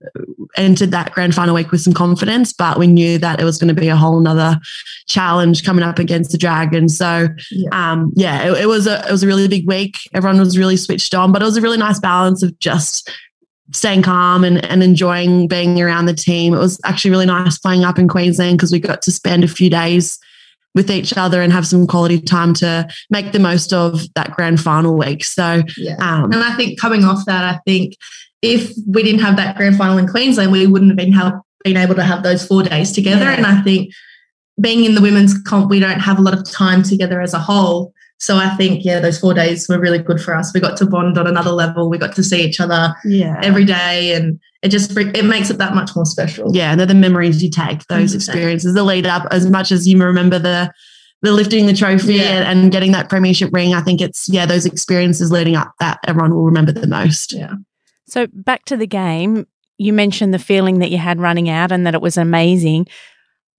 entered 0.58 0.92
that 0.92 1.12
grand 1.14 1.34
final 1.34 1.56
week 1.56 1.72
with 1.72 1.82
some 1.82 1.94
confidence, 1.94 2.54
but 2.54 2.78
we 2.78 2.88
knew 2.88 3.18
that 3.18 3.42
it 3.42 3.44
was 3.44 3.58
going 3.58 3.74
to 3.74 3.80
be 3.80 3.88
a 3.88 3.96
whole 3.96 4.20
nother 4.20 4.60
challenge 5.08 5.64
coming 5.64 5.84
up 5.84 5.98
against 6.00 6.32
the 6.32 6.38
Dragons. 6.38 6.98
So, 6.98 7.28
Yeah. 7.52 7.70
um, 7.92 8.12
yeah, 8.16 8.52
it, 8.52 8.64
it 8.64 8.66
was 8.68 8.86
a 8.88 9.04
it 9.08 9.12
was 9.12 9.24
a 9.24 9.28
really 9.28 9.48
big 9.48 9.68
week. 9.68 9.98
Everyone 10.14 10.40
was 10.40 10.58
really 10.58 10.78
switched 10.78 11.16
on, 11.16 11.32
but 11.32 11.42
it 11.42 11.46
was 11.46 11.58
a 11.58 11.62
really 11.62 11.78
nice 11.78 12.00
balance 12.00 12.44
of 12.44 12.58
just 12.60 13.10
staying 13.72 14.04
calm 14.04 14.44
and, 14.44 14.64
and 14.66 14.84
enjoying 14.84 15.48
being 15.48 15.82
around 15.82 16.06
the 16.06 16.14
team. 16.14 16.54
It 16.54 16.60
was 16.60 16.80
actually 16.86 17.10
really 17.10 17.26
nice 17.26 17.58
playing 17.58 17.84
up 17.84 17.98
in 17.98 18.08
Queensland 18.08 18.60
because 18.60 18.72
we 18.72 18.80
got 18.80 19.02
to 19.02 19.12
spend 19.12 19.44
a 19.44 19.48
few 19.48 19.72
days 19.72 20.20
with 20.76 20.92
each 20.92 21.18
other 21.18 21.42
and 21.42 21.52
have 21.52 21.66
some 21.66 21.88
quality 21.88 22.20
time 22.20 22.54
to 22.54 22.88
make 23.10 23.32
the 23.32 23.40
most 23.40 23.74
of 23.74 24.02
that 24.14 24.32
grand 24.32 24.60
final 24.62 24.96
week. 24.96 25.24
So, 25.24 25.64
Yeah. 25.78 25.96
um, 26.00 26.26
And 26.32 26.44
I 26.44 26.54
think 26.56 26.80
coming 26.80 27.06
off 27.06 27.26
that, 27.26 27.44
I 27.44 27.60
think 27.66 27.96
if 28.42 28.72
we 28.86 29.02
didn't 29.02 29.22
have 29.22 29.38
that 29.38 29.56
grand 29.56 29.78
final 29.78 29.98
in 29.98 30.08
Queensland, 30.08 30.52
we 30.52 30.68
wouldn't 30.68 30.92
have 30.92 30.98
been 30.98 31.14
have, 31.14 31.34
been 31.64 31.78
able 31.78 31.96
to 31.96 32.04
have 32.04 32.22
those 32.22 32.46
four 32.46 32.62
days 32.62 32.92
together. 32.92 33.24
Yeah. 33.24 33.38
And 33.38 33.46
I 33.48 33.62
think 33.64 33.92
being 34.62 34.86
in 34.86 34.96
the 34.96 35.02
women's 35.02 35.42
comp, 35.42 35.70
we 35.70 35.80
don't 35.80 36.00
have 36.00 36.20
a 36.20 36.22
lot 36.22 36.34
of 36.34 36.50
time 36.50 36.84
together 36.84 37.22
as 37.22 37.34
a 37.34 37.40
whole. 37.40 37.94
So 38.18 38.38
I 38.38 38.50
think, 38.56 38.86
yeah, 38.86 39.00
those 39.02 39.20
four 39.20 39.34
days 39.34 39.68
were 39.68 39.78
really 39.80 40.00
good 40.00 40.22
for 40.22 40.34
us. 40.36 40.54
We 40.54 40.62
got 40.62 40.78
to 40.78 40.86
bond 40.86 41.18
on 41.18 41.28
another 41.28 41.52
level. 41.52 41.90
We 41.90 41.98
got 41.98 42.16
to 42.16 42.24
see 42.24 42.42
each 42.44 42.60
other 42.62 42.96
Yeah. 43.04 43.40
every 43.44 43.66
day, 43.66 44.14
and 44.14 44.40
it 44.62 44.70
just 44.70 44.96
it 44.98 45.26
makes 45.26 45.50
it 45.50 45.58
that 45.58 45.76
much 45.76 45.96
more 45.96 46.06
special. 46.06 46.56
yeah, 46.56 46.76
they're 46.76 46.86
the 46.86 46.94
memories 46.94 47.44
you 47.44 47.50
take, 47.50 47.86
those 47.88 48.14
100%. 48.14 48.16
experiences, 48.16 48.74
the 48.74 48.84
lead 48.84 49.06
up, 49.06 49.28
as 49.32 49.50
much 49.50 49.72
as 49.72 49.88
you 49.88 50.02
remember 50.02 50.40
the 50.40 50.72
the 51.22 51.32
lifting 51.32 51.66
the 51.66 51.74
trophy 51.74 52.16
Yeah. 52.16 52.42
and, 52.50 52.60
and 52.64 52.72
getting 52.72 52.92
that 52.92 53.10
premiership 53.10 53.50
ring. 53.52 53.74
I 53.74 53.82
think 53.82 54.00
it's 54.02 54.30
yeah, 54.30 54.46
those 54.46 54.66
experiences 54.66 55.32
leading 55.32 55.56
up 55.56 55.72
that 55.80 56.00
everyone 56.08 56.34
will 56.36 56.46
remember 56.46 56.72
the 56.72 56.88
most. 56.88 57.34
Yeah. 57.34 57.54
So 58.08 58.28
back 58.32 58.66
to 58.66 58.78
the 58.78 58.86
game, 58.88 59.48
you 59.78 59.92
mentioned 59.92 60.34
the 60.34 60.40
feeling 60.40 60.80
that 60.80 60.92
you 60.92 61.00
had 61.00 61.20
running 61.20 61.50
out 61.50 61.72
and 61.72 61.86
that 61.88 61.96
it 61.96 62.02
was 62.02 62.16
amazing. 62.18 62.88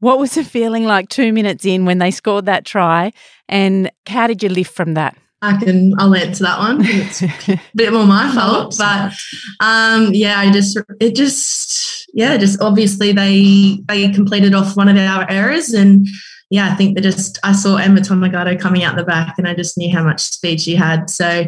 What 0.01 0.19
was 0.19 0.35
the 0.35 0.45
feeling 0.45 0.85
like 0.85 1.09
two 1.09 1.33
minutes 1.33 1.65
in 1.65 1.85
when 1.85 1.99
they 1.99 2.11
scored 2.11 2.47
that 2.47 2.65
try? 2.65 3.13
And 3.49 3.91
how 4.07 4.27
did 4.27 4.43
you 4.43 4.49
lift 4.49 4.75
from 4.75 4.95
that? 4.95 5.17
I 5.43 5.57
can 5.59 5.95
I'll 5.99 6.15
answer 6.15 6.45
that 6.45 6.59
one. 6.59 6.81
It's 6.85 7.23
a 7.23 7.61
bit 7.75 7.93
more 7.93 8.07
my 8.07 8.33
fault, 8.35 8.75
but 8.79 9.13
um, 9.61 10.11
yeah, 10.13 10.39
I 10.41 10.51
just 10.51 10.79
it 11.01 11.15
just 11.15 12.07
yeah, 12.15 12.37
just 12.37 12.61
obviously 12.61 13.13
they 13.13 13.79
they 13.87 14.11
completed 14.11 14.55
off 14.55 14.77
one 14.77 14.89
of 14.89 14.97
our 14.97 15.31
errors, 15.31 15.71
and 15.71 16.07
yeah, 16.51 16.71
I 16.73 16.75
think 16.75 16.95
they 16.95 17.03
just 17.03 17.39
I 17.45 17.53
saw 17.53 17.77
Emma 17.77 18.01
Tonegato 18.01 18.57
coming 18.57 18.83
out 18.83 18.97
the 18.97 19.05
back, 19.05 19.35
and 19.39 19.47
I 19.47 19.55
just 19.55 19.77
knew 19.77 19.95
how 19.95 20.03
much 20.03 20.21
speed 20.21 20.61
she 20.61 20.75
had. 20.75 21.11
So 21.11 21.45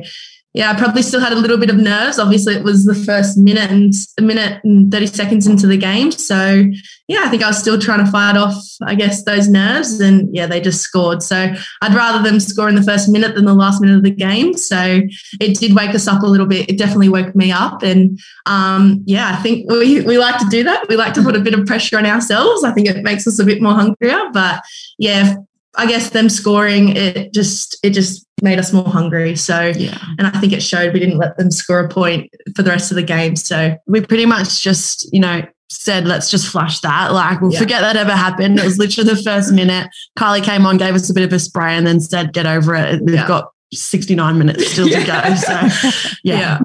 yeah, 0.58 0.72
I 0.72 0.74
probably 0.74 1.02
still 1.02 1.20
had 1.20 1.32
a 1.32 1.36
little 1.36 1.56
bit 1.56 1.70
of 1.70 1.76
nerves. 1.76 2.18
Obviously, 2.18 2.56
it 2.56 2.64
was 2.64 2.84
the 2.84 2.92
first 2.92 3.38
minute 3.38 3.70
and 3.70 3.94
a 4.18 4.22
minute 4.22 4.60
and 4.64 4.90
thirty 4.90 5.06
seconds 5.06 5.46
into 5.46 5.68
the 5.68 5.76
game, 5.76 6.10
so 6.10 6.64
yeah, 7.06 7.20
I 7.22 7.28
think 7.28 7.44
I 7.44 7.46
was 7.46 7.58
still 7.58 7.78
trying 7.78 8.04
to 8.04 8.10
fight 8.10 8.36
off, 8.36 8.54
I 8.82 8.96
guess, 8.96 9.22
those 9.22 9.48
nerves, 9.48 10.00
and 10.00 10.28
yeah, 10.34 10.46
they 10.46 10.60
just 10.60 10.82
scored. 10.82 11.22
So 11.22 11.54
I'd 11.80 11.94
rather 11.94 12.28
them 12.28 12.40
score 12.40 12.68
in 12.68 12.74
the 12.74 12.82
first 12.82 13.08
minute 13.08 13.36
than 13.36 13.46
the 13.46 13.54
last 13.54 13.80
minute 13.80 13.96
of 13.96 14.02
the 14.02 14.10
game. 14.10 14.52
So 14.54 15.00
it 15.40 15.58
did 15.58 15.76
wake 15.76 15.94
us 15.94 16.06
up 16.08 16.22
a 16.22 16.26
little 16.26 16.46
bit. 16.46 16.68
It 16.68 16.76
definitely 16.76 17.08
woke 17.08 17.34
me 17.34 17.50
up. 17.50 17.82
And 17.82 18.18
um, 18.44 19.02
yeah, 19.06 19.30
I 19.38 19.42
think 19.42 19.70
we, 19.70 20.02
we 20.02 20.18
like 20.18 20.38
to 20.38 20.46
do 20.50 20.64
that. 20.64 20.86
We 20.88 20.96
like 20.96 21.14
to 21.14 21.22
put 21.22 21.34
a 21.34 21.40
bit 21.40 21.54
of 21.54 21.64
pressure 21.66 21.96
on 21.96 22.04
ourselves. 22.04 22.62
I 22.62 22.72
think 22.72 22.88
it 22.88 23.02
makes 23.02 23.26
us 23.26 23.38
a 23.38 23.44
bit 23.44 23.62
more 23.62 23.74
hungrier. 23.74 24.28
But 24.32 24.62
yeah, 24.98 25.36
I 25.76 25.86
guess 25.86 26.10
them 26.10 26.28
scoring, 26.28 26.96
it 26.96 27.32
just 27.32 27.76
it 27.82 27.90
just 27.90 28.26
made 28.42 28.58
us 28.58 28.72
more 28.72 28.84
hungry. 28.84 29.36
So 29.36 29.72
Yeah. 29.76 29.98
and 30.18 30.26
I 30.26 30.30
think 30.40 30.52
it 30.52 30.62
showed 30.62 30.92
we 30.94 31.00
didn't 31.00 31.18
let 31.18 31.36
them 31.36 31.50
score 31.50 31.80
a 31.80 31.88
point 31.88 32.30
for 32.56 32.62
the 32.62 32.70
rest 32.70 32.90
of 32.90 32.94
the 32.96 33.02
game. 33.02 33.36
So 33.36 33.76
We 33.86 34.00
pretty 34.00 34.26
much 34.26 34.62
just, 34.62 35.08
you 35.12 35.20
know, 35.20 35.42
said, 35.70 36.06
let's 36.06 36.30
just 36.30 36.46
flush 36.46 36.80
that. 36.80 37.12
Like, 37.12 37.40
we'll 37.42 37.52
Yeah. 37.52 37.58
forget 37.58 37.80
that 37.82 37.96
ever 37.96 38.12
happened. 38.12 38.58
It 38.58 38.64
was 38.64 38.78
literally 38.78 39.10
the 39.12 39.22
first 39.22 39.52
minute. 39.52 39.88
Kylie 40.18 40.42
came 40.42 40.64
on, 40.64 40.78
gave 40.78 40.94
us 40.94 41.10
a 41.10 41.14
bit 41.14 41.24
of 41.24 41.32
a 41.32 41.38
spray, 41.38 41.76
and 41.76 41.86
then 41.86 42.00
said, 42.00 42.32
get 42.32 42.46
over 42.46 42.74
it. 42.74 43.02
We've 43.04 43.16
Yeah. 43.16 43.28
got 43.28 43.48
69 43.74 44.38
minutes 44.38 44.70
still 44.72 44.88
to 44.88 45.04
go. 45.04 45.34
So, 45.34 45.68
yeah. 46.24 46.60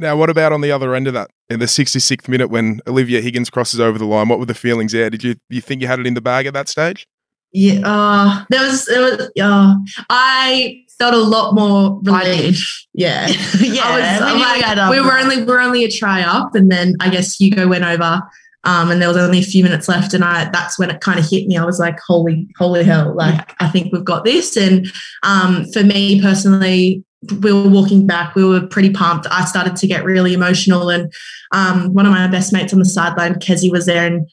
Now, 0.00 0.16
what 0.16 0.28
about 0.30 0.52
on 0.52 0.60
the 0.62 0.72
other 0.72 0.94
end 0.96 1.06
of 1.06 1.14
that? 1.14 1.30
In 1.48 1.60
the 1.60 1.68
66th 1.68 2.26
minute 2.26 2.48
when 2.48 2.80
Olivia 2.88 3.20
Higgins 3.20 3.48
crosses 3.50 3.78
over 3.78 3.96
the 3.98 4.06
line, 4.06 4.28
what 4.28 4.40
were 4.40 4.46
the 4.46 4.54
feelings 4.54 4.90
there? 4.92 5.08
Did 5.10 5.22
you 5.22 5.36
you 5.48 5.60
think 5.60 5.80
you 5.80 5.86
had 5.86 6.00
it 6.00 6.06
in 6.06 6.14
the 6.14 6.20
bag 6.20 6.46
at 6.46 6.54
that 6.54 6.68
stage? 6.68 7.06
Yeah, 7.52 7.80
uh, 7.84 8.44
there 8.48 8.62
was, 8.62 8.86
there 8.86 9.02
was, 9.02 9.30
uh, 9.40 9.74
I 10.08 10.84
felt 10.98 11.14
a 11.14 11.18
lot 11.18 11.54
more 11.54 12.00
I 12.08 12.28
relief. 12.28 12.78
Yeah, 12.94 13.26
yeah. 13.58 13.82
I 13.84 14.20
was, 14.20 14.34
knew 14.34 14.38
like, 14.38 14.56
we 14.56 14.62
had 14.62 14.90
we 14.90 14.98
up. 14.98 15.06
were 15.06 15.18
only, 15.18 15.36
we 15.38 15.44
were 15.44 15.60
only 15.60 15.84
a 15.84 15.90
try 15.90 16.20
up, 16.20 16.54
and 16.54 16.70
then 16.70 16.94
I 17.00 17.08
guess 17.08 17.36
Hugo 17.36 17.66
went 17.66 17.84
over, 17.84 18.20
um, 18.64 18.90
and 18.90 19.00
there 19.00 19.08
was 19.08 19.16
only 19.16 19.38
a 19.38 19.42
few 19.42 19.64
minutes 19.64 19.88
left, 19.88 20.12
and 20.12 20.22
I, 20.22 20.50
that's 20.50 20.78
when 20.78 20.90
it 20.90 21.00
kind 21.00 21.18
of 21.18 21.26
hit 21.28 21.46
me. 21.46 21.56
I 21.56 21.64
was 21.64 21.80
like, 21.80 21.98
holy, 22.06 22.48
holy 22.58 22.84
hell! 22.84 23.14
Like, 23.16 23.54
I 23.60 23.68
think 23.68 23.92
we've 23.92 24.04
got 24.04 24.24
this. 24.24 24.58
And 24.58 24.86
um, 25.22 25.64
for 25.72 25.82
me 25.82 26.20
personally, 26.20 27.02
we 27.40 27.50
were 27.52 27.68
walking 27.68 28.06
back. 28.06 28.34
We 28.34 28.44
were 28.44 28.66
pretty 28.66 28.90
pumped. 28.90 29.26
I 29.30 29.46
started 29.46 29.76
to 29.76 29.86
get 29.86 30.04
really 30.04 30.34
emotional, 30.34 30.90
and 30.90 31.10
um, 31.52 31.94
one 31.94 32.04
of 32.04 32.12
my 32.12 32.26
best 32.28 32.52
mates 32.52 32.74
on 32.74 32.78
the 32.78 32.84
sideline, 32.84 33.36
Kezi, 33.36 33.72
was 33.72 33.86
there, 33.86 34.06
and 34.06 34.28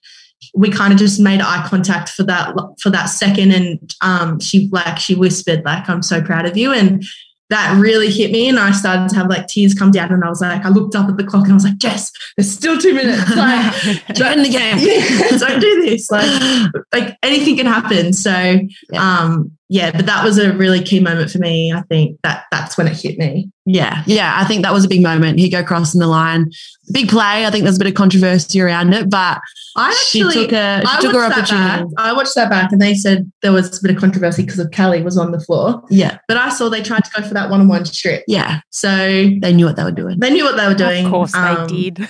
we 0.55 0.69
kind 0.69 0.93
of 0.93 0.99
just 0.99 1.19
made 1.19 1.41
eye 1.41 1.65
contact 1.67 2.09
for 2.09 2.23
that 2.23 2.55
for 2.81 2.89
that 2.89 3.05
second 3.05 3.51
and 3.51 3.93
um, 4.01 4.39
she 4.39 4.69
like 4.71 4.97
she 4.97 5.15
whispered 5.15 5.63
like 5.65 5.87
i'm 5.89 6.01
so 6.01 6.21
proud 6.21 6.45
of 6.45 6.57
you. 6.57 6.73
And 6.73 7.03
that 7.49 7.79
really 7.79 8.11
hit 8.11 8.31
me 8.31 8.47
and 8.47 8.59
i 8.59 8.71
started 8.71 9.09
to 9.09 9.15
have 9.15 9.27
like 9.27 9.47
tears 9.47 9.73
come 9.73 9.89
down 9.89 10.11
and 10.13 10.23
i 10.23 10.29
was 10.29 10.39
like 10.39 10.63
i 10.63 10.69
looked 10.69 10.93
up 10.93 11.09
at 11.09 11.17
the 11.17 11.23
clock 11.23 11.45
and 11.45 11.53
i 11.53 11.55
was 11.55 11.63
like 11.63 11.79
jess 11.79 12.11
there's 12.37 12.51
still 12.51 12.77
two 12.77 12.93
minutes. 12.93 13.19
Like 13.35 14.15
Join 14.15 14.43
the 14.43 14.49
game. 14.49 14.77
yeah, 14.79 15.37
don't 15.37 15.59
do 15.59 15.81
this. 15.81 16.09
Like 16.11 16.71
like 16.93 17.17
anything 17.23 17.57
can 17.57 17.65
happen. 17.65 18.13
So 18.13 18.59
um 18.95 19.51
yeah 19.69 19.91
but 19.91 20.05
that 20.05 20.23
was 20.25 20.37
a 20.37 20.51
really 20.53 20.81
key 20.83 20.99
moment 20.99 21.29
for 21.31 21.37
me 21.37 21.71
i 21.71 21.81
think 21.83 22.17
that 22.23 22.45
that's 22.51 22.77
when 22.77 22.87
it 22.87 22.97
hit 22.97 23.17
me 23.17 23.49
Yeah, 23.65 24.01
yeah, 24.07 24.33
I 24.35 24.45
think 24.45 24.63
that 24.63 24.73
was 24.73 24.83
a 24.83 24.87
big 24.87 25.03
moment. 25.03 25.37
He 25.37 25.47
go 25.47 25.63
crossing 25.63 26.01
the 26.01 26.07
line, 26.07 26.49
big 26.91 27.07
play. 27.07 27.45
I 27.45 27.51
think 27.51 27.65
there's 27.65 27.75
a 27.75 27.79
bit 27.79 27.87
of 27.87 27.93
controversy 27.93 28.59
around 28.59 28.93
it, 28.95 29.11
but 29.11 29.39
i 29.75 29.93
she 30.07 30.21
actually 30.23 30.45
took 30.47 30.53
a 30.53 30.81
she 30.81 30.87
I 30.87 30.99
took 31.01 31.13
her 31.13 31.19
watched, 31.29 31.51
that 31.51 31.79
back. 31.79 31.85
I 31.99 32.13
watched 32.13 32.33
that 32.33 32.49
back 32.49 32.71
and 32.71 32.81
they 32.81 32.95
said 32.95 33.31
there 33.43 33.51
was 33.51 33.77
a 33.77 33.81
bit 33.83 33.91
of 33.95 34.01
controversy 34.01 34.41
because 34.41 34.57
of 34.57 34.71
Callie 34.71 35.03
was 35.03 35.19
on 35.19 35.31
the 35.31 35.39
floor. 35.39 35.83
Yeah, 35.91 36.17
But 36.27 36.37
I 36.37 36.49
saw 36.49 36.67
they 36.69 36.81
tried 36.81 37.03
to 37.03 37.11
go 37.21 37.27
for 37.27 37.35
that 37.35 37.51
one 37.51 37.61
on 37.61 37.67
one 37.67 37.85
strip. 37.85 38.23
yeah, 38.27 38.61
So 38.71 38.89
they 38.89 39.53
knew 39.53 39.65
what 39.65 39.75
they 39.75 39.83
were 39.83 39.91
doing. 39.91 40.19
they 40.19 40.31
knew 40.31 40.45
what 40.45 40.57
they 40.57 40.67
were 40.67 40.73
doing. 40.73 41.05
Of 41.05 41.11
course 41.11 41.35
Um, 41.35 41.67
they 41.67 41.91
did. 41.91 42.07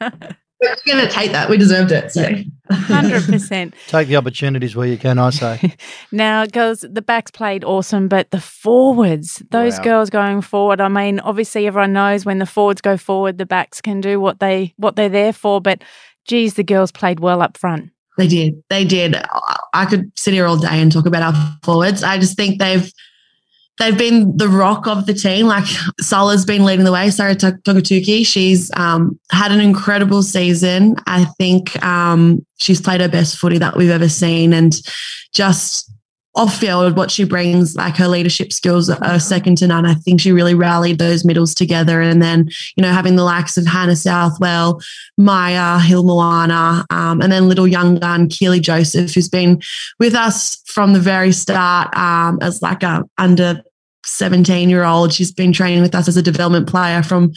We're 0.62 0.76
going 0.94 1.04
to 1.06 1.12
take 1.12 1.32
that. 1.32 1.50
We 1.50 1.58
deserved 1.58 1.92
it. 1.92 2.12
So. 2.12 2.22
100%. 2.70 3.74
Take 3.88 4.08
the 4.08 4.16
opportunities 4.16 4.74
where 4.76 4.86
you 4.86 4.96
can, 4.96 5.18
I 5.18 5.30
say. 5.30 5.74
Now, 6.12 6.46
girls, 6.46 6.84
the 6.88 7.02
backs 7.02 7.30
played 7.30 7.64
awesome, 7.64 8.08
but 8.08 8.30
the 8.30 8.40
forwards, 8.40 9.42
those 9.50 9.78
Wow. 9.78 9.84
girls 9.84 10.10
going 10.10 10.40
forward. 10.42 10.80
I 10.80 10.88
mean, 10.88 11.20
obviously, 11.20 11.66
everyone 11.66 11.92
knows 11.92 12.24
when 12.24 12.38
the 12.38 12.46
forwards 12.46 12.80
go 12.80 12.96
forward, 12.96 13.38
the 13.38 13.46
backs 13.46 13.80
can 13.80 14.00
do 14.00 14.20
what 14.20 14.40
they 14.40 14.72
what 14.76 14.96
they're 14.96 15.08
there 15.08 15.32
for. 15.32 15.60
But 15.60 15.82
geez, 16.26 16.54
the 16.54 16.64
girls 16.64 16.92
played 16.92 17.20
well 17.20 17.42
up 17.42 17.56
front. 17.56 17.90
They 18.18 18.28
did. 18.28 18.62
They 18.70 18.84
did. 18.84 19.16
I- 19.16 19.56
I 19.74 19.86
could 19.86 20.12
sit 20.16 20.34
here 20.34 20.46
all 20.46 20.58
day 20.58 20.68
and 20.82 20.92
talk 20.92 21.06
about 21.06 21.34
our 21.34 21.56
forwards. 21.64 22.02
I 22.02 22.18
just 22.18 22.36
think 22.36 22.58
they've 22.58 22.90
they've 23.78 23.96
been 23.96 24.36
the 24.36 24.48
rock 24.48 24.86
of 24.86 25.06
the 25.06 25.14
team. 25.14 25.46
Like 25.46 25.66
Sola's 26.00 26.44
been 26.44 26.64
leading 26.64 26.84
the 26.84 26.92
way. 26.92 27.10
Sarah 27.10 27.34
Tok- 27.34 27.62
Togatuki, 27.62 28.24
she's 28.26 28.70
um, 28.76 29.18
had 29.30 29.52
an 29.52 29.60
incredible 29.60 30.22
season. 30.22 30.96
I 31.06 31.24
think 31.24 31.82
um, 31.84 32.44
she's 32.58 32.80
played 32.80 33.00
her 33.00 33.08
best 33.08 33.38
footy 33.38 33.58
that 33.58 33.76
we've 33.76 33.90
ever 33.90 34.08
seen, 34.08 34.52
and 34.52 34.74
just 35.32 35.91
off 36.34 36.58
field, 36.58 36.96
what 36.96 37.10
she 37.10 37.24
brings, 37.24 37.76
like 37.76 37.96
her 37.96 38.08
leadership 38.08 38.52
skills 38.52 38.88
are 38.88 39.20
second 39.20 39.58
to 39.58 39.66
none. 39.66 39.84
I 39.84 39.94
think 39.94 40.20
she 40.20 40.32
really 40.32 40.54
rallied 40.54 40.98
those 40.98 41.24
middles 41.24 41.54
together, 41.54 42.00
and 42.00 42.22
then 42.22 42.48
you 42.76 42.82
know 42.82 42.92
having 42.92 43.16
the 43.16 43.24
likes 43.24 43.58
of 43.58 43.66
Hannah 43.66 43.96
Southwell, 43.96 44.80
Maya 45.18 45.78
Hilmoana, 45.78 46.84
um, 46.90 47.20
and 47.20 47.30
then 47.30 47.48
little 47.48 47.68
young 47.68 47.96
gun 47.96 48.28
Keilee 48.28 48.62
Joseph, 48.62 49.12
who's 49.12 49.28
been 49.28 49.60
with 50.00 50.14
us 50.14 50.62
from 50.66 50.94
the 50.94 51.00
very 51.00 51.32
start 51.32 51.94
um, 51.96 52.38
as 52.40 52.62
like 52.62 52.82
a 52.82 53.04
under 53.18 53.62
17 54.04 54.70
year 54.70 54.84
old. 54.84 55.12
She's 55.12 55.32
been 55.32 55.52
training 55.52 55.82
with 55.82 55.94
us 55.94 56.08
as 56.08 56.16
a 56.16 56.22
development 56.22 56.68
player 56.68 57.02
from 57.02 57.32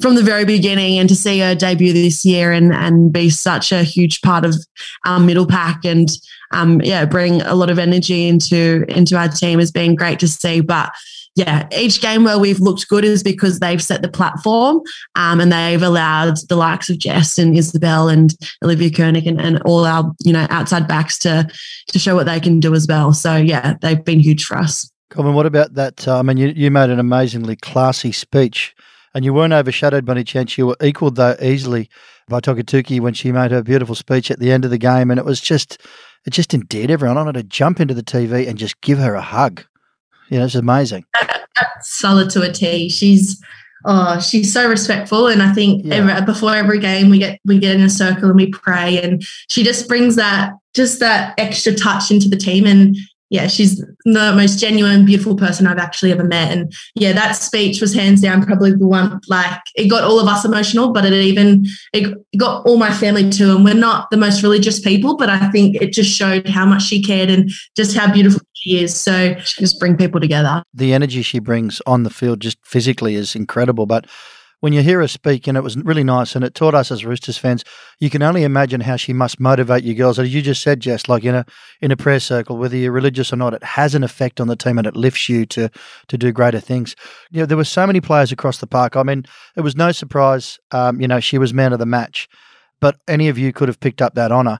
from 0.00 0.14
the 0.14 0.22
very 0.22 0.44
beginning, 0.44 0.98
and 0.98 1.08
to 1.08 1.16
see 1.16 1.40
her 1.40 1.54
debut 1.54 1.92
this 1.92 2.24
year 2.24 2.52
and 2.52 2.72
and 2.72 3.12
be 3.12 3.30
such 3.30 3.72
a 3.72 3.82
huge 3.82 4.20
part 4.20 4.44
of 4.44 4.56
our 5.04 5.20
middle 5.20 5.46
pack 5.46 5.84
and 5.84 6.08
um, 6.52 6.80
yeah, 6.82 7.04
bring 7.04 7.42
a 7.42 7.54
lot 7.54 7.70
of 7.70 7.78
energy 7.78 8.26
into 8.26 8.84
into 8.88 9.16
our 9.16 9.28
team 9.28 9.58
has 9.58 9.70
been 9.70 9.94
great 9.94 10.18
to 10.20 10.28
see. 10.28 10.60
But 10.60 10.92
yeah, 11.34 11.68
each 11.72 12.00
game 12.00 12.24
where 12.24 12.38
we've 12.38 12.58
looked 12.58 12.88
good 12.88 13.04
is 13.04 13.22
because 13.22 13.60
they've 13.60 13.82
set 13.82 14.02
the 14.02 14.08
platform 14.08 14.80
um, 15.14 15.40
and 15.40 15.52
they've 15.52 15.82
allowed 15.82 16.36
the 16.48 16.56
likes 16.56 16.90
of 16.90 16.98
Jess 16.98 17.38
and 17.38 17.56
Isabel 17.56 18.08
and 18.08 18.34
Olivia 18.64 18.90
Kernick 18.90 19.24
and, 19.24 19.40
and 19.40 19.62
all 19.62 19.84
our 19.84 20.12
you 20.24 20.32
know 20.32 20.46
outside 20.50 20.88
backs 20.88 21.18
to 21.20 21.48
to 21.88 21.98
show 21.98 22.14
what 22.14 22.26
they 22.26 22.40
can 22.40 22.60
do 22.60 22.74
as 22.74 22.86
well. 22.88 23.12
So 23.12 23.36
yeah, 23.36 23.74
they've 23.80 24.04
been 24.04 24.20
huge 24.20 24.44
for 24.44 24.56
us. 24.56 24.90
Colin, 25.10 25.34
what 25.34 25.46
about 25.46 25.74
that? 25.74 26.06
Uh, 26.06 26.18
I 26.18 26.22
mean, 26.22 26.36
you, 26.36 26.48
you 26.48 26.70
made 26.70 26.90
an 26.90 26.98
amazingly 26.98 27.56
classy 27.56 28.12
speech 28.12 28.74
and 29.14 29.24
you 29.24 29.32
weren't 29.32 29.52
overshadowed 29.54 30.04
by 30.04 30.12
any 30.12 30.24
chance. 30.24 30.58
You 30.58 30.66
were 30.68 30.76
equalled, 30.82 31.16
though, 31.16 31.36
easily 31.40 31.88
by 32.28 32.40
Togatuki 32.40 33.00
when 33.00 33.14
she 33.14 33.32
made 33.32 33.50
her 33.50 33.62
beautiful 33.62 33.94
speech 33.94 34.30
at 34.30 34.38
the 34.38 34.52
end 34.52 34.64
of 34.66 34.70
the 34.70 34.78
game. 34.78 35.10
And 35.10 35.18
it 35.18 35.24
was 35.24 35.40
just, 35.40 35.80
it 36.26 36.30
just 36.30 36.52
endeared 36.52 36.90
everyone. 36.90 37.16
I 37.16 37.22
wanted 37.22 37.40
to 37.40 37.48
jump 37.48 37.80
into 37.80 37.94
the 37.94 38.02
TV 38.02 38.46
and 38.46 38.58
just 38.58 38.78
give 38.82 38.98
her 38.98 39.14
a 39.14 39.22
hug. 39.22 39.64
You 40.28 40.38
know, 40.38 40.44
it's 40.44 40.54
amazing. 40.54 41.06
solid 41.80 42.28
to 42.30 42.42
a 42.42 42.52
T. 42.52 42.88
She's 42.90 43.42
oh, 43.86 44.20
she's 44.20 44.52
so 44.52 44.68
respectful, 44.68 45.28
and 45.28 45.42
I 45.42 45.52
think 45.54 45.84
Yeah. 45.84 45.94
every, 45.94 46.26
before 46.26 46.54
every 46.54 46.78
game 46.78 47.08
we 47.08 47.18
get 47.18 47.40
we 47.46 47.58
get 47.58 47.74
in 47.76 47.82
a 47.82 47.88
circle 47.88 48.28
and 48.28 48.36
we 48.36 48.50
pray, 48.50 49.00
and 49.02 49.22
she 49.48 49.62
just 49.62 49.88
brings 49.88 50.16
that 50.16 50.52
just 50.74 51.00
that 51.00 51.32
extra 51.38 51.74
touch 51.74 52.10
into 52.10 52.28
the 52.28 52.36
team. 52.36 52.66
And 52.66 52.94
yeah, 53.30 53.46
she's 53.46 53.78
the 54.04 54.32
most 54.34 54.58
genuine, 54.58 55.04
beautiful 55.04 55.36
person 55.36 55.66
I've 55.66 55.78
actually 55.78 56.12
ever 56.12 56.24
met. 56.24 56.50
And 56.50 56.72
yeah, 56.94 57.12
that 57.12 57.32
speech 57.32 57.80
was 57.80 57.94
hands 57.94 58.22
down 58.22 58.44
probably 58.44 58.72
the 58.72 58.86
one 58.86 59.20
like 59.28 59.60
it 59.76 59.88
got 59.88 60.04
all 60.04 60.18
of 60.18 60.26
us 60.26 60.44
emotional, 60.44 60.92
but 60.92 61.04
it 61.04 61.12
even 61.12 61.66
it 61.92 62.16
got 62.38 62.64
all 62.66 62.78
my 62.78 62.92
family 62.92 63.28
too. 63.28 63.54
And 63.54 63.64
we're 63.64 63.74
not 63.74 64.10
the 64.10 64.16
most 64.16 64.42
religious 64.42 64.80
people, 64.80 65.16
but 65.16 65.28
I 65.28 65.50
think 65.50 65.76
it 65.76 65.92
just 65.92 66.10
showed 66.10 66.48
how 66.48 66.64
much 66.64 66.82
she 66.82 67.02
cared 67.02 67.28
and 67.28 67.50
just 67.76 67.96
how 67.96 68.10
beautiful 68.10 68.40
she 68.54 68.82
is. 68.82 68.98
So 68.98 69.36
she 69.40 69.60
just 69.60 69.78
bring 69.78 69.96
people 69.96 70.20
together. 70.20 70.62
The 70.72 70.94
energy 70.94 71.22
she 71.22 71.38
brings 71.38 71.82
on 71.86 72.04
the 72.04 72.10
field 72.10 72.40
just 72.40 72.58
physically 72.64 73.14
is 73.14 73.36
incredible. 73.36 73.84
But 73.84 74.06
when 74.60 74.72
you 74.72 74.82
hear 74.82 75.00
her 75.00 75.08
speak, 75.08 75.46
and 75.46 75.56
it 75.56 75.62
was 75.62 75.76
really 75.76 76.02
nice, 76.02 76.34
and 76.34 76.44
it 76.44 76.54
taught 76.54 76.74
us 76.74 76.90
as 76.90 77.04
Roosters 77.04 77.38
fans, 77.38 77.64
you 78.00 78.10
can 78.10 78.22
only 78.22 78.42
imagine 78.42 78.80
how 78.80 78.96
she 78.96 79.12
must 79.12 79.38
motivate 79.38 79.84
you 79.84 79.94
girls. 79.94 80.18
As 80.18 80.34
you 80.34 80.42
just 80.42 80.62
said, 80.62 80.80
Jess, 80.80 81.08
like 81.08 81.24
in 81.24 81.34
a 81.34 81.46
in 81.80 81.92
a 81.92 81.96
prayer 81.96 82.18
circle, 82.18 82.56
whether 82.56 82.76
you're 82.76 82.92
religious 82.92 83.32
or 83.32 83.36
not, 83.36 83.54
it 83.54 83.62
has 83.62 83.94
an 83.94 84.02
effect 84.02 84.40
on 84.40 84.48
the 84.48 84.56
team, 84.56 84.78
and 84.78 84.86
it 84.86 84.96
lifts 84.96 85.28
you 85.28 85.46
to 85.46 85.70
to 86.08 86.18
do 86.18 86.32
greater 86.32 86.60
things. 86.60 86.96
You 87.30 87.40
know, 87.40 87.46
there 87.46 87.56
were 87.56 87.64
so 87.64 87.86
many 87.86 88.00
players 88.00 88.32
across 88.32 88.58
the 88.58 88.66
park. 88.66 88.96
I 88.96 89.02
mean, 89.04 89.24
it 89.56 89.60
was 89.60 89.76
no 89.76 89.92
surprise. 89.92 90.58
Um, 90.72 91.00
you 91.00 91.06
know, 91.06 91.20
she 91.20 91.38
was 91.38 91.54
man 91.54 91.72
of 91.72 91.78
the 91.78 91.86
match, 91.86 92.28
but 92.80 92.96
any 93.06 93.28
of 93.28 93.38
you 93.38 93.52
could 93.52 93.68
have 93.68 93.80
picked 93.80 94.02
up 94.02 94.14
that 94.14 94.32
honour. 94.32 94.58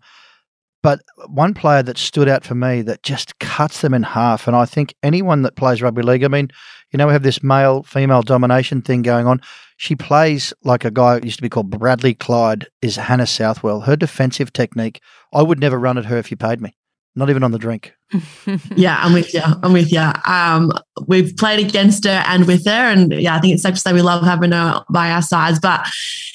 But 0.81 1.01
one 1.27 1.55
player 1.55 1.83
that 1.83 1.99
stood 1.99 2.29
out 2.29 2.45
for 2.45 2.55
me 2.55 2.83
that 2.83 3.03
just 3.03 3.37
cuts 3.41 3.81
them 3.81 3.95
in 3.95 4.05
half, 4.05 4.47
and 4.47 4.55
I 4.55 4.65
think 4.65 4.95
anyone 5.03 5.43
that 5.43 5.57
plays 5.57 5.83
rugby 5.83 6.03
league, 6.03 6.23
I 6.23 6.29
mean, 6.29 6.51
you 6.93 6.99
know, 6.99 7.09
we 7.09 7.13
have 7.13 7.25
this 7.25 7.43
male 7.43 7.83
female 7.83 8.23
domination 8.23 8.81
thing 8.81 9.03
going 9.03 9.27
on. 9.27 9.41
She 9.79 9.95
plays 9.95 10.53
like 10.65 10.85
a 10.85 10.91
guy 10.91 11.21
used 11.23 11.37
to 11.37 11.43
be 11.43 11.49
called 11.49 11.71
Bradley 11.71 12.13
Clyde, 12.13 12.67
is 12.83 12.97
Hannah 12.97 13.29
Southwell. 13.29 13.83
Her 13.83 13.95
defensive 13.95 14.53
technique, 14.53 15.01
I 15.33 15.43
would 15.43 15.61
never 15.61 15.79
run 15.79 15.97
at 15.97 16.07
her 16.07 16.19
if 16.19 16.33
you 16.33 16.37
paid 16.37 16.61
me, 16.61 16.77
not 17.15 17.31
even 17.31 17.45
on 17.45 17.53
the 17.53 17.61
drink. 17.61 17.95
yeah, 18.75 18.99
I'm 19.01 19.13
with 19.13 19.33
you. 19.33 19.41
I'm 19.45 19.73
with 19.73 19.93
you. 19.93 20.11
Um, 20.27 20.73
we've 21.07 21.37
played 21.37 21.65
against 21.65 22.05
her 22.07 22.25
and 22.27 22.49
with 22.49 22.67
her, 22.67 22.73
and 22.73 23.13
yeah, 23.13 23.37
I 23.37 23.41
think 23.41 23.55
it's 23.55 23.63
safe 23.63 23.75
to 23.75 23.81
say 23.81 23.93
we 23.93 24.03
love 24.03 24.25
having 24.25 24.51
her 24.51 24.83
by 24.91 25.13
our 25.13 25.23
sides. 25.23 25.61
But 25.61 25.87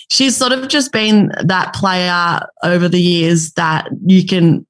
she's 0.09 0.37
sort 0.37 0.53
of 0.53 0.69
just 0.69 0.93
been 0.93 1.33
that 1.43 1.73
player 1.73 2.39
over 2.63 2.87
the 2.87 3.01
years 3.01 3.51
that 3.53 3.89
you 4.05 4.25
can 4.25 4.65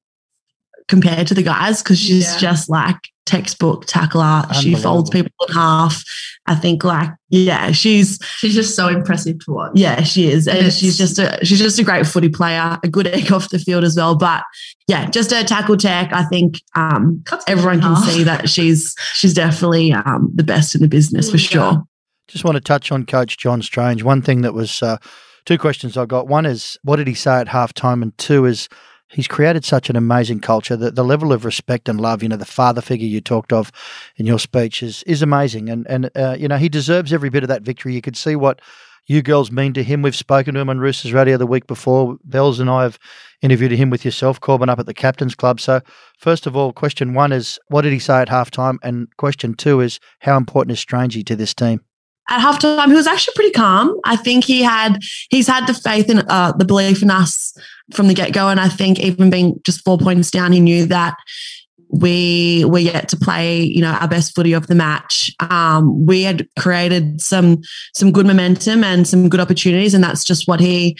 compare 0.88 1.24
to 1.24 1.34
the 1.34 1.44
guys 1.44 1.80
because 1.80 2.00
she's 2.00 2.32
yeah. 2.32 2.38
just 2.38 2.68
like 2.68 2.98
textbook 3.26 3.86
tackler. 3.86 4.44
She 4.60 4.74
folds 4.74 5.10
people 5.10 5.32
in 5.48 5.54
half. 5.54 6.02
I 6.46 6.54
think 6.54 6.84
like 6.84 7.10
yeah, 7.30 7.72
she's 7.72 8.18
she's 8.36 8.54
just 8.54 8.76
so 8.76 8.88
impressive 8.88 9.38
to 9.44 9.52
watch. 9.52 9.72
Yeah, 9.74 10.02
she 10.02 10.30
is, 10.30 10.46
and, 10.46 10.58
and 10.58 10.72
she's 10.72 10.98
just 10.98 11.18
a 11.18 11.38
she's 11.42 11.58
just 11.58 11.78
a 11.78 11.84
great 11.84 12.06
footy 12.06 12.28
player, 12.28 12.78
a 12.82 12.88
good 12.88 13.06
egg 13.14 13.32
off 13.32 13.48
the 13.48 13.58
field 13.58 13.84
as 13.84 13.96
well. 13.96 14.14
But 14.14 14.44
yeah, 14.86 15.08
just 15.08 15.30
her 15.30 15.42
tackle 15.42 15.76
tech. 15.76 16.12
I 16.12 16.24
think 16.24 16.60
um, 16.74 17.24
everyone 17.46 17.80
can 17.80 17.96
see 17.96 18.22
that 18.24 18.48
she's 18.50 18.94
she's 19.14 19.34
definitely 19.34 19.92
um, 19.92 20.30
the 20.34 20.44
best 20.44 20.74
in 20.74 20.82
the 20.82 20.88
business 20.88 21.30
for 21.30 21.38
sure. 21.38 21.82
Just 22.28 22.44
want 22.44 22.56
to 22.56 22.60
touch 22.60 22.90
on 22.92 23.06
Coach 23.06 23.38
John 23.38 23.62
Strange. 23.62 24.02
One 24.02 24.22
thing 24.22 24.42
that 24.42 24.54
was 24.54 24.82
uh, 24.82 24.98
two 25.44 25.58
questions 25.58 25.96
I 25.96 26.06
got. 26.06 26.26
One 26.26 26.46
is 26.46 26.78
what 26.82 26.96
did 26.96 27.06
he 27.06 27.14
say 27.14 27.40
at 27.40 27.48
halftime, 27.48 28.02
and 28.02 28.16
two 28.18 28.44
is 28.44 28.68
he's 29.08 29.28
created 29.28 29.64
such 29.64 29.90
an 29.90 29.96
amazing 29.96 30.40
culture 30.40 30.76
that 30.76 30.94
the 30.94 31.04
level 31.04 31.32
of 31.32 31.44
respect 31.44 31.88
and 31.88 32.00
love, 32.00 32.22
you 32.22 32.28
know, 32.28 32.36
the 32.36 32.44
father 32.44 32.80
figure 32.80 33.06
you 33.06 33.20
talked 33.20 33.52
of 33.52 33.70
in 34.16 34.26
your 34.26 34.38
speech 34.38 34.82
is 34.82 35.02
is 35.04 35.22
amazing, 35.22 35.68
and 35.68 35.86
and 35.88 36.10
uh, 36.16 36.36
you 36.38 36.48
know 36.48 36.56
he 36.56 36.68
deserves 36.68 37.12
every 37.12 37.30
bit 37.30 37.42
of 37.42 37.48
that 37.48 37.62
victory. 37.62 37.94
You 37.94 38.02
could 38.02 38.16
see 38.16 38.36
what 38.36 38.60
you 39.06 39.22
girls 39.22 39.50
mean 39.50 39.74
to 39.74 39.82
him. 39.82 40.02
We've 40.02 40.16
spoken 40.16 40.54
to 40.54 40.60
him 40.60 40.70
on 40.70 40.78
Roosters 40.80 41.12
Radio 41.12 41.36
the 41.36 41.46
week 41.46 41.66
before. 41.66 42.16
Bells 42.24 42.58
and 42.58 42.70
I 42.70 42.84
have 42.84 42.98
interviewed 43.42 43.72
him 43.72 43.90
with 43.90 44.04
yourself, 44.04 44.40
Corban, 44.40 44.70
up 44.70 44.78
at 44.78 44.86
the 44.86 44.94
Captain's 44.94 45.34
Club. 45.34 45.60
So, 45.60 45.82
first 46.18 46.46
of 46.46 46.56
all, 46.56 46.72
question 46.72 47.12
one 47.12 47.32
is 47.32 47.58
what 47.68 47.82
did 47.82 47.92
he 47.92 47.98
say 47.98 48.20
at 48.20 48.28
halftime? 48.28 48.78
And 48.82 49.14
question 49.16 49.54
two 49.54 49.80
is 49.80 50.00
how 50.20 50.36
important 50.36 50.72
is 50.72 50.84
Strangey 50.84 51.24
to 51.26 51.36
this 51.36 51.54
team? 51.54 51.82
At 52.28 52.40
halftime, 52.40 52.88
he 52.88 52.94
was 52.94 53.06
actually 53.06 53.34
pretty 53.34 53.52
calm. 53.52 53.98
I 54.04 54.16
think 54.16 54.44
he 54.44 54.62
had 54.62 54.98
he's 55.30 55.46
had 55.46 55.66
the 55.66 55.74
faith 55.74 56.08
and 56.08 56.24
uh, 56.28 56.52
the 56.52 56.64
belief 56.64 57.02
in 57.02 57.10
us 57.10 57.56
from 57.92 58.08
the 58.08 58.14
get 58.14 58.32
go, 58.32 58.48
and 58.48 58.60
I 58.60 58.68
think 58.68 58.98
even 58.98 59.30
being 59.30 59.60
just 59.64 59.84
four 59.84 59.98
points 59.98 60.30
down, 60.30 60.52
he 60.52 60.60
knew 60.60 60.86
that 60.86 61.14
we 61.90 62.64
were 62.64 62.78
yet 62.78 63.08
to 63.10 63.16
play, 63.16 63.62
you 63.62 63.80
know, 63.80 63.92
our 63.92 64.08
best 64.08 64.34
footy 64.34 64.52
of 64.52 64.66
the 64.66 64.74
match. 64.74 65.30
Um, 65.38 66.06
we 66.06 66.22
had 66.22 66.48
created 66.58 67.20
some 67.20 67.62
some 67.94 68.10
good 68.10 68.26
momentum 68.26 68.82
and 68.82 69.06
some 69.06 69.28
good 69.28 69.40
opportunities, 69.40 69.94
and 69.94 70.02
that's 70.02 70.24
just 70.24 70.48
what 70.48 70.60
he 70.60 70.96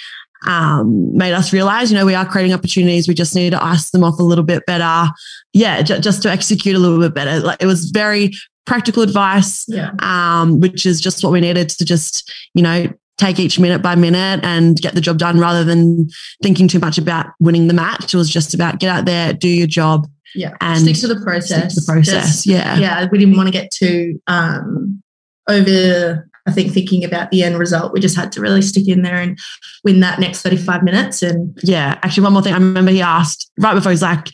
um, 0.46 1.16
made 1.16 1.32
us 1.32 1.52
realize. 1.52 1.90
You 1.90 1.98
know, 1.98 2.06
we 2.06 2.14
are 2.14 2.26
creating 2.26 2.52
opportunities. 2.52 3.08
We 3.08 3.14
just 3.14 3.34
need 3.34 3.50
to 3.50 3.64
ice 3.64 3.90
them 3.90 4.04
off 4.04 4.18
a 4.18 4.22
little 4.22 4.44
bit 4.44 4.66
better. 4.66 5.10
Yeah, 5.52 5.82
j- 5.82 6.00
just 6.00 6.22
to 6.22 6.30
execute 6.30 6.76
a 6.76 6.78
little 6.78 7.00
bit 7.00 7.14
better. 7.14 7.40
Like 7.40 7.62
it 7.62 7.66
was 7.66 7.90
very 7.90 8.32
practical 8.66 9.02
advice, 9.02 9.64
yeah. 9.68 9.90
um, 10.00 10.60
which 10.60 10.86
is 10.86 11.00
just 11.00 11.22
what 11.22 11.32
we 11.32 11.40
needed 11.40 11.68
to 11.68 11.84
just, 11.84 12.32
you 12.54 12.62
know, 12.62 12.86
take 13.16 13.38
each 13.38 13.58
minute 13.58 13.82
by 13.82 13.94
minute 13.94 14.40
and 14.42 14.80
get 14.80 14.94
the 14.94 15.00
job 15.00 15.18
done 15.18 15.38
rather 15.38 15.64
than 15.64 16.08
thinking 16.42 16.66
too 16.66 16.78
much 16.78 16.98
about 16.98 17.26
winning 17.40 17.68
the 17.68 17.74
match. 17.74 18.12
It 18.12 18.16
was 18.16 18.30
just 18.30 18.54
about 18.54 18.80
get 18.80 18.88
out 18.88 19.04
there, 19.04 19.32
do 19.32 19.48
your 19.48 19.66
job. 19.66 20.08
Yeah. 20.34 20.56
And 20.60 20.80
stick 20.80 20.96
to 20.96 21.14
the 21.14 21.20
process. 21.20 21.74
To 21.74 21.80
the 21.80 21.86
process. 21.86 22.26
Just, 22.26 22.46
yeah. 22.46 22.76
Yeah. 22.76 23.06
We 23.10 23.18
didn't 23.18 23.36
want 23.36 23.46
to 23.46 23.52
get 23.52 23.70
too 23.70 24.20
um, 24.26 25.00
over, 25.48 26.28
I 26.46 26.52
think, 26.52 26.72
thinking 26.72 27.04
about 27.04 27.30
the 27.30 27.44
end 27.44 27.56
result. 27.56 27.92
We 27.92 28.00
just 28.00 28.16
had 28.16 28.32
to 28.32 28.40
really 28.40 28.62
stick 28.62 28.88
in 28.88 29.02
there 29.02 29.16
and 29.16 29.38
win 29.84 30.00
that 30.00 30.18
next 30.18 30.42
35 30.42 30.82
minutes. 30.82 31.22
And 31.22 31.56
yeah, 31.62 31.98
actually, 32.02 32.24
one 32.24 32.32
more 32.32 32.42
thing. 32.42 32.52
I 32.52 32.58
remember 32.58 32.90
he 32.90 33.00
asked 33.00 33.48
right 33.58 33.74
before 33.74 33.92
he's 33.92 34.02
like, 34.02 34.28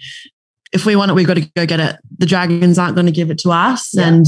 if 0.73 0.87
we 0.87 0.97
want 0.97 1.11
it, 1.11 1.15
we've 1.15 1.27
got 1.27 1.35
to 1.35 1.51
go 1.55 1.67
get 1.67 1.81
it. 1.81 1.97
The 2.21 2.27
Dragons 2.27 2.79
aren't 2.79 2.95
going 2.95 3.07
to 3.07 3.13
give 3.13 3.31
it 3.31 3.39
to 3.39 3.51
us. 3.51 3.91
Yeah. 3.93 4.09
And 4.09 4.27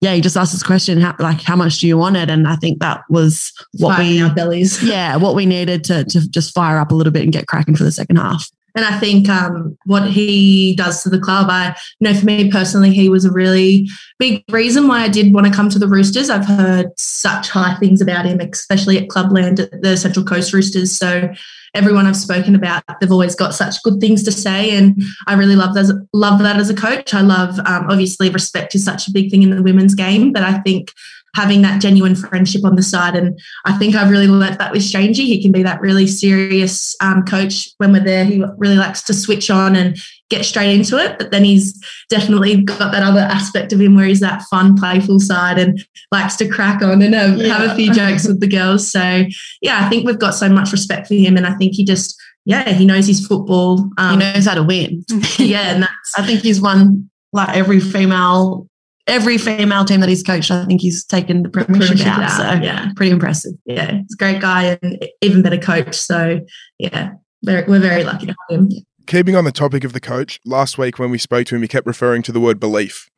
yeah, 0.00 0.14
he 0.14 0.20
just 0.20 0.36
asked 0.36 0.52
this 0.52 0.62
question, 0.62 1.00
how, 1.00 1.14
like, 1.18 1.42
how 1.42 1.56
much 1.56 1.78
do 1.78 1.86
you 1.86 1.98
want 1.98 2.16
it? 2.16 2.30
And 2.30 2.48
I 2.48 2.56
think 2.56 2.80
that 2.80 3.02
was 3.10 3.52
what 3.72 3.96
Firing 3.96 4.10
we, 4.10 4.22
our 4.22 4.34
bellies. 4.34 4.82
yeah, 4.88 5.16
what 5.16 5.34
we 5.34 5.44
needed 5.44 5.84
to, 5.84 6.04
to 6.04 6.28
just 6.30 6.54
fire 6.54 6.78
up 6.78 6.90
a 6.90 6.94
little 6.94 7.12
bit 7.12 7.22
and 7.22 7.32
get 7.32 7.46
cracking 7.46 7.76
for 7.76 7.84
the 7.84 7.92
second 7.92 8.16
half. 8.16 8.48
And 8.74 8.84
I 8.84 8.98
think 8.98 9.28
um, 9.28 9.76
what 9.84 10.08
he 10.08 10.74
does 10.76 11.02
to 11.02 11.08
the 11.08 11.18
club, 11.18 11.48
I 11.50 11.76
you 11.98 12.08
know 12.08 12.18
for 12.18 12.26
me 12.26 12.50
personally, 12.50 12.92
he 12.92 13.08
was 13.08 13.24
a 13.24 13.32
really 13.32 13.88
big 14.18 14.44
reason 14.50 14.88
why 14.88 15.02
I 15.02 15.08
did 15.08 15.32
want 15.32 15.46
to 15.46 15.52
come 15.52 15.68
to 15.70 15.78
the 15.78 15.88
Roosters. 15.88 16.30
I've 16.30 16.46
heard 16.46 16.88
such 16.96 17.50
high 17.50 17.74
things 17.76 18.00
about 18.00 18.26
him, 18.26 18.40
especially 18.40 18.98
at 18.98 19.08
Clubland 19.08 19.60
at 19.60 19.82
the 19.82 19.96
Central 19.96 20.24
Coast 20.24 20.52
Roosters. 20.52 20.96
So 20.96 21.30
everyone 21.74 22.06
I've 22.06 22.16
spoken 22.16 22.54
about, 22.54 22.82
they've 23.00 23.12
always 23.12 23.34
got 23.34 23.54
such 23.54 23.82
good 23.82 24.00
things 24.00 24.22
to 24.24 24.32
say, 24.32 24.76
and 24.76 25.00
I 25.26 25.34
really 25.34 25.56
love 25.56 25.74
that. 25.74 26.06
Love 26.12 26.40
that 26.40 26.56
as 26.56 26.70
a 26.70 26.74
coach. 26.74 27.14
I 27.14 27.20
love 27.20 27.58
um, 27.60 27.86
obviously 27.88 28.30
respect 28.30 28.74
is 28.74 28.84
such 28.84 29.08
a 29.08 29.12
big 29.12 29.30
thing 29.30 29.42
in 29.42 29.50
the 29.50 29.62
women's 29.62 29.94
game, 29.94 30.32
but 30.32 30.42
I 30.42 30.58
think 30.58 30.92
having 31.34 31.62
that 31.62 31.80
genuine 31.80 32.16
friendship 32.16 32.64
on 32.64 32.76
the 32.76 32.82
side. 32.82 33.14
And 33.14 33.38
I 33.64 33.72
think 33.78 33.94
I've 33.94 34.10
really 34.10 34.26
learnt 34.26 34.58
that 34.58 34.72
with 34.72 34.82
Strangey. 34.82 35.26
He 35.26 35.40
can 35.40 35.52
be 35.52 35.62
that 35.62 35.80
really 35.80 36.06
serious 36.06 36.96
um, 37.00 37.24
coach 37.24 37.68
when 37.78 37.92
we're 37.92 38.04
there. 38.04 38.24
He 38.24 38.42
really 38.58 38.76
likes 38.76 39.02
to 39.04 39.14
switch 39.14 39.50
on 39.50 39.76
and 39.76 39.96
get 40.28 40.44
straight 40.44 40.74
into 40.74 40.98
it. 40.98 41.18
But 41.18 41.30
then 41.30 41.44
he's 41.44 41.80
definitely 42.08 42.62
got 42.62 42.92
that 42.92 43.02
other 43.02 43.20
aspect 43.20 43.72
of 43.72 43.80
him 43.80 43.94
where 43.94 44.06
he's 44.06 44.20
that 44.20 44.42
fun, 44.50 44.76
playful 44.76 45.20
side 45.20 45.58
and 45.58 45.84
likes 46.10 46.36
to 46.36 46.48
crack 46.48 46.82
on 46.82 47.02
and 47.02 47.14
have, 47.14 47.36
yeah. 47.36 47.58
have 47.58 47.70
a 47.70 47.74
few 47.74 47.92
jokes 47.92 48.26
with 48.26 48.40
the 48.40 48.48
girls. 48.48 48.90
So 48.90 49.24
yeah, 49.60 49.84
I 49.84 49.88
think 49.88 50.06
we've 50.06 50.18
got 50.18 50.34
so 50.34 50.48
much 50.48 50.72
respect 50.72 51.06
for 51.06 51.14
him. 51.14 51.36
And 51.36 51.46
I 51.46 51.54
think 51.54 51.74
he 51.74 51.84
just, 51.84 52.20
yeah, 52.44 52.70
he 52.72 52.86
knows 52.86 53.06
his 53.06 53.26
football. 53.26 53.88
Um, 53.98 54.12
he 54.12 54.32
knows 54.32 54.46
how 54.46 54.54
to 54.54 54.62
win. 54.62 55.04
yeah, 55.38 55.72
and 55.72 55.82
that's 55.82 56.14
I 56.16 56.26
think 56.26 56.40
he's 56.40 56.60
won 56.60 57.10
like 57.32 57.56
every 57.56 57.78
female 57.78 58.66
every 59.06 59.38
female 59.38 59.84
team 59.84 60.00
that 60.00 60.08
he's 60.08 60.22
coached, 60.22 60.50
I 60.50 60.64
think 60.64 60.80
he's 60.80 61.04
taken 61.04 61.42
the 61.42 61.48
premiership, 61.48 62.06
out, 62.06 62.22
out. 62.22 62.30
So 62.30 62.64
yeah, 62.64 62.90
pretty 62.96 63.12
impressive. 63.12 63.52
Yeah, 63.64 63.92
he's 63.92 64.14
a 64.14 64.16
great 64.16 64.40
guy 64.40 64.78
and 64.82 65.08
even 65.20 65.42
better 65.42 65.58
coach. 65.58 65.96
So 65.96 66.40
yeah, 66.78 67.12
very, 67.42 67.66
we're 67.66 67.80
very 67.80 68.04
lucky 68.04 68.26
to 68.26 68.34
have 68.48 68.60
him. 68.60 68.70
Keeping 69.06 69.34
on 69.34 69.44
the 69.44 69.52
topic 69.52 69.84
of 69.84 69.92
the 69.92 70.00
coach, 70.00 70.38
last 70.44 70.78
week 70.78 70.98
when 70.98 71.10
we 71.10 71.18
spoke 71.18 71.46
to 71.46 71.56
him, 71.56 71.62
he 71.62 71.68
kept 71.68 71.86
referring 71.86 72.22
to 72.22 72.32
the 72.32 72.40
word 72.40 72.60
belief. 72.60 73.08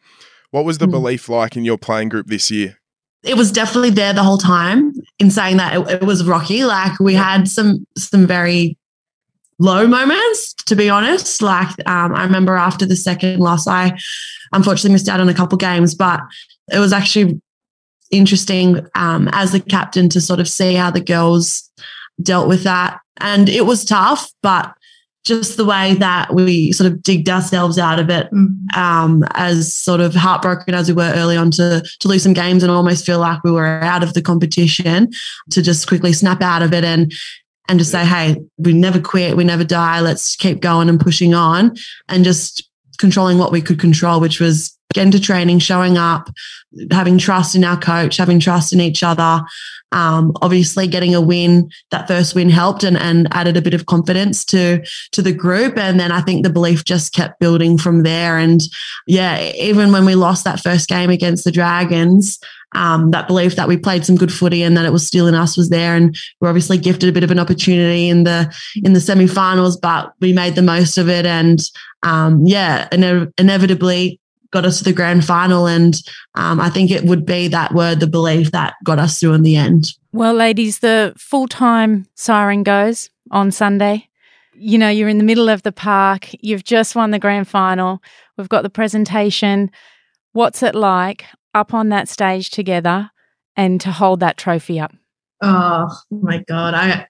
What 0.50 0.64
was 0.64 0.78
the 0.78 0.86
mm. 0.86 0.92
belief 0.92 1.28
like 1.28 1.56
in 1.56 1.64
your 1.64 1.78
playing 1.78 2.08
group 2.08 2.26
this 2.28 2.50
year? 2.50 2.78
It 3.22 3.36
was 3.36 3.52
definitely 3.52 3.90
there 3.90 4.12
the 4.12 4.22
whole 4.22 4.38
time. 4.38 4.92
In 5.18 5.30
saying 5.30 5.58
that, 5.58 5.76
it, 5.76 6.02
it 6.02 6.02
was 6.02 6.24
rocky. 6.24 6.64
Like 6.64 6.98
we 6.98 7.14
had 7.14 7.48
some 7.48 7.86
some 7.96 8.26
very 8.26 8.76
low 9.62 9.86
moments, 9.86 10.54
to 10.66 10.74
be 10.74 10.90
honest. 10.90 11.40
Like 11.40 11.70
um, 11.86 12.14
I 12.14 12.24
remember 12.24 12.56
after 12.56 12.84
the 12.84 12.96
second 12.96 13.38
loss, 13.38 13.66
I 13.66 13.96
unfortunately 14.52 14.92
missed 14.92 15.08
out 15.08 15.20
on 15.20 15.28
a 15.28 15.34
couple 15.34 15.56
games, 15.56 15.94
but 15.94 16.20
it 16.72 16.78
was 16.78 16.92
actually 16.92 17.40
interesting 18.10 18.84
um, 18.94 19.28
as 19.32 19.52
the 19.52 19.60
captain 19.60 20.08
to 20.10 20.20
sort 20.20 20.40
of 20.40 20.48
see 20.48 20.74
how 20.74 20.90
the 20.90 21.00
girls 21.00 21.70
dealt 22.22 22.48
with 22.48 22.64
that. 22.64 22.98
And 23.18 23.48
it 23.48 23.64
was 23.64 23.84
tough, 23.84 24.30
but 24.42 24.74
just 25.24 25.56
the 25.56 25.64
way 25.64 25.94
that 25.94 26.34
we 26.34 26.72
sort 26.72 26.90
of 26.90 27.00
digged 27.00 27.28
ourselves 27.28 27.78
out 27.78 28.00
of 28.00 28.10
it, 28.10 28.28
mm. 28.32 28.76
um, 28.76 29.22
as 29.34 29.72
sort 29.74 30.00
of 30.00 30.14
heartbroken 30.14 30.74
as 30.74 30.88
we 30.88 30.94
were 30.94 31.12
early 31.14 31.36
on 31.36 31.52
to 31.52 31.82
to 32.00 32.08
lose 32.08 32.24
some 32.24 32.32
games 32.32 32.64
and 32.64 32.72
almost 32.72 33.06
feel 33.06 33.20
like 33.20 33.42
we 33.44 33.52
were 33.52 33.80
out 33.84 34.02
of 34.02 34.14
the 34.14 34.22
competition, 34.22 35.10
to 35.50 35.62
just 35.62 35.86
quickly 35.86 36.12
snap 36.12 36.42
out 36.42 36.62
of 36.62 36.72
it 36.74 36.82
and 36.82 37.12
and 37.68 37.78
just 37.78 37.92
say, 37.92 38.04
hey, 38.04 38.36
we 38.58 38.72
never 38.72 39.00
quit, 39.00 39.36
we 39.36 39.44
never 39.44 39.64
die. 39.64 40.00
Let's 40.00 40.36
keep 40.36 40.60
going 40.60 40.88
and 40.88 41.00
pushing 41.00 41.34
on, 41.34 41.76
and 42.08 42.24
just 42.24 42.68
controlling 42.98 43.38
what 43.38 43.52
we 43.52 43.60
could 43.60 43.80
control, 43.80 44.20
which 44.20 44.40
was 44.40 44.76
getting 44.92 45.12
to 45.12 45.20
training, 45.20 45.58
showing 45.58 45.96
up, 45.96 46.28
having 46.90 47.18
trust 47.18 47.56
in 47.56 47.64
our 47.64 47.78
coach, 47.78 48.18
having 48.18 48.38
trust 48.38 48.72
in 48.72 48.80
each 48.80 49.02
other. 49.02 49.42
Um, 49.90 50.32
obviously, 50.40 50.86
getting 50.86 51.14
a 51.14 51.20
win, 51.20 51.70
that 51.90 52.08
first 52.08 52.34
win 52.34 52.48
helped 52.48 52.82
and, 52.82 52.96
and 52.96 53.28
added 53.32 53.56
a 53.56 53.62
bit 53.62 53.74
of 53.74 53.86
confidence 53.86 54.44
to 54.46 54.82
to 55.12 55.22
the 55.22 55.32
group. 55.32 55.76
And 55.76 56.00
then 56.00 56.12
I 56.12 56.20
think 56.20 56.44
the 56.44 56.50
belief 56.50 56.84
just 56.84 57.12
kept 57.12 57.40
building 57.40 57.76
from 57.78 58.02
there. 58.02 58.38
And 58.38 58.60
yeah, 59.06 59.52
even 59.52 59.92
when 59.92 60.04
we 60.04 60.14
lost 60.14 60.44
that 60.44 60.60
first 60.60 60.88
game 60.88 61.10
against 61.10 61.44
the 61.44 61.52
Dragons, 61.52 62.38
um, 62.74 63.10
that 63.10 63.26
belief 63.26 63.56
that 63.56 63.68
we 63.68 63.76
played 63.76 64.04
some 64.04 64.16
good 64.16 64.32
footy 64.32 64.62
and 64.62 64.76
that 64.76 64.84
it 64.84 64.92
was 64.92 65.06
still 65.06 65.26
in 65.26 65.34
us 65.34 65.56
was 65.56 65.68
there. 65.68 65.94
And 65.94 66.16
we're 66.40 66.48
obviously 66.48 66.78
gifted 66.78 67.08
a 67.08 67.12
bit 67.12 67.24
of 67.24 67.30
an 67.30 67.38
opportunity 67.38 68.08
in 68.08 68.24
the 68.24 68.54
in 68.82 68.92
the 68.92 69.00
semi-finals, 69.00 69.76
but 69.76 70.12
we 70.20 70.32
made 70.32 70.54
the 70.54 70.62
most 70.62 70.98
of 70.98 71.08
it. 71.08 71.26
And 71.26 71.60
um, 72.02 72.44
yeah, 72.44 72.88
ine- 72.92 73.32
inevitably 73.38 74.20
got 74.50 74.64
us 74.64 74.78
to 74.78 74.84
the 74.84 74.92
grand 74.92 75.24
final. 75.24 75.66
And 75.66 75.94
um, 76.34 76.60
I 76.60 76.70
think 76.70 76.90
it 76.90 77.04
would 77.04 77.24
be 77.24 77.48
that 77.48 77.74
word, 77.74 78.00
the 78.00 78.06
belief 78.06 78.52
that 78.52 78.74
got 78.84 78.98
us 78.98 79.18
through 79.18 79.32
in 79.32 79.42
the 79.42 79.56
end. 79.56 79.86
Well, 80.12 80.34
ladies, 80.34 80.80
the 80.80 81.14
full 81.16 81.48
time 81.48 82.06
siren 82.14 82.62
goes 82.62 83.10
on 83.30 83.50
Sunday. 83.50 84.08
You 84.54 84.78
know, 84.78 84.90
you're 84.90 85.08
in 85.08 85.18
the 85.18 85.24
middle 85.24 85.48
of 85.48 85.62
the 85.62 85.72
park, 85.72 86.28
you've 86.40 86.62
just 86.62 86.94
won 86.94 87.10
the 87.10 87.18
grand 87.18 87.48
final, 87.48 88.02
we've 88.36 88.50
got 88.50 88.62
the 88.62 88.70
presentation. 88.70 89.70
What's 90.32 90.62
it 90.62 90.74
like 90.74 91.24
up 91.54 91.74
on 91.74 91.88
that 91.90 92.08
stage 92.08 92.50
together 92.50 93.10
and 93.56 93.80
to 93.80 93.90
hold 93.92 94.20
that 94.20 94.36
trophy 94.36 94.80
up? 94.80 94.92
Oh 95.40 95.88
my 96.10 96.38
god, 96.48 96.74
I 96.74 97.06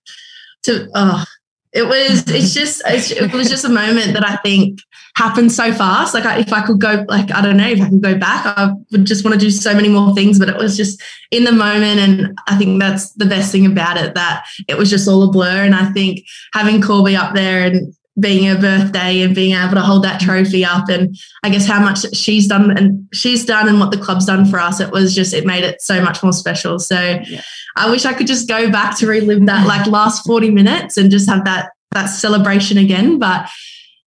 to 0.65 0.89
oh 0.95 1.25
it 1.73 1.87
was 1.87 2.29
it's 2.29 2.53
just 2.53 2.83
it 2.87 3.33
was 3.33 3.49
just 3.49 3.65
a 3.65 3.69
moment 3.69 4.13
that 4.13 4.29
I 4.29 4.37
think 4.37 4.79
happened 5.17 5.51
so 5.53 5.73
fast. 5.73 6.13
Like 6.13 6.27
I, 6.27 6.39
if 6.39 6.53
I 6.53 6.61
could 6.63 6.81
go 6.81 7.05
like 7.09 7.31
I 7.33 7.41
don't 7.41 7.57
know 7.57 7.69
if 7.69 7.81
I 7.81 7.89
could 7.89 8.03
go 8.03 8.19
back, 8.19 8.45
I 8.47 8.73
would 8.91 9.07
just 9.07 9.25
want 9.25 9.35
to 9.35 9.41
do 9.41 9.51
so 9.51 9.75
many 9.75 9.89
more 9.89 10.15
things. 10.15 10.39
But 10.39 10.51
it 10.51 10.57
was 10.57 10.77
just 10.77 11.03
in 11.31 11.45
the 11.45 11.53
moment, 11.53 12.01
and 12.01 12.39
I 12.47 12.59
think 12.59 12.79
that's 12.79 13.13
the 13.13 13.25
best 13.25 13.53
thing 13.53 13.65
about 13.65 13.97
it 13.97 14.15
that 14.15 14.45
it 14.69 14.77
was 14.77 14.91
just 14.91 15.09
all 15.09 15.23
a 15.23 15.31
blur. 15.31 15.65
And 15.65 15.75
I 15.75 15.91
think 15.93 16.21
having 16.53 16.83
Corby 16.83 17.17
up 17.17 17.35
there 17.35 17.67
and 17.67 17.95
being 18.20 18.44
her 18.44 18.61
birthday 18.61 19.22
and 19.22 19.35
being 19.35 19.55
able 19.55 19.75
to 19.75 19.81
hold 19.81 20.05
that 20.05 20.20
trophy 20.20 20.64
up 20.64 20.88
and 20.88 21.16
I 21.42 21.51
guess 21.51 21.66
how 21.66 21.81
much 21.81 22.14
she's 22.14 22.46
done 22.46 22.77
and 22.77 23.09
she's 23.12 23.44
done 23.44 23.68
and 23.68 23.81
what 23.81 23.90
the 23.90 23.96
club's 23.96 24.27
done 24.27 24.44
for 24.44 24.59
us, 24.59 24.81
it 24.81 24.90
was 24.90 25.14
just 25.14 25.33
it 25.33 25.46
made 25.46 25.64
it 25.64 25.81
so 25.81 26.03
much 26.03 26.22
more 26.22 26.33
special. 26.33 26.79
So 26.79 27.20
yeah. 27.27 27.42
I 27.77 27.90
wish 27.90 28.05
I 28.05 28.12
could 28.12 28.27
just 28.27 28.48
go 28.48 28.70
back 28.70 28.98
to 28.98 29.07
relive 29.07 29.46
that 29.46 29.66
like 29.66 29.87
last 29.87 30.27
40 30.27 30.51
minutes 30.51 30.98
and 30.98 31.11
just 31.11 31.29
have 31.29 31.44
that 31.44 31.70
that 31.92 32.07
celebration 32.07 32.79
again. 32.79 33.18
But 33.18 33.48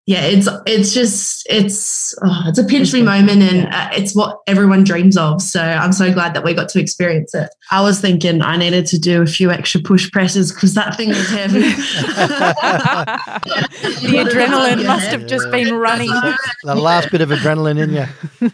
yeah, 0.07 0.21
it's 0.21 0.47
it's 0.67 0.93
just 0.93 1.47
it's 1.49 2.13
oh, 2.23 2.43
it's 2.45 2.59
a 2.59 2.63
pinch 2.63 2.93
me 2.93 3.01
moment, 3.01 3.41
and 3.41 3.73
uh, 3.73 3.89
it's 3.91 4.15
what 4.15 4.37
everyone 4.45 4.83
dreams 4.83 5.17
of. 5.17 5.41
So 5.41 5.59
I'm 5.59 5.93
so 5.93 6.13
glad 6.13 6.35
that 6.35 6.43
we 6.43 6.53
got 6.53 6.69
to 6.69 6.79
experience 6.79 7.33
it. 7.33 7.49
I 7.71 7.81
was 7.81 7.99
thinking 8.01 8.43
I 8.43 8.55
needed 8.55 8.85
to 8.87 8.99
do 8.99 9.23
a 9.23 9.25
few 9.25 9.49
extra 9.49 9.81
push 9.81 10.11
presses 10.11 10.51
because 10.51 10.75
that 10.75 10.95
thing 10.95 11.09
was 11.09 11.27
heavy. 11.31 11.59
the 14.01 14.23
adrenaline 14.23 14.85
must 14.85 15.07
have 15.07 15.25
just 15.25 15.49
been 15.49 15.73
running. 15.73 16.11
The 16.63 16.75
last 16.75 17.09
bit 17.09 17.21
of 17.21 17.29
adrenaline 17.29 17.81
in 17.81 17.89
you. 17.89 18.05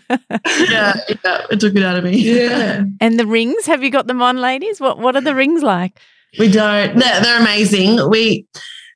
yeah, 0.69 0.93
yeah, 1.09 1.45
it 1.51 1.59
took 1.59 1.75
it 1.75 1.83
out 1.83 1.97
of 1.97 2.05
me. 2.05 2.17
Yeah. 2.17 2.85
And 3.01 3.19
the 3.19 3.25
rings, 3.25 3.65
have 3.65 3.83
you 3.83 3.89
got 3.89 4.07
them 4.07 4.21
on, 4.21 4.37
ladies? 4.37 4.79
What 4.79 4.99
What 4.99 5.17
are 5.17 5.21
the 5.21 5.35
rings 5.35 5.63
like? 5.63 5.99
We 6.39 6.49
don't. 6.49 6.97
They're, 6.97 7.21
they're 7.21 7.41
amazing. 7.41 8.09
We 8.09 8.47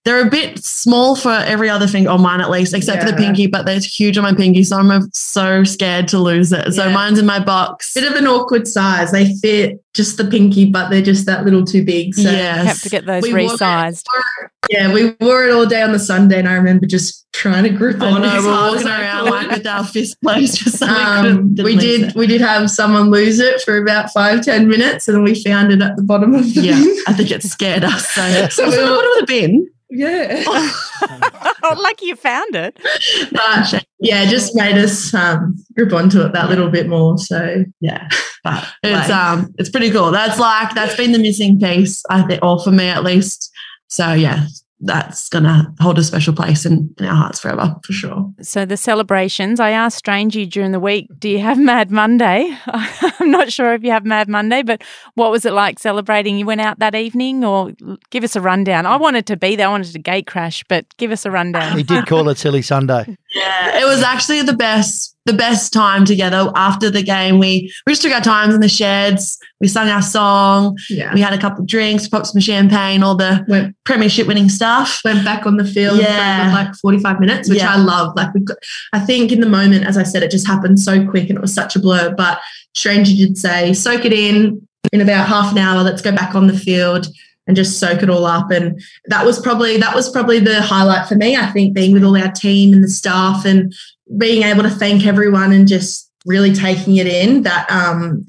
they're 0.05 0.25
a 0.25 0.29
bit 0.29 0.63
small 0.63 1.15
for 1.15 1.31
every 1.31 1.67
other 1.67 1.87
finger 1.87 2.11
on 2.11 2.21
mine 2.21 2.39
at 2.39 2.51
least, 2.51 2.75
except 2.75 2.99
yeah. 2.99 3.05
for 3.05 3.11
the 3.11 3.17
pinky, 3.17 3.47
but 3.47 3.65
they're 3.65 3.79
huge 3.79 4.17
on 4.17 4.23
my 4.23 4.35
pinky. 4.35 4.63
So 4.63 4.77
I'm 4.77 5.09
so 5.13 5.63
scared 5.63 6.07
to 6.09 6.19
lose 6.19 6.53
it. 6.53 6.73
So 6.73 6.85
yeah. 6.85 6.93
mine's 6.93 7.17
in 7.17 7.25
my 7.25 7.43
box. 7.43 7.95
Bit 7.95 8.11
of 8.11 8.13
an 8.15 8.27
awkward 8.27 8.67
size. 8.67 9.11
They 9.11 9.33
fit 9.37 9.83
just 9.95 10.17
the 10.17 10.25
pinky, 10.25 10.69
but 10.69 10.89
they're 10.89 11.01
just 11.01 11.25
that 11.25 11.43
little 11.43 11.65
too 11.65 11.83
big. 11.83 12.13
So 12.13 12.29
yes. 12.29 12.67
have 12.67 12.81
to 12.81 12.89
get 12.89 13.07
those 13.07 13.23
resized. 13.23 14.05
yeah, 14.69 14.93
we 14.93 15.15
wore 15.21 15.45
it 15.45 15.51
all 15.51 15.65
day 15.65 15.81
on 15.81 15.91
the 15.91 15.97
Sunday, 15.97 16.37
and 16.37 16.47
I 16.47 16.53
remember 16.53 16.85
just 16.85 17.25
trying 17.33 17.63
to 17.63 17.71
grip 17.71 17.97
oh, 17.99 18.05
it. 18.05 18.11
Oh 18.11 18.17
no, 18.19 18.41
we're 18.43 18.71
walking 18.73 18.87
around 18.87 19.25
like 19.31 19.49
with 19.49 19.65
our 19.65 19.85
fist 19.85 20.17
closed. 20.23 20.57
Just 20.57 20.77
so 20.77 20.87
um, 20.87 21.55
we, 21.55 21.63
we 21.63 21.75
did. 21.77 22.01
It. 22.09 22.15
We 22.15 22.27
did 22.27 22.41
have 22.41 22.69
someone 22.69 23.09
lose 23.09 23.39
it 23.39 23.61
for 23.61 23.77
about 23.77 24.11
five 24.11 24.43
ten 24.43 24.67
minutes, 24.67 25.07
and 25.07 25.17
then 25.17 25.23
we 25.23 25.41
found 25.43 25.71
it 25.71 25.81
at 25.81 25.95
the 25.95 26.03
bottom 26.03 26.35
of 26.35 26.53
the 26.53 26.61
yeah. 26.61 26.75
bin. 26.75 26.97
I 27.07 27.13
think 27.13 27.31
it 27.31 27.41
scared 27.41 27.83
us. 27.83 28.07
So, 28.11 28.47
so 28.49 28.69
we 28.69 28.77
were 28.77 28.85
bottom 28.85 29.11
of 29.11 29.19
the 29.19 29.25
bin. 29.27 29.69
Yeah. 29.95 30.43
lucky 31.77 32.07
you 32.07 32.15
found 32.15 32.55
it. 32.55 32.77
But 33.31 33.85
yeah, 33.99 34.25
just 34.25 34.55
made 34.55 34.77
us 34.77 35.13
um, 35.13 35.55
grip 35.75 35.93
onto 35.93 36.21
it 36.21 36.33
that 36.33 36.49
little 36.49 36.69
bit 36.69 36.87
more. 36.87 37.17
So 37.17 37.65
yeah, 37.79 38.07
but 38.43 38.67
it's 38.83 39.09
um 39.09 39.53
it's 39.57 39.69
pretty 39.69 39.91
cool. 39.91 40.11
That's 40.11 40.39
like 40.39 40.73
that's 40.75 40.95
been 40.95 41.11
the 41.11 41.19
missing 41.19 41.59
piece, 41.59 42.03
I 42.09 42.21
think, 42.23 42.43
or 42.43 42.61
for 42.63 42.71
me 42.71 42.87
at 42.87 43.03
least. 43.03 43.51
So 43.87 44.13
yeah, 44.13 44.47
that's 44.81 45.29
going 45.29 45.45
to 45.45 45.73
hold 45.79 45.97
a 45.97 46.03
special 46.03 46.33
place 46.33 46.65
in, 46.65 46.93
in, 46.99 47.05
our 47.05 47.15
hearts 47.15 47.39
forever, 47.39 47.75
for 47.83 47.93
sure. 47.93 48.31
So, 48.41 48.65
the 48.65 48.77
celebrations, 48.77 49.59
I 49.59 49.71
asked 49.71 50.03
Strangey 50.03 50.49
during 50.49 50.71
the 50.71 50.79
week, 50.79 51.07
do 51.17 51.29
you 51.29 51.39
have 51.39 51.57
Mad 51.57 51.91
Monday? 51.91 52.55
I'm 52.67 53.31
not 53.31 53.51
sure 53.51 53.73
if 53.73 53.83
you 53.83 53.91
have 53.91 54.05
Mad 54.05 54.27
Monday, 54.27 54.63
but 54.63 54.83
what 55.13 55.31
was 55.31 55.45
it 55.45 55.53
like 55.53 55.79
celebrating? 55.79 56.37
You 56.37 56.45
went 56.45 56.61
out 56.61 56.79
that 56.79 56.93
evening 56.95 57.45
or 57.45 57.71
give 58.09 58.23
us 58.23 58.35
a 58.35 58.41
rundown? 58.41 58.85
I 58.85 58.97
wanted 58.97 59.25
to 59.27 59.37
be 59.37 59.55
there, 59.55 59.67
I 59.67 59.71
wanted 59.71 59.93
to 59.93 59.99
gate 59.99 60.27
crash, 60.27 60.63
but 60.67 60.85
give 60.97 61.11
us 61.11 61.25
a 61.25 61.31
rundown. 61.31 61.77
He 61.77 61.83
did 61.83 62.05
call 62.07 62.27
it 62.29 62.37
Silly 62.45 62.61
Sunday. 62.61 63.17
Yeah, 63.35 63.81
it 63.81 63.85
was 63.85 64.01
actually 64.01 64.41
the 64.43 64.53
best 64.55 65.15
the 65.25 65.33
best 65.33 65.73
time 65.73 66.05
together 66.05 66.51
after 66.55 66.89
the 66.89 67.03
game. 67.03 67.37
We 67.37 67.71
we 67.85 67.91
just 67.91 68.01
took 68.01 68.13
our 68.13 68.21
times 68.21 68.55
in 68.55 68.61
the 68.61 68.69
sheds. 68.69 69.37
We 69.59 69.67
sung 69.67 69.89
our 69.89 70.01
song. 70.01 70.77
Yeah. 70.89 71.13
We 71.13 71.19
had 71.19 71.33
a 71.33 71.37
couple 71.37 71.61
of 71.61 71.67
drinks, 71.67 72.07
popped 72.07 72.27
some 72.27 72.39
champagne, 72.39 73.03
all 73.03 73.15
the 73.15 73.43
went, 73.49 73.75
premiership 73.83 74.27
winning 74.27 74.47
stuff. 74.47 75.01
Went 75.03 75.25
back 75.25 75.45
on 75.45 75.57
the 75.57 75.65
field 75.65 75.99
yeah. 75.99 76.49
for 76.49 76.55
like 76.55 76.75
45 76.75 77.19
minutes, 77.19 77.49
which 77.49 77.59
yeah. 77.59 77.73
I 77.73 77.77
love. 77.77 78.15
Like 78.15 78.33
we 78.33 78.39
got, 78.39 78.57
I 78.93 78.99
think 78.99 79.31
in 79.31 79.41
the 79.41 79.49
moment, 79.49 79.85
as 79.85 79.97
I 79.97 80.03
said, 80.03 80.23
it 80.23 80.31
just 80.31 80.47
happened 80.47 80.79
so 80.79 81.05
quick 81.05 81.29
and 81.29 81.37
it 81.37 81.41
was 81.41 81.53
such 81.53 81.75
a 81.75 81.79
blur. 81.79 82.13
But 82.15 82.39
Stranger 82.73 83.15
did 83.15 83.37
say, 83.37 83.73
soak 83.73 84.05
it 84.05 84.13
in 84.13 84.65
in 84.93 85.01
about 85.01 85.27
half 85.27 85.51
an 85.51 85.57
hour, 85.57 85.83
let's 85.83 86.01
go 86.01 86.11
back 86.11 86.35
on 86.35 86.47
the 86.47 86.57
field 86.57 87.07
and 87.47 87.55
just 87.55 87.79
soak 87.79 88.01
it 88.01 88.09
all 88.09 88.25
up. 88.25 88.51
And 88.51 88.81
that 89.05 89.25
was 89.25 89.39
probably 89.39 89.77
that 89.77 89.95
was 89.95 90.09
probably 90.09 90.39
the 90.39 90.61
highlight 90.61 91.07
for 91.07 91.15
me. 91.15 91.35
I 91.35 91.47
think 91.47 91.73
being 91.73 91.93
with 91.93 92.03
all 92.03 92.17
our 92.17 92.31
team 92.31 92.73
and 92.73 92.83
the 92.83 92.89
staff 92.89 93.45
and 93.45 93.73
being 94.17 94.43
able 94.43 94.63
to 94.63 94.69
thank 94.69 95.05
everyone 95.05 95.51
and 95.51 95.67
just 95.67 96.11
really 96.25 96.53
taking 96.53 96.97
it 96.97 97.07
in. 97.07 97.43
That 97.43 97.69
um, 97.69 98.25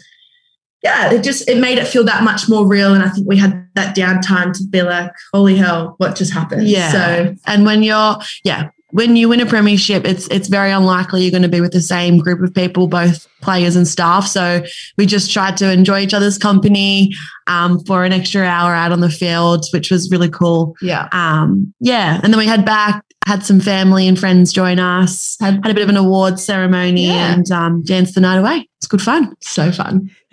yeah, 0.82 1.12
it 1.12 1.24
just 1.24 1.48
it 1.48 1.58
made 1.58 1.78
it 1.78 1.86
feel 1.86 2.04
that 2.04 2.22
much 2.22 2.48
more 2.48 2.66
real. 2.66 2.94
And 2.94 3.02
I 3.02 3.08
think 3.08 3.26
we 3.26 3.36
had 3.36 3.66
that 3.74 3.96
downtime 3.96 4.52
to 4.52 4.64
be 4.68 4.82
like, 4.82 5.10
holy 5.32 5.56
hell, 5.56 5.94
what 5.98 6.16
just 6.16 6.32
happened? 6.32 6.68
Yeah. 6.68 6.92
So 6.92 7.34
and 7.46 7.64
when 7.64 7.82
you're 7.82 8.16
yeah, 8.44 8.70
when 8.96 9.14
you 9.14 9.28
win 9.28 9.40
a 9.40 9.46
premiership, 9.46 10.06
it's 10.06 10.26
it's 10.28 10.48
very 10.48 10.70
unlikely 10.70 11.20
you're 11.20 11.30
going 11.30 11.42
to 11.42 11.50
be 11.50 11.60
with 11.60 11.72
the 11.72 11.82
same 11.82 12.16
group 12.16 12.40
of 12.40 12.54
people, 12.54 12.88
both 12.88 13.28
players 13.42 13.76
and 13.76 13.86
staff. 13.86 14.26
So 14.26 14.62
we 14.96 15.04
just 15.04 15.30
tried 15.30 15.58
to 15.58 15.70
enjoy 15.70 16.00
each 16.00 16.14
other's 16.14 16.38
company 16.38 17.12
um, 17.46 17.84
for 17.84 18.04
an 18.04 18.14
extra 18.14 18.46
hour 18.46 18.74
out 18.74 18.92
on 18.92 19.00
the 19.00 19.10
field, 19.10 19.66
which 19.74 19.90
was 19.90 20.10
really 20.10 20.30
cool. 20.30 20.74
Yeah, 20.80 21.10
um, 21.12 21.74
yeah. 21.78 22.20
And 22.22 22.32
then 22.32 22.38
we 22.38 22.46
had 22.46 22.64
back, 22.64 23.04
had 23.26 23.44
some 23.44 23.60
family 23.60 24.08
and 24.08 24.18
friends 24.18 24.50
join 24.50 24.78
us, 24.78 25.36
had, 25.40 25.56
had 25.56 25.70
a 25.70 25.74
bit 25.74 25.82
of 25.82 25.90
an 25.90 25.98
awards 25.98 26.42
ceremony, 26.42 27.08
yeah. 27.08 27.34
and 27.34 27.50
um, 27.50 27.82
danced 27.82 28.14
the 28.14 28.22
night 28.22 28.38
away. 28.38 28.66
It's 28.78 28.86
good 28.86 29.02
fun. 29.02 29.36
So 29.42 29.72
fun. 29.72 30.10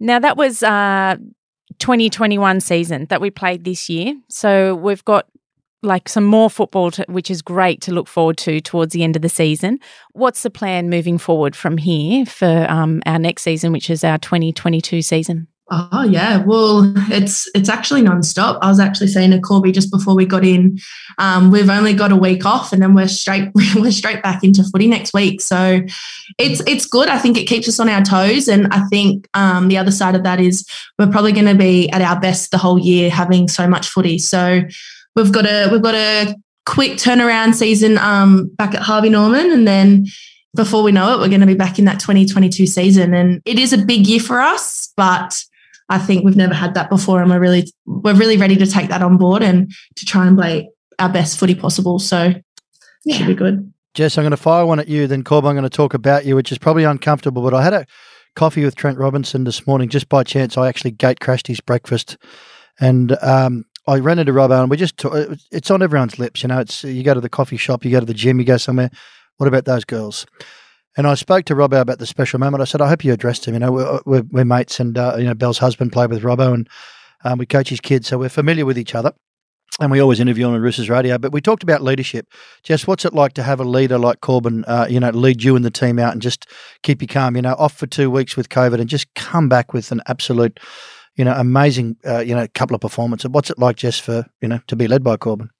now 0.00 0.18
that 0.18 0.38
was. 0.38 0.62
Uh, 0.62 1.16
2021 1.78 2.60
season 2.60 3.06
that 3.06 3.20
we 3.20 3.28
played 3.28 3.64
this 3.64 3.88
year. 3.88 4.14
So 4.28 4.76
we've 4.76 5.04
got 5.04 5.26
like 5.82 6.08
some 6.08 6.24
more 6.24 6.48
football, 6.48 6.90
to, 6.92 7.04
which 7.08 7.30
is 7.30 7.42
great 7.42 7.80
to 7.82 7.92
look 7.92 8.08
forward 8.08 8.36
to 8.38 8.60
towards 8.60 8.92
the 8.92 9.02
end 9.02 9.16
of 9.16 9.22
the 9.22 9.28
season. 9.28 9.78
What's 10.12 10.42
the 10.42 10.50
plan 10.50 10.88
moving 10.88 11.18
forward 11.18 11.56
from 11.56 11.76
here 11.76 12.24
for 12.24 12.66
um, 12.68 13.02
our 13.06 13.18
next 13.18 13.42
season, 13.42 13.72
which 13.72 13.90
is 13.90 14.04
our 14.04 14.18
2022 14.18 15.02
season? 15.02 15.48
Oh 15.74 16.02
yeah, 16.02 16.44
well 16.44 16.92
it's 17.10 17.48
it's 17.54 17.70
actually 17.70 18.02
non-stop. 18.02 18.58
I 18.60 18.68
was 18.68 18.78
actually 18.78 19.06
saying 19.06 19.30
to 19.30 19.40
Corby 19.40 19.72
just 19.72 19.90
before 19.90 20.14
we 20.14 20.26
got 20.26 20.44
in, 20.44 20.78
um, 21.16 21.50
we've 21.50 21.70
only 21.70 21.94
got 21.94 22.12
a 22.12 22.16
week 22.16 22.44
off, 22.44 22.74
and 22.74 22.82
then 22.82 22.92
we're 22.92 23.08
straight 23.08 23.50
we're 23.76 23.90
straight 23.90 24.22
back 24.22 24.44
into 24.44 24.64
footy 24.64 24.86
next 24.86 25.14
week. 25.14 25.40
So 25.40 25.80
it's 26.38 26.60
it's 26.66 26.84
good. 26.84 27.08
I 27.08 27.16
think 27.16 27.38
it 27.38 27.46
keeps 27.46 27.68
us 27.68 27.80
on 27.80 27.88
our 27.88 28.02
toes, 28.02 28.48
and 28.48 28.68
I 28.70 28.86
think 28.88 29.26
um, 29.32 29.68
the 29.68 29.78
other 29.78 29.92
side 29.92 30.14
of 30.14 30.24
that 30.24 30.40
is 30.40 30.68
we're 30.98 31.10
probably 31.10 31.32
going 31.32 31.46
to 31.46 31.54
be 31.54 31.88
at 31.90 32.02
our 32.02 32.20
best 32.20 32.50
the 32.50 32.58
whole 32.58 32.78
year, 32.78 33.08
having 33.08 33.48
so 33.48 33.66
much 33.66 33.88
footy. 33.88 34.18
So 34.18 34.62
we've 35.16 35.32
got 35.32 35.46
a 35.46 35.68
we've 35.70 35.82
got 35.82 35.94
a 35.94 36.34
quick 36.64 36.92
turnaround 36.92 37.54
season 37.54 37.98
um, 37.98 38.48
back 38.56 38.74
at 38.74 38.82
Harvey 38.82 39.10
Norman, 39.10 39.50
and 39.50 39.66
then 39.66 40.06
before 40.54 40.82
we 40.82 40.92
know 40.92 41.14
it, 41.14 41.18
we're 41.18 41.28
going 41.28 41.40
to 41.40 41.46
be 41.46 41.54
back 41.54 41.78
in 41.78 41.86
that 41.86 42.00
2022 42.00 42.66
season. 42.66 43.14
And 43.14 43.40
it 43.44 43.58
is 43.58 43.72
a 43.72 43.78
big 43.78 44.06
year 44.06 44.20
for 44.20 44.40
us, 44.40 44.92
but 44.96 45.42
I 45.88 45.98
think 45.98 46.24
we've 46.24 46.36
never 46.36 46.54
had 46.54 46.74
that 46.74 46.90
before, 46.90 47.20
and 47.20 47.30
we're 47.30 47.40
really 47.40 47.72
we're 47.86 48.14
really 48.14 48.36
ready 48.36 48.56
to 48.56 48.66
take 48.66 48.88
that 48.88 49.02
on 49.02 49.16
board 49.16 49.42
and 49.42 49.70
to 49.96 50.06
try 50.06 50.26
and 50.26 50.36
play 50.36 50.70
our 50.98 51.08
best 51.08 51.38
footy 51.38 51.54
possible. 51.54 51.98
So 51.98 52.34
yeah. 53.04 53.16
should 53.16 53.26
be 53.26 53.34
good. 53.34 53.72
Jess, 53.94 54.16
I'm 54.16 54.22
going 54.22 54.30
to 54.30 54.38
fire 54.38 54.64
one 54.64 54.80
at 54.80 54.88
you. 54.88 55.06
Then, 55.06 55.22
Corb, 55.22 55.44
I'm 55.44 55.54
going 55.54 55.64
to 55.64 55.70
talk 55.70 55.92
about 55.92 56.24
you, 56.24 56.34
which 56.34 56.50
is 56.50 56.56
probably 56.56 56.84
uncomfortable. 56.84 57.42
But 57.42 57.52
I 57.52 57.62
had 57.62 57.74
a 57.74 57.86
coffee 58.36 58.64
with 58.64 58.74
Trent 58.74 58.98
Robinson 58.98 59.44
this 59.44 59.66
morning 59.66 59.90
just 59.90 60.08
by 60.08 60.22
chance. 60.22 60.56
I 60.56 60.68
actually 60.68 60.92
gate 60.92 61.20
crashed 61.20 61.46
his 61.46 61.60
breakfast, 61.60 62.16
and 62.80 63.16
um, 63.22 63.64
I 63.86 63.98
ran 63.98 64.18
into 64.18 64.32
Robbo, 64.32 64.60
and 64.60 64.70
we 64.70 64.76
just 64.76 64.96
t- 64.96 65.08
it's 65.50 65.70
on 65.70 65.82
everyone's 65.82 66.18
lips. 66.18 66.42
You 66.42 66.48
know, 66.48 66.60
it's 66.60 66.84
you 66.84 67.02
go 67.02 67.14
to 67.14 67.20
the 67.20 67.28
coffee 67.28 67.56
shop, 67.56 67.84
you 67.84 67.90
go 67.90 68.00
to 68.00 68.06
the 68.06 68.14
gym, 68.14 68.38
you 68.38 68.44
go 68.44 68.56
somewhere. 68.56 68.90
What 69.38 69.46
about 69.46 69.64
those 69.64 69.84
girls? 69.84 70.26
And 70.96 71.06
I 71.06 71.14
spoke 71.14 71.46
to 71.46 71.54
Robbo 71.54 71.80
about 71.80 71.98
the 71.98 72.06
special 72.06 72.38
moment. 72.38 72.60
I 72.60 72.64
said, 72.64 72.82
I 72.82 72.88
hope 72.88 73.02
you 73.02 73.12
addressed 73.12 73.46
him. 73.46 73.54
You 73.54 73.60
know, 73.60 73.72
we're, 73.72 74.00
we're, 74.04 74.24
we're 74.30 74.44
mates, 74.44 74.78
and 74.78 74.96
uh, 74.96 75.16
you 75.18 75.24
know, 75.24 75.34
Belle's 75.34 75.58
husband 75.58 75.92
played 75.92 76.10
with 76.10 76.22
Robbo, 76.22 76.54
and 76.54 76.68
um, 77.24 77.38
we 77.38 77.46
coach 77.46 77.70
his 77.70 77.80
kids, 77.80 78.08
so 78.08 78.18
we're 78.18 78.28
familiar 78.28 78.66
with 78.66 78.78
each 78.78 78.94
other 78.94 79.12
and 79.80 79.90
we 79.90 80.00
always 80.00 80.20
interview 80.20 80.44
on 80.46 80.60
Roosters 80.60 80.90
Radio, 80.90 81.16
but 81.16 81.32
we 81.32 81.40
talked 81.40 81.62
about 81.62 81.80
leadership. 81.80 82.26
Jess, 82.62 82.86
what's 82.86 83.04
it 83.04 83.14
like 83.14 83.32
to 83.34 83.42
have 83.42 83.58
a 83.58 83.64
leader 83.64 83.98
like 83.98 84.20
Corban, 84.20 84.64
uh, 84.66 84.86
you 84.88 85.00
know, 85.00 85.10
lead 85.10 85.42
you 85.42 85.56
and 85.56 85.64
the 85.64 85.70
team 85.70 85.98
out 85.98 86.12
and 86.12 86.20
just 86.20 86.46
keep 86.82 87.00
you 87.00 87.08
calm, 87.08 87.36
you 87.36 87.42
know, 87.42 87.54
off 87.54 87.74
for 87.74 87.86
two 87.86 88.10
weeks 88.10 88.36
with 88.36 88.50
COVID 88.50 88.80
and 88.80 88.88
just 88.88 89.12
come 89.14 89.48
back 89.48 89.72
with 89.72 89.90
an 89.90 90.02
absolute, 90.08 90.60
you 91.16 91.24
know, 91.24 91.34
amazing, 91.36 91.96
uh, 92.06 92.20
you 92.20 92.34
know, 92.34 92.46
couple 92.54 92.74
of 92.74 92.80
performances. 92.80 93.30
What's 93.30 93.50
it 93.50 93.58
like, 93.58 93.76
Jess, 93.76 93.98
for, 93.98 94.26
you 94.40 94.48
know, 94.48 94.60
to 94.66 94.76
be 94.76 94.88
led 94.88 95.02
by 95.02 95.16
Corban? 95.16 95.50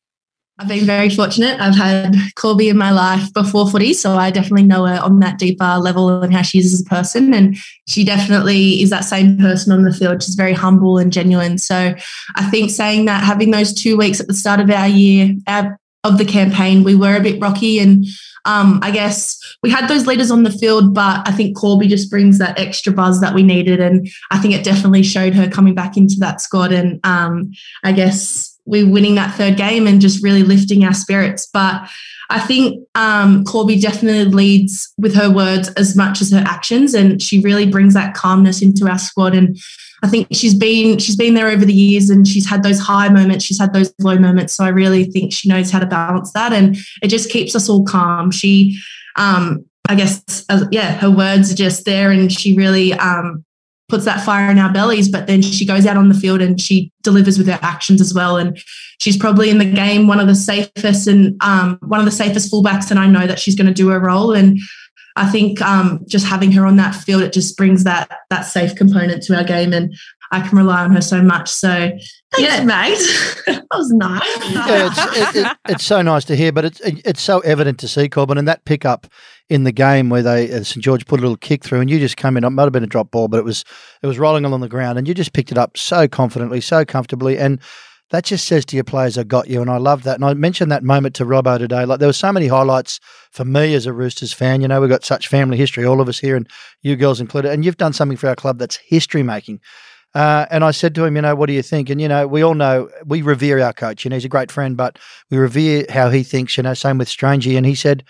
I've 0.58 0.68
been 0.68 0.84
very 0.84 1.08
fortunate. 1.08 1.58
I've 1.60 1.74
had 1.74 2.14
Corby 2.36 2.68
in 2.68 2.76
my 2.76 2.90
life 2.90 3.32
before 3.32 3.68
footy, 3.68 3.94
so 3.94 4.12
I 4.12 4.30
definitely 4.30 4.64
know 4.64 4.84
her 4.86 5.00
on 5.00 5.18
that 5.20 5.38
deeper 5.38 5.78
level 5.78 6.22
and 6.22 6.32
how 6.32 6.42
she 6.42 6.58
is 6.58 6.74
as 6.74 6.82
a 6.82 6.84
person. 6.84 7.34
And 7.34 7.56
she 7.88 8.04
definitely 8.04 8.82
is 8.82 8.90
that 8.90 9.00
same 9.00 9.38
person 9.38 9.72
on 9.72 9.82
the 9.82 9.92
field. 9.92 10.22
She's 10.22 10.34
very 10.34 10.52
humble 10.52 10.98
and 10.98 11.12
genuine. 11.12 11.58
So 11.58 11.94
I 12.36 12.50
think 12.50 12.70
saying 12.70 13.06
that, 13.06 13.24
having 13.24 13.50
those 13.50 13.72
two 13.72 13.96
weeks 13.96 14.20
at 14.20 14.28
the 14.28 14.34
start 14.34 14.60
of 14.60 14.70
our 14.70 14.86
year 14.86 15.34
our, 15.48 15.80
of 16.04 16.18
the 16.18 16.24
campaign, 16.24 16.82
we 16.82 16.94
were 16.94 17.16
a 17.16 17.22
bit 17.22 17.40
rocky 17.40 17.78
and 17.78 18.06
um, 18.44 18.80
I 18.82 18.90
guess 18.90 19.38
we 19.62 19.70
had 19.70 19.88
those 19.88 20.06
leaders 20.06 20.30
on 20.30 20.42
the 20.42 20.50
field, 20.50 20.94
but 20.94 21.26
I 21.28 21.32
think 21.32 21.56
Corby 21.56 21.86
just 21.86 22.10
brings 22.10 22.38
that 22.38 22.58
extra 22.58 22.92
buzz 22.92 23.20
that 23.20 23.34
we 23.34 23.42
needed. 23.42 23.80
And 23.80 24.08
I 24.30 24.38
think 24.38 24.54
it 24.54 24.64
definitely 24.64 25.04
showed 25.04 25.34
her 25.34 25.48
coming 25.48 25.74
back 25.74 25.96
into 25.96 26.16
that 26.18 26.40
squad. 26.40 26.72
And 26.72 26.98
um, 27.04 27.52
I 27.84 27.92
guess 27.92 28.51
we 28.64 28.84
winning 28.84 29.16
that 29.16 29.34
third 29.34 29.56
game 29.56 29.86
and 29.86 30.00
just 30.00 30.22
really 30.22 30.42
lifting 30.42 30.84
our 30.84 30.94
spirits. 30.94 31.48
But 31.52 31.88
I 32.30 32.40
think 32.40 32.86
um, 32.94 33.44
Corby 33.44 33.78
definitely 33.78 34.24
leads 34.24 34.92
with 34.96 35.14
her 35.14 35.30
words 35.30 35.68
as 35.74 35.96
much 35.96 36.20
as 36.20 36.30
her 36.30 36.42
actions, 36.46 36.94
and 36.94 37.20
she 37.20 37.40
really 37.40 37.66
brings 37.66 37.94
that 37.94 38.14
calmness 38.14 38.62
into 38.62 38.88
our 38.88 38.98
squad. 38.98 39.34
And 39.34 39.58
I 40.02 40.08
think 40.08 40.28
she's 40.32 40.54
been 40.54 40.98
she's 40.98 41.16
been 41.16 41.34
there 41.34 41.48
over 41.48 41.64
the 41.64 41.74
years, 41.74 42.08
and 42.08 42.26
she's 42.26 42.48
had 42.48 42.62
those 42.62 42.80
high 42.80 43.08
moments, 43.08 43.44
she's 43.44 43.60
had 43.60 43.74
those 43.74 43.92
low 43.98 44.18
moments. 44.18 44.54
So 44.54 44.64
I 44.64 44.68
really 44.68 45.04
think 45.04 45.32
she 45.32 45.48
knows 45.48 45.70
how 45.70 45.80
to 45.80 45.86
balance 45.86 46.32
that, 46.32 46.52
and 46.52 46.76
it 47.02 47.08
just 47.08 47.30
keeps 47.30 47.54
us 47.54 47.68
all 47.68 47.84
calm. 47.84 48.30
She, 48.30 48.78
um, 49.16 49.64
I 49.88 49.94
guess, 49.94 50.44
as, 50.48 50.66
yeah, 50.70 50.92
her 50.92 51.10
words 51.10 51.52
are 51.52 51.56
just 51.56 51.84
there, 51.84 52.10
and 52.10 52.32
she 52.32 52.56
really 52.56 52.94
um, 52.94 53.44
puts 53.92 54.06
that 54.06 54.24
fire 54.24 54.50
in 54.50 54.58
our 54.58 54.72
bellies, 54.72 55.06
but 55.06 55.26
then 55.26 55.42
she 55.42 55.66
goes 55.66 55.84
out 55.84 55.98
on 55.98 56.08
the 56.08 56.14
field 56.14 56.40
and 56.40 56.58
she 56.58 56.90
delivers 57.02 57.36
with 57.36 57.46
her 57.46 57.58
actions 57.60 58.00
as 58.00 58.14
well. 58.14 58.38
And 58.38 58.58
she's 59.00 59.18
probably 59.18 59.50
in 59.50 59.58
the 59.58 59.70
game 59.70 60.06
one 60.06 60.18
of 60.18 60.26
the 60.26 60.34
safest 60.34 61.06
and 61.06 61.36
um, 61.42 61.78
one 61.82 62.00
of 62.00 62.06
the 62.06 62.10
safest 62.10 62.50
fullbacks. 62.50 62.90
And 62.90 62.98
I 62.98 63.06
know 63.06 63.26
that 63.26 63.38
she's 63.38 63.54
going 63.54 63.66
to 63.66 63.74
do 63.74 63.90
her 63.90 64.00
role. 64.00 64.32
And 64.32 64.58
I 65.14 65.28
think 65.28 65.60
um, 65.60 66.00
just 66.08 66.24
having 66.24 66.52
her 66.52 66.64
on 66.64 66.76
that 66.76 66.94
field, 66.94 67.20
it 67.20 67.34
just 67.34 67.54
brings 67.54 67.84
that 67.84 68.10
that 68.30 68.46
safe 68.46 68.74
component 68.76 69.22
to 69.24 69.36
our 69.36 69.44
game, 69.44 69.74
and 69.74 69.94
I 70.30 70.40
can 70.40 70.56
rely 70.56 70.82
on 70.82 70.90
her 70.92 71.02
so 71.02 71.20
much. 71.20 71.50
So 71.50 71.90
yeah, 72.38 72.64
mate. 72.64 72.96
that 73.46 73.66
was 73.72 73.90
nice. 73.90 74.22
yeah, 74.54 74.86
it's, 74.86 75.36
it, 75.36 75.36
it, 75.36 75.56
it's 75.68 75.84
so 75.84 76.00
nice 76.00 76.24
to 76.24 76.34
hear, 76.34 76.50
but 76.50 76.64
it's 76.64 76.80
it's 76.80 77.20
so 77.20 77.40
evident 77.40 77.78
to 77.80 77.88
see 77.88 78.08
Corban 78.08 78.38
and 78.38 78.48
that 78.48 78.64
pickup 78.64 79.06
in 79.52 79.64
the 79.64 79.72
game 79.72 80.08
where 80.08 80.22
they 80.22 80.50
uh, 80.50 80.62
St 80.62 80.82
George 80.82 81.06
put 81.06 81.20
a 81.20 81.22
little 81.22 81.36
kick 81.36 81.62
through 81.62 81.80
and 81.80 81.90
you 81.90 81.98
just 81.98 82.16
came 82.16 82.36
in. 82.36 82.44
It 82.44 82.50
might 82.50 82.64
have 82.64 82.72
been 82.72 82.82
a 82.82 82.88
drop 82.88 83.10
ball, 83.10 83.28
but 83.28 83.38
it 83.38 83.44
was 83.44 83.64
it 84.02 84.06
was 84.06 84.18
rolling 84.18 84.44
along 84.44 84.60
the 84.60 84.68
ground 84.68 84.98
and 84.98 85.06
you 85.06 85.14
just 85.14 85.32
picked 85.32 85.52
it 85.52 85.58
up 85.58 85.76
so 85.76 86.08
confidently, 86.08 86.60
so 86.60 86.84
comfortably, 86.84 87.38
and 87.38 87.60
that 88.10 88.24
just 88.24 88.46
says 88.46 88.64
to 88.66 88.76
your 88.76 88.84
players, 88.84 89.16
"I 89.16 89.24
got 89.24 89.48
you." 89.48 89.60
And 89.60 89.70
I 89.70 89.76
love 89.76 90.02
that. 90.02 90.16
And 90.16 90.24
I 90.24 90.34
mentioned 90.34 90.70
that 90.72 90.82
moment 90.82 91.14
to 91.16 91.24
Robbo 91.24 91.58
today. 91.58 91.84
Like 91.84 91.98
there 91.98 92.08
were 92.08 92.12
so 92.12 92.32
many 92.32 92.46
highlights 92.46 93.00
for 93.30 93.44
me 93.44 93.74
as 93.74 93.86
a 93.86 93.92
Roosters 93.92 94.32
fan. 94.32 94.60
You 94.60 94.68
know, 94.68 94.80
we've 94.80 94.90
got 94.90 95.04
such 95.04 95.28
family 95.28 95.56
history, 95.56 95.84
all 95.84 96.00
of 96.00 96.08
us 96.08 96.18
here, 96.18 96.36
and 96.36 96.48
you 96.82 96.96
girls 96.96 97.20
included. 97.20 97.52
And 97.52 97.64
you've 97.64 97.78
done 97.78 97.92
something 97.92 98.18
for 98.18 98.28
our 98.28 98.36
club 98.36 98.58
that's 98.58 98.76
history 98.76 99.22
making. 99.22 99.60
Uh, 100.14 100.44
and 100.50 100.62
I 100.62 100.72
said 100.72 100.94
to 100.96 101.04
him, 101.04 101.16
you 101.16 101.22
know, 101.22 101.34
what 101.34 101.46
do 101.46 101.54
you 101.54 101.62
think? 101.62 101.88
And, 101.88 102.00
you 102.00 102.08
know, 102.08 102.26
we 102.26 102.42
all 102.42 102.54
know 102.54 102.90
we 103.06 103.22
revere 103.22 103.60
our 103.60 103.72
coach. 103.72 104.04
You 104.04 104.10
know, 104.10 104.16
he's 104.16 104.26
a 104.26 104.28
great 104.28 104.52
friend, 104.52 104.76
but 104.76 104.98
we 105.30 105.38
revere 105.38 105.86
how 105.88 106.10
he 106.10 106.22
thinks, 106.22 106.56
you 106.56 106.62
know, 106.62 106.74
same 106.74 106.98
with 106.98 107.08
Strangey. 107.08 107.56
And 107.56 107.64
he 107.64 107.74
said, 107.74 108.04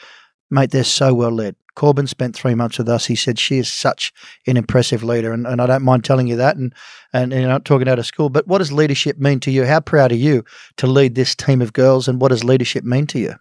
mate, 0.53 0.71
they're 0.71 0.85
so 0.85 1.15
well 1.15 1.31
led. 1.31 1.57
Corban 1.75 2.07
spent 2.07 2.37
three 2.37 2.55
months 2.55 2.77
with 2.79 2.89
us. 2.89 3.07
He 3.07 3.17
said 3.17 3.39
she 3.39 3.57
is 3.57 3.71
such 3.71 4.13
an 4.47 4.57
impressive 4.57 5.03
leader, 5.03 5.33
and, 5.33 5.47
and 5.47 5.61
I 5.61 5.67
don't 5.67 5.83
mind 5.83 6.05
telling 6.05 6.27
you 6.27 6.37
that. 6.37 6.57
And 6.57 6.75
and 7.13 7.33
you 7.33 7.43
know, 7.43 7.59
talking 7.59 7.89
out 7.89 7.99
of 7.99 8.07
school. 8.07 8.29
But 8.29 8.47
what 8.47 8.59
does 8.59 8.73
leadership 8.73 9.19
mean 9.19 9.41
to 9.41 9.51
you? 9.51 9.65
How 9.65 9.81
proud 9.81 10.13
are 10.13 10.17
you 10.17 10.45
to 10.77 10.87
lead 10.87 11.15
this 11.15 11.35
team 11.35 11.63
of 11.63 11.73
girls? 11.73 12.09
And 12.09 12.21
what 12.21 12.29
does 12.29 12.45
leadership 12.45 12.85
mean 12.85 13.07
to 13.09 13.19
you? 13.19 13.35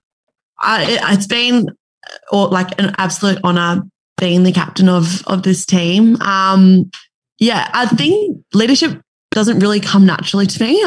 I, 0.60 1.00
it's 1.13 1.28
been 1.28 1.67
or 2.32 2.47
like 2.47 2.80
an 2.80 2.95
absolute 2.97 3.39
honor 3.43 3.84
being 4.17 4.43
the 4.43 4.54
captain 4.54 4.88
of 4.88 5.26
of 5.28 5.43
this 5.43 5.65
team. 5.65 6.15
Um, 6.21 6.89
yeah, 7.39 7.69
I 7.74 7.88
think 7.88 8.38
leadership 8.54 9.02
doesn't 9.32 9.60
really 9.60 9.80
come 9.80 10.06
naturally 10.06 10.45
to 10.45 10.63
me. 10.63 10.82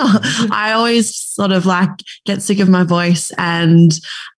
I 0.51 0.73
always 0.75 1.15
sort 1.15 1.51
of 1.51 1.67
like 1.67 1.91
get 2.27 2.43
sick 2.43 2.61
of 2.61 2.69
my 2.69 2.85
voice 2.85 3.33
and 3.39 3.91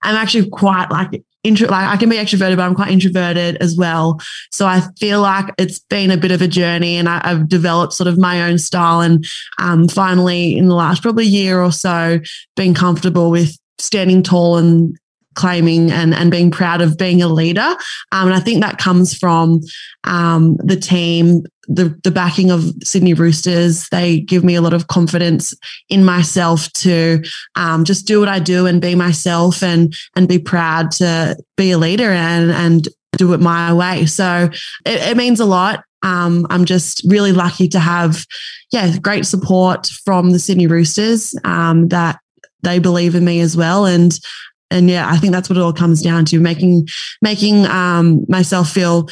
I'm 0.03 0.15
actually 0.15 0.49
quite 0.49 0.91
like 0.91 1.23
intro 1.47 1.69
like 1.69 1.89
I 1.89 1.97
can 1.97 2.09
be 2.09 2.17
extroverted, 2.17 2.57
but 2.57 2.65
I'm 2.65 2.75
quite 2.75 2.91
introverted 2.91 3.57
as 3.57 3.77
well. 3.77 4.21
So 4.51 4.67
I 4.67 4.83
feel 4.99 5.21
like 5.21 5.55
it's 5.59 5.79
been 5.79 6.11
a 6.11 6.17
bit 6.17 6.31
of 6.31 6.43
a 6.43 6.49
journey 6.49 6.97
and 6.97 7.09
I, 7.09 7.27
have 7.27 7.49
developed 7.49 7.93
sort 7.93 8.09
of 8.09 8.19
my 8.19 8.43
own 8.43 8.59
style 8.59 9.01
and 9.01 9.27
um, 9.59 9.89
finally 9.89 10.57
in 10.57 10.69
the 10.69 10.75
last 10.75 11.03
probably 11.03 11.27
year 11.27 11.61
or 11.61 11.73
so 11.73 12.21
being 12.57 12.75
comfortable 12.75 13.31
with 13.31 13.57
standing 13.79 14.23
tall 14.23 14.57
and 14.57 14.97
claiming 15.37 15.93
and, 15.93 16.15
and 16.15 16.31
being 16.31 16.51
proud 16.51 16.81
of 16.81 16.99
being 16.99 17.23
a 17.23 17.29
leader. 17.29 17.77
Um, 18.11 18.29
and 18.29 18.35
I 18.35 18.41
think 18.41 18.63
that 18.63 18.79
comes 18.79 19.17
from 19.17 19.61
um, 20.05 20.57
the 20.57 20.77
team, 20.77 21.45
the, 21.69 21.99
the 22.05 22.11
backing 22.11 22.51
of 22.51 22.65
Sydney 22.83 23.15
Roosters. 23.15 23.89
They 23.91 24.21
give 24.21 24.45
me 24.45 24.55
a 24.55 24.61
lot 24.61 24.73
of 24.73 24.89
confidence 24.89 25.55
in 25.89 26.05
myself 26.05 26.71
to 26.75 27.23
um, 27.55 27.85
just 27.85 28.07
do 28.07 28.21
what 28.21 28.29
I 28.29 28.39
do 28.39 28.67
and 28.67 28.81
be 28.81 28.95
myself 28.95 29.63
and, 29.63 29.95
and 30.15 30.29
be 30.29 30.39
proud 30.39 30.91
to 30.93 31.37
be 31.57 31.71
a 31.71 31.79
leader 31.79 32.11
and, 32.11 32.51
and 32.51 32.89
do 33.17 33.33
it 33.33 33.41
my 33.41 33.73
way. 33.73 34.07
So 34.07 34.49
it, 34.85 35.11
it 35.11 35.17
means 35.17 35.41
a 35.41 35.47
lot. 35.47 35.85
Um, 36.03 36.47
I'm 36.51 36.65
just 36.65 37.03
really 37.09 37.33
lucky 37.33 37.69
to 37.69 37.81
have, 37.81 38.25
yeah, 38.71 38.97
great 38.99 39.27
support 39.27 39.87
from 40.05 40.31
the 40.31 40.39
Sydney 40.39 40.67
Roosters 40.67 41.35
um, 41.45 41.89
that 41.89 42.21
they 42.63 42.79
believe 42.79 43.15
in 43.15 43.25
me 43.25 43.41
as 43.41 43.57
well. 43.57 43.87
And 43.87 44.13
and 44.71 44.91
yeah, 44.91 45.09
I 45.09 45.17
think 45.17 45.33
that's 45.33 45.49
what 45.49 45.57
it 45.57 45.63
all 45.63 45.73
comes 45.73 46.03
down 46.03 46.25
to 46.27 46.41
making 46.41 46.89
making 47.23 47.67
um, 47.67 48.25
myself 48.29 48.71
feel 48.71 49.09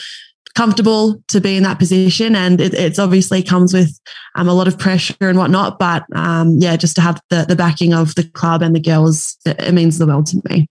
comfortable 0.55 1.23
to 1.29 1.40
be 1.40 1.57
in 1.57 1.62
that 1.64 1.79
position. 1.79 2.37
And 2.37 2.61
it, 2.61 2.75
it's 2.75 2.99
obviously 2.99 3.43
comes 3.43 3.75
with 3.75 3.99
um, 4.35 4.49
a 4.49 4.55
lot 4.55 4.69
of 4.69 4.79
pressure 4.79 5.14
and 5.21 5.38
whatnot. 5.38 5.79
But 5.79 6.05
um, 6.14 6.57
yeah, 6.59 6.77
just 6.77 6.97
to 6.97 7.03
have 7.03 7.21
the, 7.31 7.45
the 7.49 7.57
backing 7.57 7.93
of 7.93 8.14
the 8.14 8.25
club 8.25 8.62
and 8.62 8.75
the 8.75 8.81
girls, 8.81 9.37
it, 9.45 9.61
it, 9.61 9.73
means 9.73 9.99
the 9.99 10.07
world 10.07 10.27
to 10.27 10.40
me. 10.49 10.67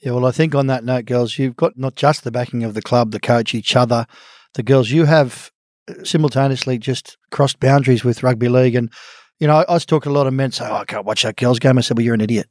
Yeah, 0.00 0.12
well, 0.12 0.26
I 0.26 0.32
think 0.32 0.54
on 0.54 0.66
that 0.66 0.84
note, 0.84 1.06
girls, 1.06 1.38
you've 1.38 1.56
got 1.56 1.78
not 1.78 1.94
just 1.94 2.24
the 2.24 2.30
backing 2.30 2.64
of 2.64 2.74
the 2.74 2.82
club, 2.82 3.12
the 3.12 3.20
coach, 3.20 3.54
each 3.54 3.76
other, 3.76 4.06
the 4.54 4.62
girls, 4.62 4.90
you 4.90 5.04
have 5.04 5.50
uh, 5.88 6.04
simultaneously 6.04 6.78
just 6.78 7.16
crossed 7.30 7.60
boundaries 7.60 8.04
with 8.04 8.22
rugby 8.22 8.48
league. 8.48 8.74
And, 8.74 8.92
you 9.38 9.46
know, 9.46 9.56
I, 9.56 9.62
I 9.68 9.74
was 9.74 9.86
talking 9.86 10.10
to 10.10 10.14
a 10.14 10.18
lot 10.18 10.26
of 10.26 10.34
men 10.34 10.52
say, 10.52 10.66
oh, 10.68 10.74
I 10.74 10.84
can't 10.84 11.06
watch 11.06 11.22
that 11.22 11.36
girls 11.36 11.58
game. 11.58 11.78
I 11.78 11.80
said, 11.82 11.96
well, 11.96 12.04
you're 12.04 12.14
an 12.14 12.20
idiot. 12.20 12.48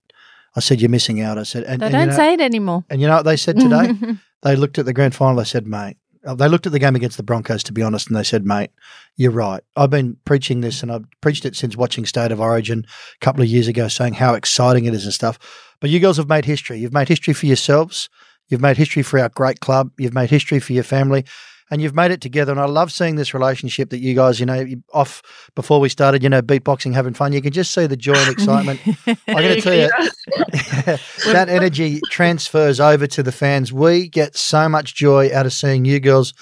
I 0.55 0.59
said, 0.59 0.81
"You're 0.81 0.89
missing 0.89 1.21
out." 1.21 1.37
I 1.37 1.43
said, 1.43 1.63
"And 1.63 1.81
they 1.81 1.85
and, 1.85 1.93
don't 1.93 2.01
you 2.01 2.07
know, 2.07 2.15
say 2.15 2.33
it 2.33 2.41
anymore." 2.41 2.83
And 2.89 2.99
you 2.99 3.07
know 3.07 3.15
what 3.15 3.25
they 3.25 3.37
said 3.37 3.59
today? 3.59 3.93
they 4.43 4.55
looked 4.55 4.77
at 4.79 4.85
the 4.85 4.93
grand 4.93 5.15
final. 5.15 5.37
They 5.37 5.45
said, 5.45 5.65
"Mate." 5.65 5.97
They 6.23 6.47
looked 6.47 6.67
at 6.67 6.71
the 6.71 6.79
game 6.79 6.95
against 6.95 7.17
the 7.17 7.23
Broncos, 7.23 7.63
to 7.63 7.73
be 7.73 7.81
honest, 7.81 8.07
and 8.07 8.15
they 8.15 8.23
said, 8.23 8.45
"Mate, 8.45 8.69
you're 9.15 9.31
right. 9.31 9.63
I've 9.75 9.89
been 9.89 10.17
preaching 10.25 10.61
this, 10.61 10.83
and 10.83 10.91
I've 10.91 11.05
preached 11.21 11.45
it 11.45 11.55
since 11.55 11.75
watching 11.75 12.05
State 12.05 12.31
of 12.31 12.39
Origin 12.39 12.85
a 13.19 13.25
couple 13.25 13.41
of 13.41 13.47
years 13.47 13.67
ago, 13.67 13.87
saying 13.87 14.15
how 14.15 14.35
exciting 14.35 14.85
it 14.85 14.93
is 14.93 15.05
and 15.05 15.13
stuff." 15.13 15.39
But 15.79 15.89
you 15.89 15.99
girls 15.99 16.17
have 16.17 16.29
made 16.29 16.45
history. 16.45 16.79
You've 16.79 16.93
made 16.93 17.07
history 17.07 17.33
for 17.33 17.47
yourselves. 17.47 18.07
You've 18.49 18.61
made 18.61 18.77
history 18.77 19.01
for 19.01 19.19
our 19.19 19.29
great 19.29 19.61
club. 19.61 19.91
You've 19.97 20.13
made 20.13 20.29
history 20.29 20.59
for 20.59 20.73
your 20.73 20.83
family 20.83 21.25
and 21.71 21.81
you've 21.81 21.95
made 21.95 22.11
it 22.11 22.21
together. 22.21 22.51
And 22.51 22.61
I 22.61 22.65
love 22.65 22.91
seeing 22.91 23.15
this 23.15 23.33
relationship 23.33 23.89
that 23.89 23.99
you 23.99 24.13
guys, 24.13 24.39
you 24.39 24.45
know, 24.45 24.65
off 24.93 25.23
before 25.55 25.79
we 25.79 25.89
started, 25.89 26.21
you 26.21 26.29
know, 26.29 26.41
beatboxing, 26.41 26.93
having 26.93 27.13
fun. 27.13 27.31
You 27.33 27.41
can 27.41 27.51
just 27.53 27.73
see 27.73 27.87
the 27.87 27.97
joy 27.97 28.13
and 28.13 28.31
excitement. 28.31 28.79
I'm 29.07 29.15
going 29.27 29.55
to 29.55 29.61
tell 29.61 29.73
you, 29.73 29.89
that 31.33 31.47
energy 31.49 31.99
transfers 32.11 32.79
over 32.79 33.07
to 33.07 33.23
the 33.23 33.31
fans. 33.31 33.71
We 33.73 34.07
get 34.09 34.35
so 34.35 34.67
much 34.69 34.95
joy 34.95 35.33
out 35.33 35.45
of 35.45 35.53
seeing 35.53 35.85
you 35.85 35.99
girls 35.99 36.33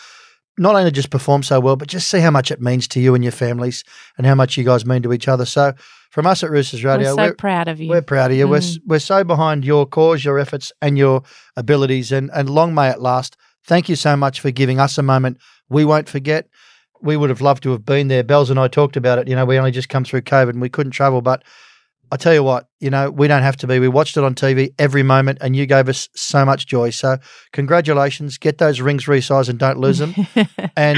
not 0.57 0.75
only 0.75 0.91
just 0.91 1.09
perform 1.09 1.41
so 1.41 1.59
well, 1.59 1.77
but 1.77 1.87
just 1.87 2.09
see 2.09 2.19
how 2.19 2.31
much 2.31 2.51
it 2.51 2.59
means 2.59 2.85
to 2.89 2.99
you 2.99 3.15
and 3.15 3.23
your 3.23 3.31
families 3.31 3.83
and 4.17 4.27
how 4.27 4.35
much 4.35 4.57
you 4.57 4.65
guys 4.65 4.85
mean 4.85 5.01
to 5.03 5.13
each 5.13 5.27
other. 5.29 5.45
So, 5.45 5.73
from 6.11 6.25
us 6.25 6.43
at 6.43 6.49
Roosters 6.49 6.83
Radio, 6.83 7.15
We're 7.15 7.27
so 7.29 7.33
proud 7.35 7.67
of 7.67 7.79
you. 7.79 7.87
we're 7.89 8.01
proud 8.01 8.31
of 8.31 8.37
you. 8.37 8.47
We're, 8.47 8.59
Mm. 8.59 8.79
we're 8.87 8.99
so 8.99 9.23
behind 9.23 9.63
your 9.63 9.85
cause, 9.85 10.25
your 10.25 10.39
efforts, 10.39 10.71
and 10.81 10.97
your 10.97 11.21
abilities, 11.55 12.11
and, 12.11 12.29
and 12.33 12.49
long 12.49 12.73
may 12.73 12.89
it 12.89 12.99
last. 12.99 13.37
Thank 13.65 13.89
you 13.89 13.95
so 13.95 14.15
much 14.15 14.39
for 14.39 14.51
giving 14.51 14.79
us 14.79 14.97
a 14.97 15.03
moment 15.03 15.37
we 15.69 15.85
won't 15.85 16.09
forget. 16.09 16.47
We 17.01 17.15
would 17.15 17.29
have 17.29 17.41
loved 17.41 17.63
to 17.63 17.71
have 17.71 17.85
been 17.85 18.07
there. 18.07 18.23
Bells 18.23 18.49
and 18.49 18.59
I 18.59 18.67
talked 18.67 18.97
about 18.97 19.19
it. 19.19 19.27
You 19.27 19.35
know, 19.35 19.45
we 19.45 19.57
only 19.57 19.71
just 19.71 19.89
come 19.89 20.03
through 20.03 20.21
COVID 20.21 20.49
and 20.49 20.61
we 20.61 20.69
couldn't 20.69 20.91
travel, 20.91 21.21
but 21.21 21.43
I 22.11 22.17
tell 22.17 22.33
you 22.33 22.43
what, 22.43 22.67
you 22.79 22.89
know, 22.89 23.11
we 23.11 23.27
don't 23.27 23.43
have 23.43 23.57
to 23.57 23.67
be. 23.67 23.77
We 23.79 23.87
watched 23.87 24.17
it 24.17 24.23
on 24.23 24.33
TV 24.33 24.73
every 24.79 25.03
moment, 25.03 25.39
and 25.41 25.55
you 25.55 25.65
gave 25.65 25.89
us 25.89 26.09
so 26.15 26.43
much 26.43 26.65
joy. 26.65 26.89
So, 26.89 27.17
congratulations. 27.51 28.37
Get 28.37 28.57
those 28.57 28.81
rings 28.81 29.05
resized 29.05 29.49
and 29.49 29.59
don't 29.59 29.77
lose 29.77 29.99
them. 29.99 30.15
and 30.75 30.97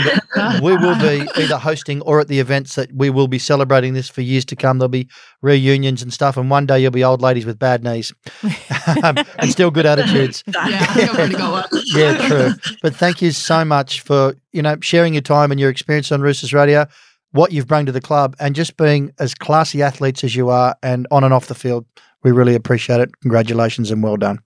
we 0.62 0.78
will 0.78 0.98
be 1.00 1.28
either 1.36 1.58
hosting 1.58 2.02
or 2.04 2.20
at 2.20 2.28
the 2.28 2.40
events 2.40 2.76
that 2.76 2.94
we 2.94 3.10
will 3.10 3.28
be 3.28 3.40
celebrating 3.40 3.94
this 3.94 4.10
for 4.10 4.22
years 4.22 4.46
to 4.46 4.56
come. 4.56 4.78
There'll 4.78 4.90
be 4.90 5.10
reunions 5.42 6.02
and 6.02 6.14
stuff, 6.14 6.38
and 6.38 6.50
one 6.50 6.66
day 6.66 6.80
you'll 6.80 6.92
be 6.92 7.04
old 7.04 7.22
ladies 7.22 7.46
with 7.46 7.60
bad 7.60 7.84
knees 7.84 8.14
um, 9.04 9.18
and 9.38 9.52
still 9.52 9.72
good 9.72 9.86
attitudes. 9.86 10.44
Yeah, 10.62 10.78
I 10.80 10.94
think 10.94 11.10
I've 11.10 11.16
already 11.18 11.34
got 11.34 11.72
one. 11.72 11.82
Yeah, 11.88 12.28
true. 12.28 12.52
But 12.82 12.96
thank 12.96 13.22
you 13.22 13.32
so 13.32 13.66
much 13.66 14.02
for 14.02 14.36
you 14.52 14.62
know 14.62 14.78
sharing 14.82 15.14
your 15.14 15.22
time 15.22 15.52
and 15.52 15.60
your 15.60 15.70
experience 15.70 16.12
on 16.12 16.22
Roosters 16.22 16.54
Radio, 16.54 16.86
what 17.32 17.52
you've 17.52 17.68
brought 17.68 17.86
to 17.86 17.92
the 17.92 18.02
club, 18.02 18.36
and 18.40 18.56
just 18.56 18.78
being 18.78 19.12
as 19.20 19.34
classy 19.34 19.82
athletes 19.82 20.24
as 20.24 20.36
you 20.36 20.50
are, 20.50 20.76
and 20.84 21.08
on 21.12 21.24
and 21.24 21.34
off 21.34 21.48
the 21.48 21.56
field. 21.56 21.86
We 22.24 22.32
really 22.32 22.56
appreciate 22.56 23.00
it. 23.00 23.20
Congratulations 23.22 23.90
and 23.92 24.04
well 24.04 24.18
done. 24.18 24.40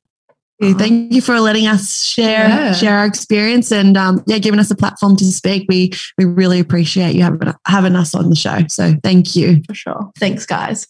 Thank 0.61 1.11
you 1.11 1.19
for 1.21 1.37
letting 1.41 1.67
us 1.67 2.01
share 2.05 2.47
Yeah. 2.47 2.73
share 2.73 2.97
our 2.99 3.05
experience 3.05 3.73
and 3.73 3.97
um, 3.97 4.23
yeah, 4.25 4.37
giving 4.37 4.59
us 4.59 4.71
a 4.71 4.75
platform 4.75 5.17
to 5.17 5.25
speak. 5.25 5.65
We 5.67 5.91
we 6.17 6.23
really 6.23 6.61
appreciate 6.61 7.13
you 7.15 7.23
having 7.23 7.53
having 7.67 7.95
us 7.97 8.15
on 8.15 8.29
the 8.29 8.35
show. 8.37 8.59
So 8.69 8.93
thank 9.03 9.35
you. 9.35 9.61
For 9.67 9.73
sure. 9.73 10.11
Thanks, 10.17 10.45
guys. 10.45 10.87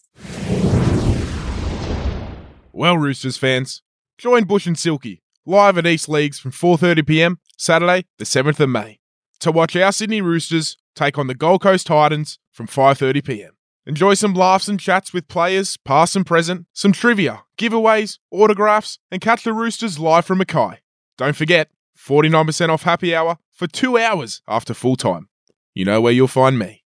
Well, 2.72 2.98
Roosters 2.98 3.36
fans, 3.38 3.82
join 4.18 4.44
Bush 4.44 4.66
and 4.66 4.78
Silky 4.78 5.22
live 5.46 5.78
at 5.78 5.86
East 5.86 6.08
Leagues 6.08 6.38
from 6.38 6.52
4:30 6.52 7.06
p.m. 7.06 7.38
Saturday, 7.56 8.04
the 8.18 8.24
7th 8.24 8.60
of 8.60 8.68
May, 8.68 8.98
to 9.40 9.52
watch 9.52 9.76
our 9.76 9.92
Sydney 9.92 10.20
Roosters 10.20 10.76
take 10.94 11.18
on 11.18 11.26
the 11.26 11.34
Gold 11.34 11.62
Coast 11.62 11.86
Titans 11.86 12.38
from 12.52 12.66
5:30 12.66 13.24
p.m. 13.24 13.50
Enjoy 13.86 14.14
some 14.14 14.34
laughs 14.34 14.66
and 14.66 14.80
chats 14.80 15.12
with 15.12 15.28
players, 15.28 15.76
past 15.76 16.16
and 16.16 16.26
present, 16.26 16.66
some 16.72 16.92
trivia, 16.92 17.44
giveaways, 17.56 18.18
autographs, 18.32 18.98
and 19.12 19.20
catch 19.20 19.44
the 19.44 19.52
Roosters 19.52 19.98
live 19.98 20.24
from 20.26 20.38
Mackay. 20.38 20.80
Don't 21.16 21.36
forget, 21.36 21.68
49% 21.96 22.68
off 22.68 22.82
happy 22.82 23.14
hour 23.14 23.38
for 23.52 23.68
two 23.68 23.96
hours 23.96 24.42
after 24.48 24.74
full 24.74 24.96
time. 24.96 25.28
You 25.72 25.84
know 25.84 26.00
where 26.00 26.12
you'll 26.12 26.26
find 26.26 26.58
me. 26.58 26.82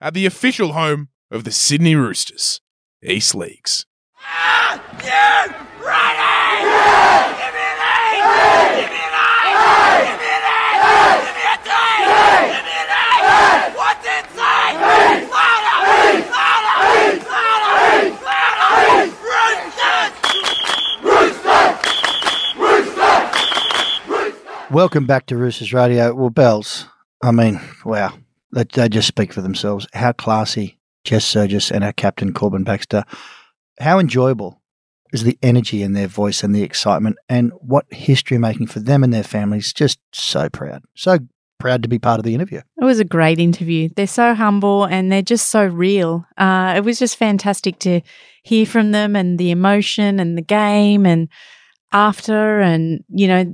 At 0.00 0.12
the 0.12 0.26
official 0.26 0.72
home 0.74 1.08
of 1.30 1.44
the 1.44 1.50
Sydney 1.50 1.94
Roosters, 1.94 2.60
East 3.02 3.34
Leagues. 3.34 3.86
Welcome 24.70 25.06
back 25.06 25.26
to 25.26 25.36
Roosters 25.36 25.72
Radio. 25.72 26.12
Well, 26.12 26.30
Bells, 26.30 26.86
I 27.22 27.30
mean, 27.30 27.60
wow, 27.84 28.12
they, 28.52 28.64
they 28.64 28.88
just 28.88 29.06
speak 29.06 29.32
for 29.32 29.40
themselves. 29.40 29.86
How 29.92 30.10
classy 30.10 30.78
Jess 31.04 31.24
Sergis 31.24 31.70
and 31.70 31.84
our 31.84 31.92
captain 31.92 32.32
Corban 32.32 32.64
Baxter. 32.64 33.04
How 33.78 33.98
enjoyable 34.00 34.60
is 35.12 35.22
the 35.22 35.38
energy 35.42 35.82
in 35.82 35.92
their 35.92 36.08
voice 36.08 36.42
and 36.42 36.52
the 36.52 36.64
excitement, 36.64 37.16
and 37.28 37.52
what 37.60 37.86
history 37.92 38.36
making 38.36 38.66
for 38.66 38.80
them 38.80 39.04
and 39.04 39.12
their 39.12 39.22
families. 39.22 39.72
Just 39.72 40.00
so 40.12 40.48
proud, 40.48 40.82
so 40.96 41.18
proud 41.58 41.82
to 41.82 41.88
be 41.88 41.98
part 41.98 42.18
of 42.18 42.24
the 42.24 42.34
interview. 42.34 42.60
It 42.80 42.84
was 42.84 43.00
a 43.00 43.04
great 43.04 43.38
interview. 43.38 43.88
They're 43.94 44.06
so 44.06 44.34
humble 44.34 44.84
and 44.84 45.10
they're 45.10 45.22
just 45.22 45.50
so 45.50 45.64
real. 45.64 46.26
Uh, 46.36 46.74
it 46.76 46.84
was 46.84 46.98
just 46.98 47.16
fantastic 47.16 47.78
to 47.80 48.00
hear 48.42 48.66
from 48.66 48.92
them 48.92 49.16
and 49.16 49.38
the 49.38 49.50
emotion 49.50 50.20
and 50.20 50.36
the 50.36 50.42
game 50.42 51.06
and 51.06 51.28
after 51.92 52.60
and, 52.60 53.04
you 53.08 53.28
know, 53.28 53.44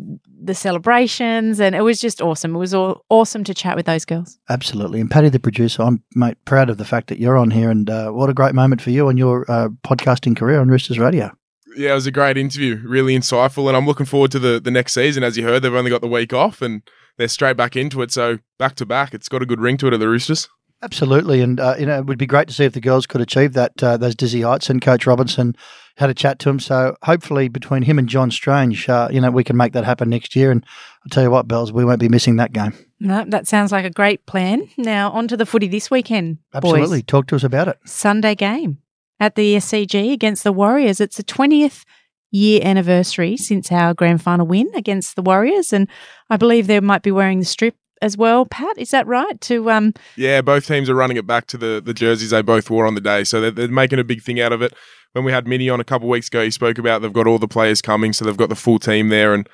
the 0.42 0.54
celebrations. 0.54 1.60
And 1.60 1.74
it 1.74 1.82
was 1.82 2.00
just 2.00 2.22
awesome. 2.22 2.56
It 2.56 2.58
was 2.58 2.72
all 2.72 3.04
awesome 3.10 3.44
to 3.44 3.54
chat 3.54 3.76
with 3.76 3.86
those 3.86 4.04
girls. 4.04 4.38
Absolutely. 4.48 5.00
And 5.00 5.10
Paddy, 5.10 5.28
the 5.28 5.38
producer, 5.38 5.82
I'm 5.82 6.02
mate 6.14 6.38
proud 6.46 6.70
of 6.70 6.78
the 6.78 6.84
fact 6.84 7.08
that 7.08 7.18
you're 7.18 7.36
on 7.36 7.50
here, 7.50 7.70
and 7.70 7.88
uh, 7.90 8.10
what 8.10 8.30
a 8.30 8.34
great 8.34 8.54
moment 8.54 8.80
for 8.80 8.90
you 8.90 9.08
on 9.08 9.16
your 9.18 9.50
uh, 9.50 9.68
podcasting 9.84 10.36
career 10.36 10.60
on 10.60 10.68
Roosters 10.68 10.98
Radio. 10.98 11.30
Yeah, 11.76 11.92
it 11.92 11.94
was 11.94 12.06
a 12.06 12.10
great 12.10 12.36
interview, 12.36 12.80
really 12.84 13.16
insightful, 13.16 13.68
and 13.68 13.76
I'm 13.76 13.86
looking 13.86 14.06
forward 14.06 14.32
to 14.32 14.38
the 14.38 14.58
the 14.58 14.72
next 14.72 14.94
season. 14.94 15.22
As 15.22 15.36
you 15.36 15.44
heard, 15.44 15.62
they've 15.62 15.72
only 15.72 15.90
got 15.90 16.00
the 16.00 16.08
week 16.08 16.32
off, 16.32 16.62
and 16.62 16.82
they're 17.20 17.28
straight 17.28 17.56
back 17.56 17.76
into 17.76 18.00
it. 18.00 18.10
So 18.10 18.38
back 18.58 18.74
to 18.76 18.86
back, 18.86 19.12
it's 19.12 19.28
got 19.28 19.42
a 19.42 19.46
good 19.46 19.60
ring 19.60 19.76
to 19.78 19.86
it 19.86 19.92
at 19.92 20.00
the 20.00 20.08
Roosters. 20.08 20.48
Absolutely, 20.82 21.42
and 21.42 21.60
uh, 21.60 21.74
you 21.78 21.84
know 21.84 21.98
it 21.98 22.06
would 22.06 22.16
be 22.16 22.26
great 22.26 22.48
to 22.48 22.54
see 22.54 22.64
if 22.64 22.72
the 22.72 22.80
girls 22.80 23.06
could 23.06 23.20
achieve 23.20 23.52
that 23.52 23.82
uh, 23.82 23.98
those 23.98 24.14
dizzy 24.14 24.40
heights. 24.40 24.70
And 24.70 24.80
Coach 24.80 25.06
Robinson 25.06 25.54
had 25.96 26.08
a 26.08 26.14
chat 26.14 26.38
to 26.38 26.48
him, 26.48 26.58
so 26.58 26.96
hopefully 27.02 27.48
between 27.48 27.82
him 27.82 27.98
and 27.98 28.08
John 28.08 28.30
Strange, 28.30 28.88
uh, 28.88 29.08
you 29.12 29.20
know 29.20 29.30
we 29.30 29.44
can 29.44 29.58
make 29.58 29.74
that 29.74 29.84
happen 29.84 30.08
next 30.08 30.34
year. 30.34 30.50
And 30.50 30.64
I'll 31.04 31.10
tell 31.10 31.22
you 31.22 31.30
what, 31.30 31.46
Bells, 31.46 31.70
we 31.70 31.84
won't 31.84 32.00
be 32.00 32.08
missing 32.08 32.36
that 32.36 32.54
game. 32.54 32.72
No, 32.98 33.26
that 33.28 33.46
sounds 33.46 33.72
like 33.72 33.84
a 33.84 33.90
great 33.90 34.24
plan. 34.24 34.70
Now, 34.78 35.10
on 35.10 35.28
to 35.28 35.36
the 35.36 35.44
footy 35.44 35.68
this 35.68 35.90
weekend. 35.90 36.38
Absolutely, 36.54 37.00
Boys. 37.00 37.06
talk 37.06 37.26
to 37.26 37.36
us 37.36 37.44
about 37.44 37.68
it. 37.68 37.78
Sunday 37.84 38.34
game 38.34 38.78
at 39.18 39.34
the 39.34 39.56
SCG 39.56 40.14
against 40.14 40.44
the 40.44 40.52
Warriors. 40.52 40.98
It's 40.98 41.18
the 41.18 41.24
20th 41.24 41.84
year 42.30 42.60
anniversary 42.62 43.36
since 43.36 43.70
our 43.72 43.94
grand 43.94 44.22
final 44.22 44.46
win 44.46 44.68
against 44.74 45.16
the 45.16 45.22
Warriors. 45.22 45.72
And 45.72 45.88
I 46.28 46.36
believe 46.36 46.66
they 46.66 46.80
might 46.80 47.02
be 47.02 47.10
wearing 47.10 47.40
the 47.40 47.44
strip 47.44 47.76
as 48.02 48.16
well. 48.16 48.46
Pat, 48.46 48.78
is 48.78 48.90
that 48.90 49.06
right? 49.06 49.40
To 49.42 49.70
um, 49.70 49.92
Yeah, 50.16 50.40
both 50.40 50.66
teams 50.66 50.88
are 50.88 50.94
running 50.94 51.16
it 51.16 51.26
back 51.26 51.46
to 51.48 51.58
the 51.58 51.82
the 51.84 51.94
jerseys 51.94 52.30
they 52.30 52.42
both 52.42 52.70
wore 52.70 52.86
on 52.86 52.94
the 52.94 53.00
day, 53.00 53.24
so 53.24 53.40
they're, 53.40 53.50
they're 53.50 53.68
making 53.68 53.98
a 53.98 54.04
big 54.04 54.22
thing 54.22 54.40
out 54.40 54.52
of 54.52 54.62
it. 54.62 54.72
When 55.12 55.24
we 55.24 55.32
had 55.32 55.46
Minnie 55.46 55.68
on 55.68 55.80
a 55.80 55.84
couple 55.84 56.06
of 56.06 56.10
weeks 56.10 56.28
ago, 56.28 56.44
he 56.44 56.50
spoke 56.50 56.78
about 56.78 57.02
they've 57.02 57.12
got 57.12 57.26
all 57.26 57.38
the 57.38 57.48
players 57.48 57.82
coming, 57.82 58.12
so 58.12 58.24
they've 58.24 58.36
got 58.36 58.48
the 58.48 58.56
full 58.56 58.78
team 58.78 59.08
there, 59.08 59.34
and 59.34 59.48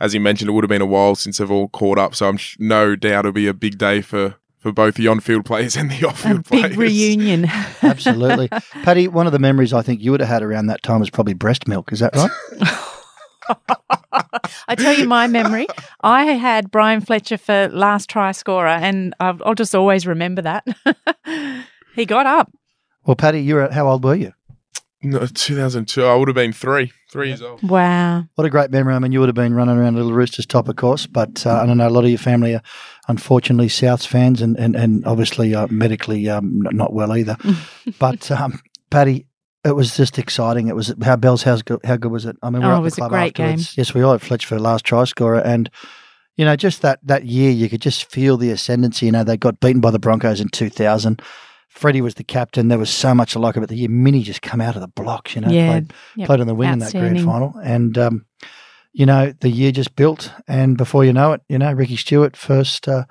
as 0.00 0.12
he 0.12 0.18
mentioned, 0.18 0.48
it 0.48 0.52
would 0.52 0.64
have 0.64 0.70
been 0.70 0.80
a 0.80 0.86
while 0.86 1.14
since 1.14 1.38
they've 1.38 1.50
all 1.50 1.68
caught 1.68 1.98
up. 1.98 2.14
So 2.14 2.28
I'm 2.28 2.36
sh- 2.36 2.56
no 2.58 2.96
doubt 2.96 3.20
it'll 3.20 3.32
be 3.32 3.48
a 3.48 3.54
big 3.54 3.76
day 3.76 4.00
for 4.00 4.36
for 4.60 4.70
both 4.72 4.94
the 4.94 5.08
on 5.08 5.18
field 5.20 5.44
players 5.44 5.74
and 5.76 5.90
the 5.90 6.04
off 6.08 6.24
a 6.24 6.28
field 6.28 6.48
big 6.48 6.60
players. 6.60 6.76
reunion. 6.76 7.46
Absolutely, 7.82 8.48
Paddy. 8.82 9.08
One 9.08 9.26
of 9.26 9.32
the 9.32 9.38
memories 9.38 9.72
I 9.72 9.82
think 9.82 10.00
you 10.00 10.10
would 10.12 10.20
have 10.20 10.28
had 10.28 10.42
around 10.42 10.66
that 10.66 10.82
time 10.82 11.00
was 11.00 11.10
probably 11.10 11.34
breast 11.34 11.66
milk. 11.66 11.92
Is 11.92 12.00
that 12.00 12.14
right? 12.14 12.30
I 14.68 14.74
tell 14.76 14.94
you 14.96 15.08
my 15.08 15.26
memory. 15.26 15.66
I 16.02 16.24
had 16.24 16.70
Bryan 16.70 17.00
Fletcher 17.00 17.36
for 17.38 17.68
last 17.72 18.08
try 18.08 18.30
scorer, 18.32 18.68
and 18.68 19.14
I'll, 19.18 19.38
I'll 19.44 19.54
just 19.54 19.74
always 19.74 20.06
remember 20.06 20.42
that. 20.42 20.64
he 21.96 22.06
got 22.06 22.26
up. 22.26 22.52
well, 23.04 23.16
Paddy, 23.16 23.40
you 23.42 23.56
were 23.56 23.68
how 23.70 23.88
old 23.88 24.04
were 24.04 24.14
you? 24.14 24.32
No, 25.02 25.24
2002. 25.26 26.04
I 26.04 26.14
would 26.14 26.28
have 26.28 26.34
been 26.34 26.52
three, 26.52 26.92
three 27.10 27.28
years 27.28 27.40
old. 27.40 27.62
Wow. 27.62 28.24
What 28.34 28.46
a 28.46 28.50
great 28.50 28.70
memory. 28.70 28.94
I 28.94 28.98
mean, 28.98 29.12
you 29.12 29.20
would 29.20 29.28
have 29.30 29.34
been 29.34 29.54
running 29.54 29.78
around 29.78 29.96
Little 29.96 30.12
Roosters 30.12 30.44
top, 30.46 30.68
of 30.68 30.76
course, 30.76 31.06
but 31.06 31.46
uh, 31.46 31.60
I 31.62 31.66
don't 31.66 31.78
know, 31.78 31.88
a 31.88 31.90
lot 31.90 32.04
of 32.04 32.10
your 32.10 32.18
family 32.18 32.54
are 32.54 32.62
unfortunately 33.08 33.68
Souths 33.68 34.06
fans 34.06 34.42
and, 34.42 34.58
and, 34.58 34.76
and 34.76 35.04
obviously 35.06 35.54
uh, 35.54 35.66
medically 35.70 36.28
um, 36.28 36.60
not 36.60 36.92
well 36.92 37.16
either. 37.16 37.36
but, 37.98 38.30
um, 38.30 38.60
Paddy, 38.90 39.26
it 39.64 39.74
was 39.74 39.96
just 39.96 40.18
exciting. 40.18 40.68
It 40.68 40.76
was 40.76 40.94
how 41.02 41.16
Bell's 41.16 41.42
house. 41.44 41.62
Go, 41.62 41.78
how 41.84 41.96
good 41.96 42.12
was 42.12 42.26
it? 42.26 42.36
I 42.42 42.50
mean, 42.50 42.60
we 42.62 42.66
Oh, 42.68 42.70
were 42.70 42.74
it 42.74 42.78
at 42.78 42.82
was 42.82 42.94
the 42.96 43.04
a 43.04 43.08
club 43.08 43.10
great 43.10 43.40
afterwards. 43.40 43.76
Yes, 43.78 43.94
we 43.94 44.02
all 44.02 44.12
had 44.12 44.22
Fletch 44.22 44.44
for 44.46 44.54
the 44.54 44.62
last 44.62 44.84
try 44.84 45.04
scorer, 45.04 45.40
and 45.40 45.70
you 46.36 46.44
know, 46.46 46.56
just 46.56 46.80
that 46.82 46.98
that 47.02 47.24
year, 47.26 47.50
you 47.50 47.68
could 47.68 47.82
just 47.82 48.10
feel 48.10 48.38
the 48.38 48.50
ascendancy. 48.50 49.04
You 49.06 49.12
know, 49.12 49.22
they 49.24 49.36
got 49.36 49.60
beaten 49.60 49.80
by 49.82 49.90
the 49.90 49.98
Broncos 49.98 50.40
in 50.40 50.48
two 50.48 50.70
thousand. 50.70 51.20
Freddie 51.70 52.00
was 52.02 52.16
the 52.16 52.24
captain. 52.24 52.68
There 52.68 52.78
was 52.78 52.90
so 52.90 53.14
much 53.14 53.32
to 53.32 53.38
like 53.38 53.56
about 53.56 53.68
the 53.68 53.76
year. 53.76 53.88
Minnie 53.88 54.22
just 54.22 54.42
come 54.42 54.60
out 54.60 54.74
of 54.74 54.82
the 54.82 54.88
blocks. 54.88 55.34
You 55.34 55.40
know, 55.40 55.48
Yeah, 55.50 55.70
played, 55.70 55.92
yep. 56.16 56.26
played 56.26 56.40
on 56.40 56.46
the 56.46 56.54
wing 56.54 56.72
in 56.72 56.78
that 56.80 56.92
grand 56.92 57.24
final, 57.24 57.54
and 57.62 57.96
um, 57.96 58.26
you 58.92 59.06
know, 59.06 59.32
the 59.40 59.48
year 59.48 59.72
just 59.72 59.94
built, 59.96 60.32
and 60.48 60.76
before 60.76 61.04
you 61.04 61.12
know 61.12 61.32
it, 61.32 61.42
you 61.48 61.58
know, 61.58 61.72
Ricky 61.72 61.96
Stuart 61.96 62.36
first. 62.36 62.86
Uh, 62.88 63.04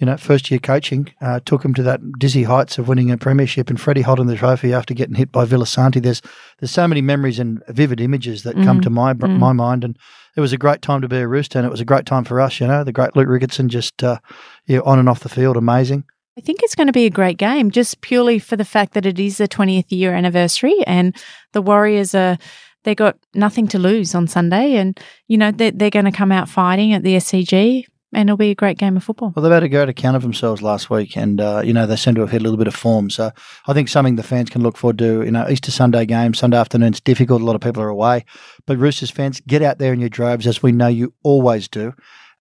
you 0.00 0.06
know, 0.06 0.16
first 0.16 0.50
year 0.50 0.58
coaching 0.58 1.14
uh, 1.20 1.38
took 1.44 1.64
him 1.64 1.72
to 1.72 1.82
that 1.84 2.00
dizzy 2.18 2.42
heights 2.42 2.78
of 2.78 2.88
winning 2.88 3.12
a 3.12 3.16
premiership, 3.16 3.70
and 3.70 3.80
Freddie 3.80 4.02
holding 4.02 4.26
the 4.26 4.34
trophy 4.36 4.72
after 4.72 4.92
getting 4.92 5.14
hit 5.14 5.30
by 5.30 5.46
Villasanti. 5.46 6.02
There's 6.02 6.20
there's 6.58 6.72
so 6.72 6.88
many 6.88 7.00
memories 7.00 7.38
and 7.38 7.62
vivid 7.68 8.00
images 8.00 8.42
that 8.42 8.56
come 8.56 8.80
Mm, 8.80 8.82
to 8.82 8.90
my 8.90 9.14
mm. 9.14 9.38
my 9.38 9.52
mind, 9.52 9.84
and 9.84 9.96
it 10.36 10.40
was 10.40 10.52
a 10.52 10.58
great 10.58 10.82
time 10.82 11.00
to 11.00 11.08
be 11.08 11.18
a 11.18 11.28
Rooster, 11.28 11.60
and 11.60 11.64
it 11.66 11.70
was 11.70 11.80
a 11.80 11.84
great 11.84 12.06
time 12.06 12.24
for 12.24 12.40
us. 12.40 12.58
You 12.60 12.66
know, 12.66 12.82
the 12.82 12.92
great 12.92 13.14
Luke 13.14 13.28
Ricketson 13.28 13.68
just 13.68 14.02
uh, 14.02 14.18
yeah, 14.66 14.80
on 14.80 14.98
and 14.98 15.08
off 15.08 15.20
the 15.20 15.28
field, 15.28 15.56
amazing. 15.56 16.04
I 16.36 16.40
think 16.40 16.60
it's 16.62 16.74
going 16.74 16.88
to 16.88 16.92
be 16.92 17.06
a 17.06 17.10
great 17.10 17.38
game, 17.38 17.70
just 17.70 18.00
purely 18.00 18.40
for 18.40 18.56
the 18.56 18.64
fact 18.64 18.94
that 18.94 19.06
it 19.06 19.20
is 19.20 19.38
the 19.38 19.46
20th 19.46 19.90
year 19.90 20.12
anniversary, 20.12 20.76
and 20.84 21.14
the 21.52 21.62
Warriors 21.62 22.12
are 22.12 22.38
they 22.82 22.94
got 22.94 23.16
nothing 23.34 23.68
to 23.68 23.78
lose 23.78 24.14
on 24.16 24.26
Sunday, 24.26 24.74
and 24.74 24.98
you 25.28 25.38
know 25.38 25.52
they're, 25.52 25.70
they're 25.70 25.90
going 25.90 26.04
to 26.06 26.12
come 26.12 26.32
out 26.32 26.48
fighting 26.48 26.92
at 26.92 27.04
the 27.04 27.16
SCG. 27.16 27.84
and 28.12 28.28
it'll 28.28 28.36
be 28.36 28.50
a 28.50 28.54
great 28.56 28.78
game 28.78 28.96
of 28.96 29.04
football. 29.04 29.32
Well, 29.34 29.44
they've 29.44 29.52
had 29.52 29.62
a 29.62 29.68
go 29.68 29.84
to 29.84 29.90
account 29.90 30.16
of 30.16 30.22
themselves 30.22 30.60
last 30.60 30.90
week, 30.90 31.16
and 31.16 31.40
uh, 31.40 31.62
you 31.64 31.72
know 31.72 31.86
they 31.86 31.94
seem 31.94 32.16
to 32.16 32.22
have 32.22 32.32
hit 32.32 32.40
a 32.40 32.44
little 32.44 32.58
bit 32.58 32.66
of 32.66 32.74
form. 32.74 33.10
So 33.10 33.30
I 33.68 33.72
think 33.72 33.88
something 33.88 34.16
the 34.16 34.24
fans 34.24 34.50
can 34.50 34.62
look 34.62 34.76
forward 34.76 34.98
to. 34.98 35.22
You 35.22 35.30
know, 35.30 35.48
Easter 35.48 35.70
Sunday 35.70 36.04
game, 36.04 36.34
Sunday 36.34 36.56
afternoon's 36.56 37.00
difficult. 37.00 37.42
A 37.42 37.44
lot 37.44 37.54
of 37.54 37.60
people 37.60 37.80
are 37.80 37.88
away, 37.88 38.24
but 38.66 38.78
Roosters 38.78 39.12
fans, 39.12 39.40
get 39.46 39.62
out 39.62 39.78
there 39.78 39.92
in 39.92 40.00
your 40.00 40.08
droves, 40.08 40.48
as 40.48 40.64
we 40.64 40.72
know 40.72 40.88
you 40.88 41.14
always 41.22 41.68
do, 41.68 41.92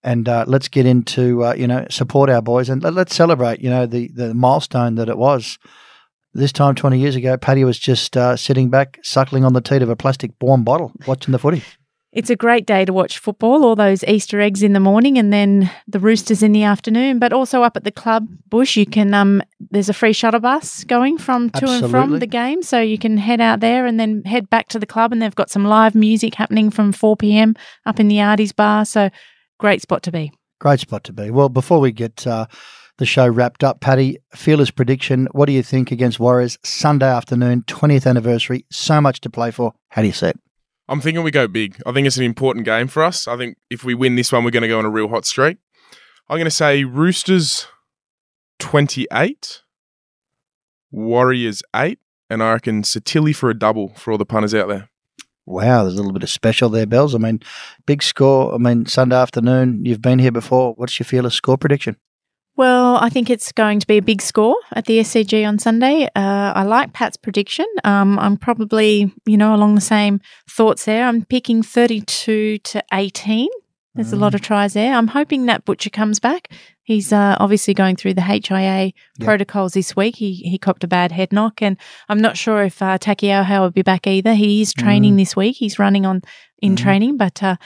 and 0.04 0.28
uh, 0.28 0.46
let's 0.48 0.68
get 0.68 0.86
into 0.86 1.44
uh, 1.44 1.54
you 1.54 1.68
know 1.68 1.86
support 1.90 2.30
our 2.30 2.42
boys 2.42 2.70
and 2.70 2.84
let, 2.84 2.98
us 2.98 3.16
celebrate. 3.16 3.62
You 3.62 3.70
know 3.70 3.86
the 3.86 4.10
the 4.10 4.34
milestone 4.34 4.96
that 4.96 5.10
it 5.10 5.18
was. 5.18 5.58
This 6.36 6.52
time, 6.52 6.74
20 6.74 6.98
years 6.98 7.16
ago, 7.16 7.38
Paddy 7.38 7.64
was 7.64 7.78
just 7.78 8.18
uh, 8.18 8.36
sitting 8.36 8.72
back, 8.72 9.00
suckling 9.04 9.46
on 9.46 9.54
the 9.54 9.62
teat 9.62 9.84
of 9.84 9.90
a 9.90 9.96
plastic 9.96 10.32
warm 10.42 10.64
bottle, 10.64 10.92
watching 11.06 11.32
the 11.32 11.38
footy. 11.38 11.62
It's 12.14 12.30
a 12.30 12.36
great 12.36 12.68
day 12.68 12.86
to 12.86 12.94
watch 12.94 13.18
football, 13.18 13.66
all 13.66 13.76
those 13.76 14.04
Easter 14.04 14.40
eggs 14.40 14.62
in 14.62 14.74
the 14.74 14.80
morning 14.80 15.18
and 15.18 15.34
then 15.34 15.72
the 15.88 16.00
roosters 16.00 16.44
in 16.44 16.52
the 16.52 16.62
afternoon. 16.62 17.18
But 17.18 17.34
also 17.34 17.64
up 17.64 17.76
at 17.76 17.86
the 17.86 17.92
club, 17.92 18.28
Bush, 18.50 18.78
you 18.78 18.86
can 18.86 19.16
um 19.16 19.42
there's 19.72 19.90
a 19.90 19.94
free 19.94 20.14
shuttle 20.14 20.40
bus 20.40 20.84
going 20.84 21.18
from 21.18 21.50
to 21.50 21.64
Absolutely. 21.64 21.84
and 21.84 21.92
from 21.92 22.20
the 22.20 22.28
game. 22.28 22.62
So 22.62 22.80
you 22.80 23.00
can 23.00 23.18
head 23.18 23.42
out 23.42 23.62
there 23.62 23.88
and 23.88 24.00
then 24.00 24.24
head 24.26 24.48
back 24.50 24.70
to 24.70 24.80
the 24.80 24.86
club 24.86 25.12
and 25.12 25.22
they've 25.22 25.34
got 25.34 25.50
some 25.50 25.66
live 25.66 25.96
music 25.96 26.36
happening 26.36 26.70
from 26.70 26.92
four 26.92 27.16
PM 27.16 27.56
up 27.88 28.00
in 28.00 28.10
the 28.10 28.18
Arties 28.18 28.56
bar. 28.56 28.86
So 28.86 29.10
great 29.64 29.82
spot 29.82 30.04
to 30.04 30.12
be. 30.12 30.30
Great 30.60 30.82
spot 30.82 31.06
to 31.06 31.14
be. 31.14 31.32
Well, 31.32 31.48
before 31.48 31.80
we 31.80 31.94
get 31.94 32.28
uh, 32.28 32.48
the 32.98 33.06
show 33.06 33.26
wrapped 33.26 33.64
up, 33.64 33.80
Paddy, 33.80 34.18
Fearless 34.36 34.72
prediction. 34.72 35.30
What 35.32 35.46
do 35.46 35.54
you 35.54 35.64
think 35.64 35.90
against 35.90 36.20
Warriors 36.20 36.58
Sunday 36.66 37.08
afternoon, 37.08 37.62
20th 37.62 38.06
anniversary? 38.06 38.66
So 38.70 39.00
much 39.00 39.22
to 39.22 39.30
play 39.30 39.52
for. 39.52 39.72
How 39.88 40.02
do 40.02 40.08
you 40.08 40.14
see 40.14 40.28
it? 40.28 40.40
I'm 40.90 41.00
thinking 41.00 41.24
we 41.24 41.32
go 41.32 41.48
big. 41.48 41.82
I 41.86 41.94
think 41.94 42.06
it's 42.06 42.18
an 42.18 42.26
important 42.26 42.66
game 42.66 42.90
for 42.90 43.06
us. 43.06 43.26
I 43.26 43.38
think 43.38 43.56
if 43.70 43.86
we 43.86 43.94
win 43.94 44.18
this 44.18 44.34
one, 44.34 44.44
we're 44.44 44.52
going 44.52 44.64
to 44.64 44.68
go 44.68 44.80
on 44.80 44.86
a 44.86 44.90
real 44.90 45.08
hot 45.08 45.26
streak. 45.26 45.60
I'm 46.28 46.36
going 46.36 46.44
to 46.44 46.52
say 46.52 46.84
Roosters 46.84 47.68
28, 48.60 49.62
Warriors 50.92 51.64
8, 51.74 52.00
and 52.30 52.44
I 52.44 52.52
reckon 52.52 52.82
Sitili 52.82 53.34
for 53.34 53.50
a 53.50 53.58
double 53.58 53.94
for 53.96 54.12
all 54.12 54.18
the 54.18 54.26
punters 54.26 54.54
out 54.54 54.68
there. 54.68 54.90
Wow, 55.46 55.84
there's 55.84 55.96
a 55.96 55.98
little 55.98 56.14
bit 56.14 56.24
of 56.24 56.30
special 56.30 56.70
there, 56.70 56.86
Bells. 56.86 57.14
I 57.14 57.18
mean, 57.18 57.42
big 57.86 58.02
score. 58.02 58.54
I 58.54 58.58
mean, 58.58 58.86
Sunday 58.86 59.16
afternoon, 59.16 59.86
you've 59.86 60.02
been 60.02 60.20
here 60.20 60.32
before. 60.32 60.74
What's 60.76 60.98
your 61.00 61.06
fearless 61.06 61.34
score 61.34 61.58
prediction? 61.58 61.98
Well, 62.56 62.98
I 62.98 63.10
think 63.10 63.32
it's 63.32 63.52
going 63.52 63.80
to 63.80 63.88
be 63.88 63.98
a 63.98 64.02
big 64.02 64.22
score 64.22 64.56
at 64.74 64.86
the 64.86 65.00
SCG 65.00 65.46
on 65.48 65.58
Sunday. 65.58 66.06
Uh, 66.16 66.54
I 66.56 66.64
like 66.64 66.94
Pat's 66.94 67.18
prediction. 67.18 67.66
Um, 67.84 68.20
I'm 68.20 68.38
probably, 68.38 69.12
you 69.26 69.38
know, 69.38 69.56
along 69.56 69.74
the 69.76 69.82
same 69.82 70.22
thoughts 70.48 70.86
there. 70.86 71.08
I'm 71.08 71.26
picking 71.26 71.64
32 71.64 72.60
to 72.60 72.84
18. 72.94 73.50
There's 73.96 74.10
mm. 74.10 74.14
a 74.14 74.18
lot 74.18 74.34
of 74.34 74.42
tries 74.42 74.74
there. 74.74 74.96
I'm 74.96 75.08
hoping 75.08 75.46
that 75.46 75.66
Butcher 75.66 75.90
comes 75.90 76.20
back. 76.20 76.52
He's 76.82 77.14
uh, 77.14 77.38
obviously 77.40 77.74
going 77.74 77.96
through 77.96 78.16
the 78.16 78.22
HIA 78.22 78.42
yeah. 78.50 78.92
protocols 79.20 79.74
this 79.74 79.96
week. 79.96 80.16
He 80.16 80.34
he 80.34 80.58
copped 80.58 80.84
a 80.84 80.88
bad 80.88 81.12
head 81.12 81.32
knock, 81.32 81.62
and 81.62 81.78
I'm 82.10 82.20
not 82.20 82.36
sure 82.36 82.64
if 82.64 82.82
uh, 82.82 82.98
Taukei'aho 82.98 83.62
will 83.62 83.72
be 83.72 83.84
back 83.84 84.08
either. 84.08 84.34
He 84.34 84.62
is 84.62 84.74
training 84.74 85.14
mm. 85.14 85.18
this 85.18 85.36
week. 85.36 85.58
He's 85.58 85.80
running 85.80 86.06
on 86.06 86.22
in 86.60 86.74
mm. 86.74 86.78
training, 86.78 87.18
but 87.18 87.44
uh, 87.44 87.58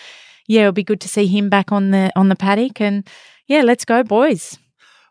yeah, 0.48 0.62
it'll 0.62 0.74
be 0.74 0.84
good 0.84 1.02
to 1.02 1.08
see 1.08 1.28
him 1.28 1.50
back 1.50 1.72
on 1.72 1.92
the 1.92 2.12
on 2.16 2.30
the 2.30 2.36
paddock. 2.36 2.82
And 2.82 3.08
yeah, 3.48 3.62
let's 3.62 3.86
go, 3.86 4.04
boys. 4.04 4.58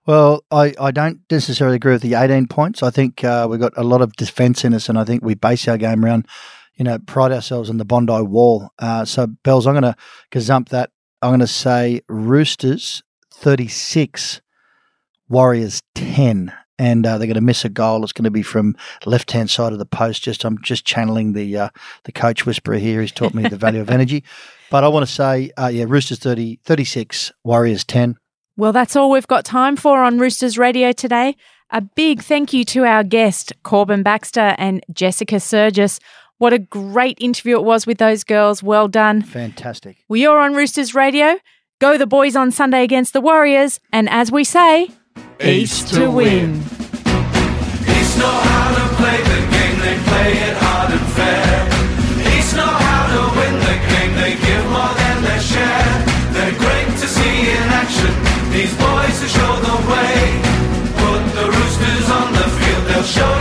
Well, 0.07 0.45
I, 0.53 0.73
I 0.81 0.93
don't 0.93 1.21
necessarily 1.31 1.77
agree 1.77 1.93
with 1.95 2.03
the 2.03 2.15
18 2.15 2.47
points. 2.47 2.81
I 2.83 2.91
think 2.91 3.25
uh, 3.25 3.49
we've 3.51 3.59
got 3.59 3.73
a 3.77 3.83
lot 3.83 4.03
of 4.03 4.13
defence 4.13 4.65
in 4.65 4.73
us, 4.73 4.89
and 4.89 4.97
I 4.97 5.05
think 5.05 5.25
we 5.25 5.35
base 5.35 5.67
our 5.67 5.77
game 5.77 6.05
around, 6.05 6.29
you 6.77 6.85
know, 6.85 7.01
pride 7.01 7.33
ourselves 7.33 7.69
on 7.69 7.79
the 7.79 7.85
Bondi 7.85 8.23
Wall. 8.23 8.71
Uh, 8.79 9.05
so, 9.05 9.27
Bells, 9.27 9.67
I'm 9.67 9.75
going 9.75 9.83
to 9.83 9.97
gazump 10.31 10.69
that. 10.69 10.91
I'm 11.27 11.31
going 11.33 11.41
to 11.41 11.49
say 11.49 12.03
Roosters 12.09 13.03
36, 13.35 14.41
Warriors 15.29 15.83
10. 15.97 16.53
And 16.79 17.05
uh, 17.05 17.19
they're 17.19 17.27
going 17.27 17.35
to 17.35 17.41
miss 17.41 17.65
a 17.65 17.69
goal. 17.69 18.05
It's 18.05 18.13
going 18.13 18.27
to 18.27 18.31
be 18.31 18.43
from 18.43 18.77
left 19.07 19.33
hand 19.33 19.51
side 19.51 19.73
of 19.73 19.81
the 19.81 19.87
post. 19.87 20.23
Just 20.23 20.45
I'm 20.45 20.63
just 20.63 20.85
channeling 20.85 21.33
the 21.33 21.57
uh, 21.57 21.69
the 22.05 22.13
coach 22.13 22.47
whisperer 22.47 22.79
here. 22.79 23.01
He's 23.01 23.11
taught 23.11 23.35
me 23.35 23.43
the 23.49 23.57
value 23.57 23.81
of 23.81 23.91
energy. 23.91 24.23
But 24.71 24.83
I 24.83 24.89
want 24.89 25.07
to 25.07 25.13
say, 25.13 25.53
uh, 25.57 25.69
yeah, 25.69 25.85
Roosters 25.87 26.19
30, 26.19 26.59
36, 26.65 27.33
Warriors 27.45 27.85
10. 27.85 28.17
Well, 28.57 28.73
that's 28.73 28.97
all 28.97 29.13
we've 29.13 29.27
got 29.27 29.45
time 29.45 29.77
for 29.77 30.03
on 30.03 30.19
Roosters 30.19 30.59
Radio 30.59 30.91
today. 30.91 31.37
A 31.71 31.81
big 31.81 32.21
thank 32.21 32.53
you 32.53 32.65
to 32.67 32.85
our 32.85 33.05
guest, 33.05 33.53
Corban 33.63 34.03
Baxter 34.03 34.57
and 34.59 34.85
Jessica 34.93 35.37
Sergis. 35.37 36.01
What 36.39 36.53
a 36.53 36.59
great 36.59 37.17
interview 37.19 37.57
it 37.57 37.65
was 37.65 37.87
with 37.87 37.97
those 37.97 38.23
girls. 38.23 38.63
Well 38.63 38.89
done. 38.89 39.23
Fantastic. 39.23 40.05
We 40.07 40.27
are 40.27 40.39
on 40.39 40.55
Roosters 40.55 40.95
Radio. 40.95 41.39
Go 41.81 41.97
the 41.97 42.07
boys 42.07 42.37
on 42.37 42.51
Sunday 42.51 42.85
against 42.85 43.15
the 43.15 43.23
Warriors. 43.23 43.81
And 43.91 44.07
as 44.11 44.31
we 44.31 44.45
say, 44.45 44.91
East, 45.43 45.95
to 45.95 46.11
win. 46.11 46.57
East 46.61 48.19
know 48.19 48.29
how 48.29 48.69
to 48.77 48.95
play 48.97 49.17
the 49.17 49.41
game, 49.49 49.77
they 49.81 49.97
play 50.05 50.33
it 50.37 50.57
hard 50.61 50.93
and 50.93 51.09
fair. 51.17 52.37
East 52.37 52.55
know 52.57 52.65
how 52.69 53.03
to 53.17 53.21
win 53.41 53.55
the 53.57 53.77
game, 53.89 54.13
they 54.21 54.37
give 54.37 54.65
more 54.69 54.93
than 54.93 55.23
their 55.25 55.41
share. 55.41 55.93
They're 56.37 56.59
great 56.61 56.89
to 57.01 57.07
see 57.09 57.49
in 57.49 57.65
action, 57.81 58.13
these 58.53 58.77
boys 58.77 59.17
who 59.21 59.29
show 59.29 59.53
the 59.65 59.77
way. 59.89 60.41
Put 61.01 61.23
the 61.33 61.47
roosters 61.49 62.09
on 62.13 62.29
the 62.33 62.45
field, 62.61 62.85
they'll 62.89 63.05
show 63.05 63.36